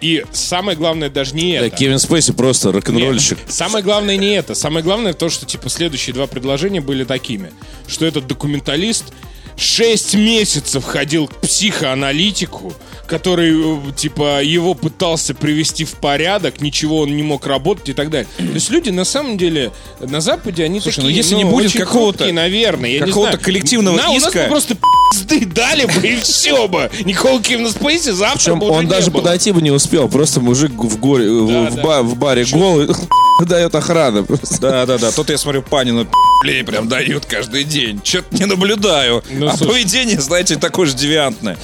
И 0.00 0.24
самое 0.32 0.76
главное 0.76 1.08
даже 1.10 1.34
не 1.34 1.58
Да, 1.58 1.66
это. 1.66 1.76
Кевин 1.76 1.98
Спейси 2.00 2.32
просто 2.32 2.72
рок-н-ролльщик. 2.72 3.38
Самое 3.48 3.84
главное 3.84 4.16
не 4.16 4.34
это. 4.34 4.54
Самое 4.54 4.82
главное 4.82 5.12
то, 5.12 5.28
что 5.28 5.46
типа 5.46 5.68
следующие 5.68 6.12
два 6.12 6.26
предложения 6.26 6.80
были 6.80 7.04
такими. 7.04 7.52
Что 7.86 8.04
этот 8.04 8.26
документалист 8.26 9.12
6 9.56 10.14
месяцев 10.14 10.84
ходил 10.84 11.28
к 11.28 11.36
психоаналитику, 11.40 12.72
который, 13.06 13.52
э, 13.52 13.92
типа, 13.96 14.42
его 14.42 14.74
пытался 14.74 15.34
привести 15.34 15.84
в 15.84 15.92
порядок, 15.92 16.60
ничего 16.60 17.00
он 17.00 17.14
не 17.16 17.22
мог 17.22 17.46
работать 17.46 17.90
и 17.90 17.92
так 17.92 18.10
далее. 18.10 18.26
То 18.38 18.44
есть 18.44 18.70
люди, 18.70 18.90
на 18.90 19.04
самом 19.04 19.36
деле, 19.36 19.70
на 20.00 20.20
Западе, 20.20 20.64
они 20.64 20.80
Слушай, 20.80 20.96
такие, 20.96 21.10
ну, 21.10 21.16
если 21.16 21.34
не 21.34 21.44
будет 21.44 21.66
очень 21.66 21.80
какого-то- 21.80 22.32
наверное, 22.32 22.90
я 22.90 23.04
какого-то 23.06 23.36
коллективного 23.38 23.96
На, 23.96 24.10
у 24.10 24.14
нас 24.14 24.28
иска- 24.28 24.48
просто 24.48 24.76
пизды 25.12 25.44
дали 25.44 25.84
бы, 25.84 26.06
и 26.06 26.16
все 26.16 26.66
бы. 26.68 26.90
Никакого 27.04 27.42
Кевина 27.42 27.70
Спейси 27.70 28.10
завтра 28.12 28.38
Причем 28.38 28.58
бы 28.60 28.66
уже 28.66 28.78
он 28.78 28.84
не 28.84 28.90
даже 28.90 29.10
было. 29.10 29.20
подойти 29.22 29.52
бы 29.52 29.60
не 29.60 29.70
успел. 29.70 30.08
Просто 30.08 30.40
мужик 30.40 30.72
в, 30.72 30.98
горе, 30.98 31.30
в- 31.30 31.48
Да, 31.48 31.70
в, 31.70 31.74
да. 31.76 31.82
ба- 31.82 32.02
в 32.02 32.16
баре 32.16 32.46
голый 32.50 32.88
дает 33.46 33.74
охрана. 33.74 34.24
Да, 34.60 34.86
да, 34.86 34.96
да. 34.98 35.10
Тут 35.12 35.28
я 35.28 35.36
смотрю, 35.36 35.62
Панину 35.62 36.06
прям 36.66 36.88
дают 36.88 37.26
каждый 37.26 37.64
день. 37.64 38.00
Что-то 38.02 38.36
не 38.36 38.46
наблюдаю. 38.46 39.22
Ну, 39.46 39.50
а 39.52 39.56
слушай. 39.56 39.70
поведение, 39.72 40.20
знаете, 40.20 40.56
такое 40.56 40.86
же 40.86 40.94
девиантное. 40.94 41.58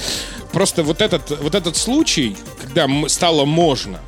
просто 0.51 0.83
вот 0.83 1.01
этот, 1.01 1.29
вот 1.41 1.55
этот 1.55 1.77
случай, 1.77 2.35
когда 2.61 2.87
стало 3.07 3.45
можно, 3.45 3.99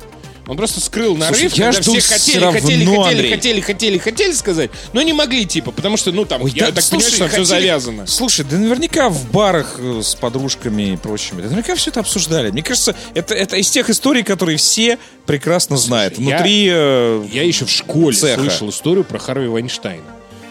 он 0.48 0.56
просто 0.56 0.80
скрыл 0.80 1.16
нарыв, 1.16 1.38
Слушай, 1.38 1.58
я 1.60 1.66
когда 1.66 1.82
жду 1.82 1.94
все 2.00 2.14
хотели, 2.14 2.38
равно, 2.38 2.60
хотели, 2.60 2.84
хотели, 2.84 2.98
Андрей. 3.12 3.30
хотели, 3.32 3.60
хотели, 3.60 3.98
хотели 3.98 4.32
сказать, 4.32 4.70
но 4.92 5.00
не 5.02 5.12
могли, 5.12 5.46
типа, 5.46 5.70
потому 5.70 5.96
что, 5.96 6.10
ну, 6.10 6.24
там, 6.24 6.44
я 6.46 6.66
да, 6.66 6.72
так 6.72 6.82
слушай, 6.84 7.04
понимаю, 7.04 7.10
что 7.12 7.18
там 7.18 7.28
все 7.28 7.36
хотели- 7.54 7.60
завязано. 7.62 8.06
Слушай, 8.08 8.44
да 8.50 8.58
наверняка 8.58 9.08
в 9.08 9.30
барах 9.30 9.76
э, 9.78 10.00
с 10.02 10.16
подружками 10.16 10.94
и 10.94 10.96
прочими, 10.96 11.36
да 11.42 11.44
наверняка 11.48 11.76
все 11.76 11.90
это 11.90 12.00
обсуждали. 12.00 12.50
Мне 12.50 12.64
кажется, 12.64 12.96
это, 13.14 13.34
это 13.34 13.56
из 13.56 13.70
тех 13.70 13.88
историй, 13.88 14.24
которые 14.24 14.58
все 14.58 14.98
прекрасно 15.26 15.76
знают. 15.76 16.16
Слушай, 16.16 16.28
я- 16.30 16.36
Внутри... 16.38 16.68
э, 16.72 17.26
Я 17.32 17.44
еще 17.44 17.64
в 17.64 17.70
школе 17.70 18.16
Цеха. 18.16 18.40
слышал 18.40 18.68
историю 18.70 19.04
про 19.04 19.20
Харви 19.20 19.46
Вайнштейна. 19.46 20.02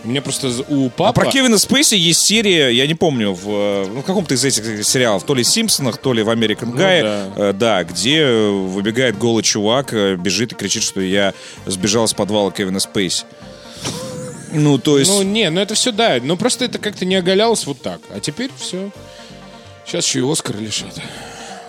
У 0.03 0.07
меня 0.07 0.21
просто 0.21 0.49
у 0.67 0.87
А 0.87 0.89
папы... 0.89 1.21
про 1.21 1.31
Кевина 1.31 1.57
Спейси 1.57 1.95
есть 1.95 2.21
серия, 2.21 2.69
я 2.69 2.87
не 2.87 2.95
помню, 2.95 3.33
в 3.33 3.47
э, 3.47 3.87
ну, 3.93 4.01
каком-то 4.01 4.33
из 4.33 4.43
этих 4.43 4.85
сериалов, 4.85 5.23
то 5.23 5.35
ли 5.35 5.43
«Симпсонах», 5.43 5.97
то 5.97 6.13
ли 6.13 6.23
в 6.23 6.29
«Американ 6.29 6.71
Гай», 6.71 7.01
да. 7.03 7.27
э, 7.35 7.53
да, 7.53 7.83
где 7.83 8.21
э, 8.21 8.49
выбегает 8.49 9.17
голый 9.17 9.43
чувак, 9.43 9.93
э, 9.93 10.15
бежит 10.15 10.53
и 10.53 10.55
кричит, 10.55 10.81
что 10.81 11.01
я 11.01 11.33
сбежал 11.67 12.05
из 12.05 12.13
подвала 12.13 12.51
Кевина 12.51 12.79
Спейси. 12.79 13.25
Ну, 14.51 14.77
то 14.79 14.97
есть... 14.97 15.11
Ну, 15.11 15.21
не, 15.21 15.49
ну 15.49 15.61
это 15.61 15.75
все, 15.75 15.91
да, 15.91 16.17
ну 16.21 16.35
просто 16.35 16.65
это 16.65 16.79
как-то 16.79 17.05
не 17.05 17.15
оголялось 17.15 17.65
вот 17.65 17.81
так. 17.81 18.01
А 18.09 18.19
теперь 18.19 18.49
все. 18.57 18.91
Сейчас 19.85 20.05
еще 20.05 20.19
и 20.19 20.31
Оскар 20.31 20.57
лишат. 20.57 20.99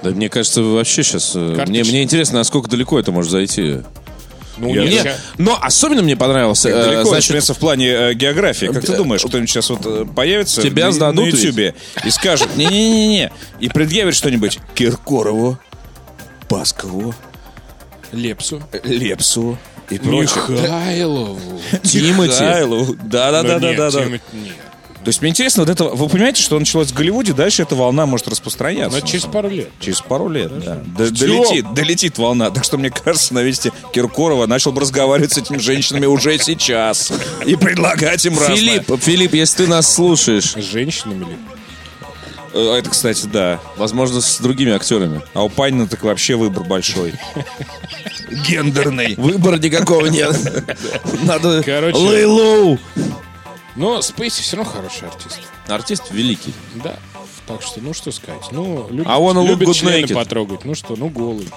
Да, 0.02 0.10
мне 0.10 0.28
кажется, 0.28 0.62
вообще 0.62 1.02
сейчас... 1.02 1.34
Мне, 1.34 1.54
Карточный. 1.54 1.90
мне 1.90 2.02
интересно, 2.02 2.38
насколько 2.38 2.68
далеко 2.68 2.98
это 2.98 3.12
может 3.12 3.30
зайти. 3.30 3.78
Ну, 4.68 4.74
Я- 4.84 5.02
ща- 5.02 5.16
но 5.38 5.58
особенно 5.60 6.02
мне 6.02 6.16
понравился... 6.16 6.68
Э, 6.68 6.84
далеко, 6.84 7.08
значит, 7.08 7.48
в 7.48 7.58
плане 7.58 7.88
э, 7.88 8.14
географии. 8.14 8.66
Как 8.66 8.84
ты 8.84 8.92
э, 8.92 8.96
думаешь, 8.96 9.22
кто-нибудь 9.22 9.50
сейчас 9.50 9.70
вот 9.70 9.80
э, 9.84 10.04
появится 10.04 10.62
Тебя 10.62 10.86
на, 10.86 10.92
сдадут 10.92 11.24
на? 11.24 11.28
Ютьюбе 11.28 11.74
и 12.04 12.10
скажет 12.10 12.56
не-не-не-не, 12.56 13.32
и 13.60 13.68
предъявит 13.68 14.14
что-нибудь 14.14 14.58
Киркорову, 14.74 15.58
Баскову, 16.48 17.14
Лепсу. 18.12 18.62
Лепсу 18.84 19.58
и 19.90 19.98
прочее. 19.98 20.44
Михайлову. 20.48 21.60
Тимати. 21.82 22.30
Михайлову. 22.42 22.96
Да-да-да-да-да. 23.02 24.04
То 25.04 25.08
есть 25.08 25.20
мне 25.20 25.30
интересно, 25.30 25.64
вот 25.64 25.70
это, 25.70 25.84
вы 25.84 26.08
понимаете, 26.08 26.40
что 26.40 26.56
началось 26.58 26.92
в 26.92 26.94
Голливуде, 26.94 27.32
дальше 27.32 27.62
эта 27.62 27.74
волна 27.74 28.06
может 28.06 28.28
распространяться. 28.28 29.00
Но 29.00 29.04
через 29.06 29.24
пару 29.24 29.48
лет. 29.48 29.68
Через 29.80 30.00
пару 30.00 30.28
лет, 30.28 30.52
да. 30.64 30.76
Д- 30.76 31.10
долетит, 31.10 31.74
долетит 31.74 32.18
волна. 32.18 32.50
Так 32.50 32.62
что, 32.62 32.78
мне 32.78 32.88
кажется, 32.90 33.34
на 33.34 33.42
месте 33.42 33.72
Киркорова 33.92 34.46
начал 34.46 34.70
бы 34.70 34.80
разговаривать 34.80 35.32
с 35.32 35.38
этими 35.38 35.58
женщинами 35.58 36.06
уже 36.06 36.38
сейчас. 36.38 37.12
И 37.44 37.56
предлагать 37.56 38.24
им 38.26 38.38
разное. 38.38 38.56
Филипп, 38.56 39.02
Филипп, 39.02 39.34
если 39.34 39.64
ты 39.64 39.68
нас 39.70 39.92
слушаешь, 39.92 40.52
С 40.52 40.62
женщинами 40.70 41.24
ли? 41.24 41.36
Э, 42.54 42.76
Это, 42.78 42.90
кстати, 42.90 43.26
да. 43.26 43.60
возможно, 43.76 44.20
с 44.20 44.38
другими 44.38 44.72
актерами. 44.72 45.20
А 45.34 45.42
у 45.42 45.48
Панина 45.48 45.88
так 45.88 46.02
вообще 46.04 46.36
выбор 46.36 46.62
большой. 46.64 47.14
Гендерный. 48.48 49.14
Выбора 49.16 49.56
никакого 49.58 50.06
нет. 50.06 50.36
Надо 51.24 51.62
Короче- 51.62 51.98
low. 51.98 52.78
Но 53.76 54.02
Спейси 54.02 54.42
все 54.42 54.56
равно 54.56 54.70
хороший 54.72 55.08
артист. 55.08 55.40
Артист 55.66 56.10
великий. 56.10 56.52
Да. 56.82 56.96
Так 57.46 57.62
что, 57.62 57.80
ну 57.80 57.94
что 57.94 58.12
сказать. 58.12 58.42
Ну, 58.52 58.86
любит, 58.90 59.06
I 59.06 59.18
wanna 59.18 59.42
look 59.42 59.48
любит 59.48 59.68
good 59.68 59.74
члены 59.74 60.04
naked. 60.04 60.14
потрогать. 60.14 60.64
Ну 60.64 60.74
что, 60.74 60.94
ну 60.96 61.08
голый. 61.08 61.48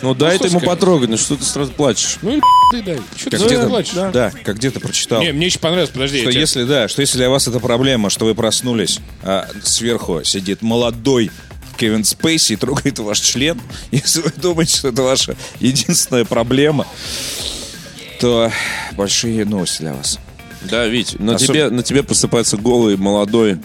Ну 0.00 0.14
дай 0.14 0.36
что 0.36 0.44
ты 0.44 0.50
ему 0.50 0.60
сказать? 0.60 0.78
потрогать, 0.78 1.10
ну 1.10 1.16
что 1.16 1.36
ты 1.36 1.44
сразу 1.44 1.72
плачешь? 1.72 2.18
Ну 2.22 2.36
и 2.36 2.40
ты 2.70 2.82
дай. 2.82 3.00
Что 3.16 3.24
ты 3.24 3.30
Как 3.30 3.40
сразу 3.40 3.46
где-то, 3.54 3.68
плачешь? 3.68 3.92
да. 4.12 4.30
как 4.44 4.56
где-то 4.56 4.80
прочитал. 4.80 5.20
Не, 5.20 5.32
мне 5.32 5.46
очень 5.46 5.58
понравилось, 5.60 5.90
подожди. 5.90 6.22
Что 6.22 6.30
тебя- 6.30 6.40
если, 6.40 6.64
да, 6.64 6.88
что 6.88 7.00
если 7.02 7.18
для 7.18 7.28
вас 7.28 7.48
это 7.48 7.58
проблема, 7.58 8.08
что 8.08 8.24
вы 8.24 8.34
проснулись, 8.36 9.00
а 9.22 9.48
сверху 9.62 10.22
сидит 10.24 10.62
молодой 10.62 11.30
Кевин 11.76 12.04
Спейси 12.04 12.52
и 12.54 12.56
трогает 12.56 12.98
ваш 13.00 13.18
член, 13.20 13.60
если 13.90 14.20
вы 14.22 14.32
думаете, 14.36 14.78
что 14.78 14.88
это 14.88 15.02
ваша 15.02 15.36
единственная 15.60 16.24
проблема, 16.24 16.86
то 18.20 18.50
большие 18.92 19.44
новости 19.44 19.82
для 19.82 19.94
вас. 19.94 20.18
Да, 20.62 20.86
Вить, 20.86 21.18
на, 21.20 21.32
Особ- 21.32 21.46
тебе, 21.46 21.70
на 21.70 21.82
тебе 21.82 22.02
просыпается 22.02 22.56
голый, 22.56 22.96
молодой 22.96 23.58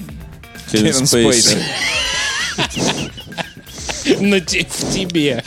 Кевин, 0.72 1.06
Спейси. 1.06 1.58
На 4.20 4.40
тебе. 4.42 5.44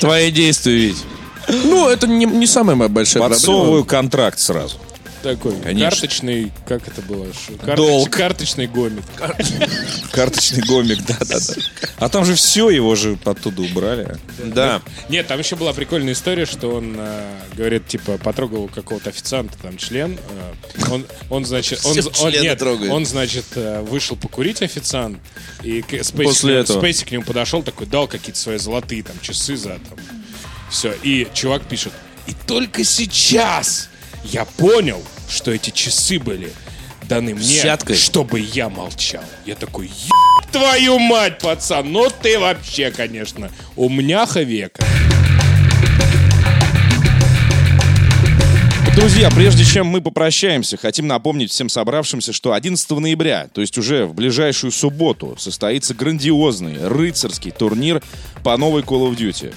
Твои 0.00 0.30
действия, 0.30 0.76
Вить. 0.76 1.04
Ну, 1.48 1.88
это 1.88 2.06
не, 2.06 2.24
не 2.26 2.46
самая 2.46 2.76
моя 2.76 2.88
большая 2.88 3.22
Подсовываю 3.22 3.84
проблема. 3.84 4.02
контракт 4.02 4.38
сразу. 4.40 4.76
Такой 5.26 5.60
Конечно. 5.60 5.90
карточный, 5.90 6.52
как 6.68 6.86
это 6.86 7.02
было? 7.02 7.26
Карточ- 7.64 7.76
Долг. 7.76 8.10
Карточный 8.10 8.68
гомик. 8.68 9.02
Карточный 10.12 10.62
гомик, 10.62 11.04
да-да-да. 11.04 11.54
А 11.98 12.08
там 12.08 12.24
же 12.24 12.34
все, 12.36 12.70
его 12.70 12.94
же 12.94 13.18
оттуда 13.24 13.62
убрали. 13.62 14.16
Да. 14.44 14.82
Нет, 15.08 15.26
там 15.26 15.40
еще 15.40 15.56
была 15.56 15.72
прикольная 15.72 16.12
история, 16.12 16.46
что 16.46 16.68
он 16.76 16.94
э, 16.96 17.38
говорит, 17.56 17.88
типа, 17.88 18.18
потрогал 18.18 18.68
какого-то 18.68 19.10
официанта, 19.10 19.58
там, 19.60 19.76
член. 19.78 20.16
э, 20.16 20.92
он, 20.92 21.04
он, 21.28 21.44
значит, 21.44 21.80
он, 21.84 21.98
он- 22.20 22.30
нет, 22.30 22.56
трогает. 22.60 22.92
он, 22.92 23.04
значит, 23.04 23.46
э, 23.56 23.82
вышел 23.82 24.16
покурить 24.16 24.62
официант, 24.62 25.18
и. 25.64 25.82
Спейси 26.02 27.04
к 27.04 27.10
нему 27.10 27.24
подошел, 27.24 27.64
такой, 27.64 27.88
дал 27.88 28.06
какие-то 28.06 28.38
свои 28.38 28.58
золотые 28.58 29.02
там 29.02 29.16
часы 29.20 29.56
за 29.56 29.70
там. 29.70 29.98
Все. 30.70 30.94
И 31.02 31.26
чувак 31.34 31.62
пишет, 31.64 31.92
и 32.28 32.34
только 32.46 32.84
сейчас 32.84 33.88
я 34.24 34.44
понял, 34.44 35.02
что 35.28 35.50
эти 35.50 35.70
часы 35.70 36.18
были 36.18 36.52
даны 37.02 37.34
мне, 37.34 37.60
Взяткой. 37.60 37.96
чтобы 37.96 38.40
я 38.40 38.68
молчал. 38.68 39.24
Я 39.44 39.54
такой, 39.54 39.86
«Еб 39.86 40.50
твою 40.50 40.98
мать, 40.98 41.38
пацан, 41.38 41.92
ну 41.92 42.08
ты 42.10 42.38
вообще, 42.38 42.90
конечно, 42.90 43.50
умняха 43.76 44.42
века. 44.42 44.84
Друзья, 48.96 49.30
прежде 49.30 49.62
чем 49.62 49.88
мы 49.88 50.00
попрощаемся, 50.00 50.78
хотим 50.78 51.06
напомнить 51.06 51.50
всем 51.50 51.68
собравшимся, 51.68 52.32
что 52.32 52.54
11 52.54 52.90
ноября, 52.92 53.48
то 53.52 53.60
есть 53.60 53.76
уже 53.76 54.06
в 54.06 54.14
ближайшую 54.14 54.70
субботу, 54.72 55.36
состоится 55.38 55.92
грандиозный 55.92 56.88
рыцарский 56.88 57.50
турнир 57.50 58.02
по 58.42 58.56
новой 58.56 58.80
Call 58.80 59.10
of 59.10 59.16
Duty. 59.16 59.52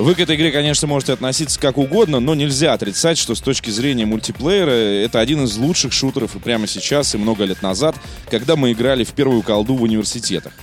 Вы 0.00 0.14
к 0.14 0.20
этой 0.20 0.34
игре, 0.36 0.50
конечно, 0.50 0.88
можете 0.88 1.12
относиться 1.12 1.60
как 1.60 1.76
угодно, 1.76 2.20
но 2.20 2.34
нельзя 2.34 2.72
отрицать, 2.72 3.18
что 3.18 3.34
с 3.34 3.40
точки 3.42 3.68
зрения 3.68 4.06
мультиплеера 4.06 4.70
это 4.70 5.20
один 5.20 5.44
из 5.44 5.58
лучших 5.58 5.92
шутеров 5.92 6.36
и 6.36 6.38
прямо 6.38 6.66
сейчас, 6.66 7.14
и 7.14 7.18
много 7.18 7.44
лет 7.44 7.60
назад, 7.60 7.96
когда 8.30 8.56
мы 8.56 8.72
играли 8.72 9.04
в 9.04 9.12
первую 9.12 9.42
колду 9.42 9.74
в 9.74 9.82
университетах. 9.82 10.54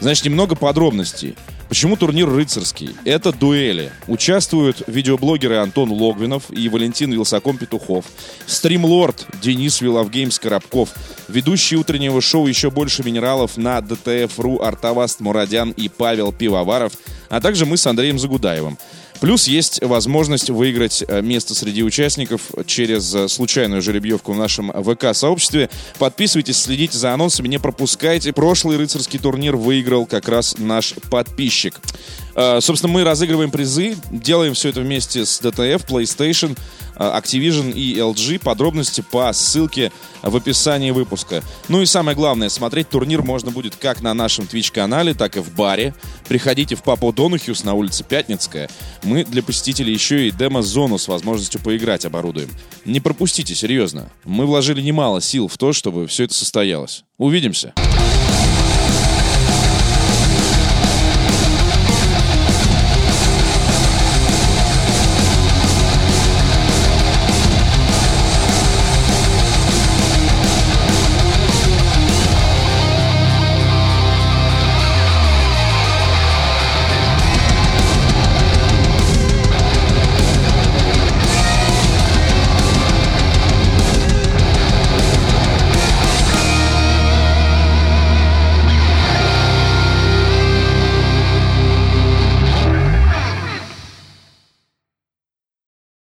Значит, 0.00 0.24
немного 0.24 0.54
подробностей. 0.54 1.36
Почему 1.68 1.96
турнир 1.96 2.28
рыцарский? 2.28 2.94
Это 3.04 3.32
дуэли. 3.32 3.90
Участвуют 4.06 4.82
видеоблогеры 4.86 5.56
Антон 5.56 5.90
Логвинов 5.90 6.44
и 6.50 6.68
Валентин 6.68 7.12
Wylsacom 7.12 7.56
Петухов, 7.56 8.04
стримлорд 8.46 9.26
Денис 9.42 9.80
WELOVEGAMES 9.80 10.38
Коробков, 10.38 10.90
ведущий 11.28 11.76
утреннего 11.76 12.20
шоу 12.20 12.46
«Еще 12.46 12.70
больше 12.70 13.02
минералов» 13.02 13.56
на 13.56 13.80
DTF.ru 13.80 14.60
Артавазд 14.60 15.20
Мурадян 15.20 15.70
и 15.70 15.88
Павел 15.88 16.32
Пивоваров, 16.32 16.92
а 17.28 17.40
также 17.40 17.66
мы 17.66 17.76
с 17.76 17.86
Андреем 17.86 18.18
Загудаевым. 18.18 18.78
Плюс 19.24 19.48
есть 19.48 19.82
возможность 19.82 20.50
выиграть 20.50 21.02
э, 21.08 21.22
место 21.22 21.54
среди 21.54 21.82
участников 21.82 22.42
через 22.66 23.14
э, 23.14 23.26
случайную 23.28 23.80
жеребьевку 23.80 24.34
в 24.34 24.36
нашем 24.36 24.70
ВК-сообществе. 24.70 25.70
Подписывайтесь, 25.98 26.58
следите 26.58 26.98
за 26.98 27.14
анонсами, 27.14 27.48
не 27.48 27.58
пропускайте. 27.58 28.34
Прошлый 28.34 28.76
рыцарский 28.76 29.18
турнир 29.18 29.56
выиграл 29.56 30.04
как 30.04 30.28
раз 30.28 30.56
наш 30.58 30.92
подписчик. 31.10 31.80
Э, 32.34 32.60
Собственно, 32.60 32.92
мы 32.92 33.04
разыгрываем 33.04 33.50
призы, 33.50 33.96
делаем 34.10 34.54
все 34.54 34.70
это 34.70 34.80
вместе 34.80 35.24
с 35.24 35.40
DTF, 35.40 35.86
PlayStation, 35.86 36.56
э, 36.96 36.98
Activision 36.98 37.72
и 37.72 37.96
LG. 37.96 38.40
Подробности 38.40 39.04
по 39.10 39.32
ссылке 39.32 39.92
в 40.22 40.36
описании 40.36 40.90
выпуска. 40.90 41.42
Ну 41.68 41.82
и 41.82 41.86
самое 41.86 42.16
главное, 42.16 42.48
смотреть 42.48 42.88
турнир 42.88 43.22
можно 43.22 43.50
будет 43.50 43.76
как 43.76 44.02
на 44.02 44.14
нашем 44.14 44.46
Twitch-канале, 44.46 45.14
так 45.14 45.36
и 45.36 45.40
в 45.40 45.54
баре. 45.54 45.94
Приходите 46.28 46.74
в 46.74 46.82
Папу 46.82 47.12
Донухюс 47.12 47.64
на 47.64 47.74
улице 47.74 48.04
Пятницкая. 48.04 48.68
Мы 49.02 49.24
для 49.24 49.42
посетителей 49.42 49.92
еще 49.92 50.28
и 50.28 50.30
демо-зону 50.30 50.98
с 50.98 51.08
возможностью 51.08 51.60
поиграть 51.60 52.04
оборудуем. 52.04 52.50
Не 52.84 53.00
пропустите, 53.00 53.54
серьезно. 53.54 54.10
Мы 54.24 54.46
вложили 54.46 54.80
немало 54.80 55.20
сил 55.20 55.48
в 55.48 55.56
то, 55.58 55.72
чтобы 55.72 56.06
все 56.06 56.24
это 56.24 56.34
состоялось. 56.34 57.04
Увидимся. 57.18 57.74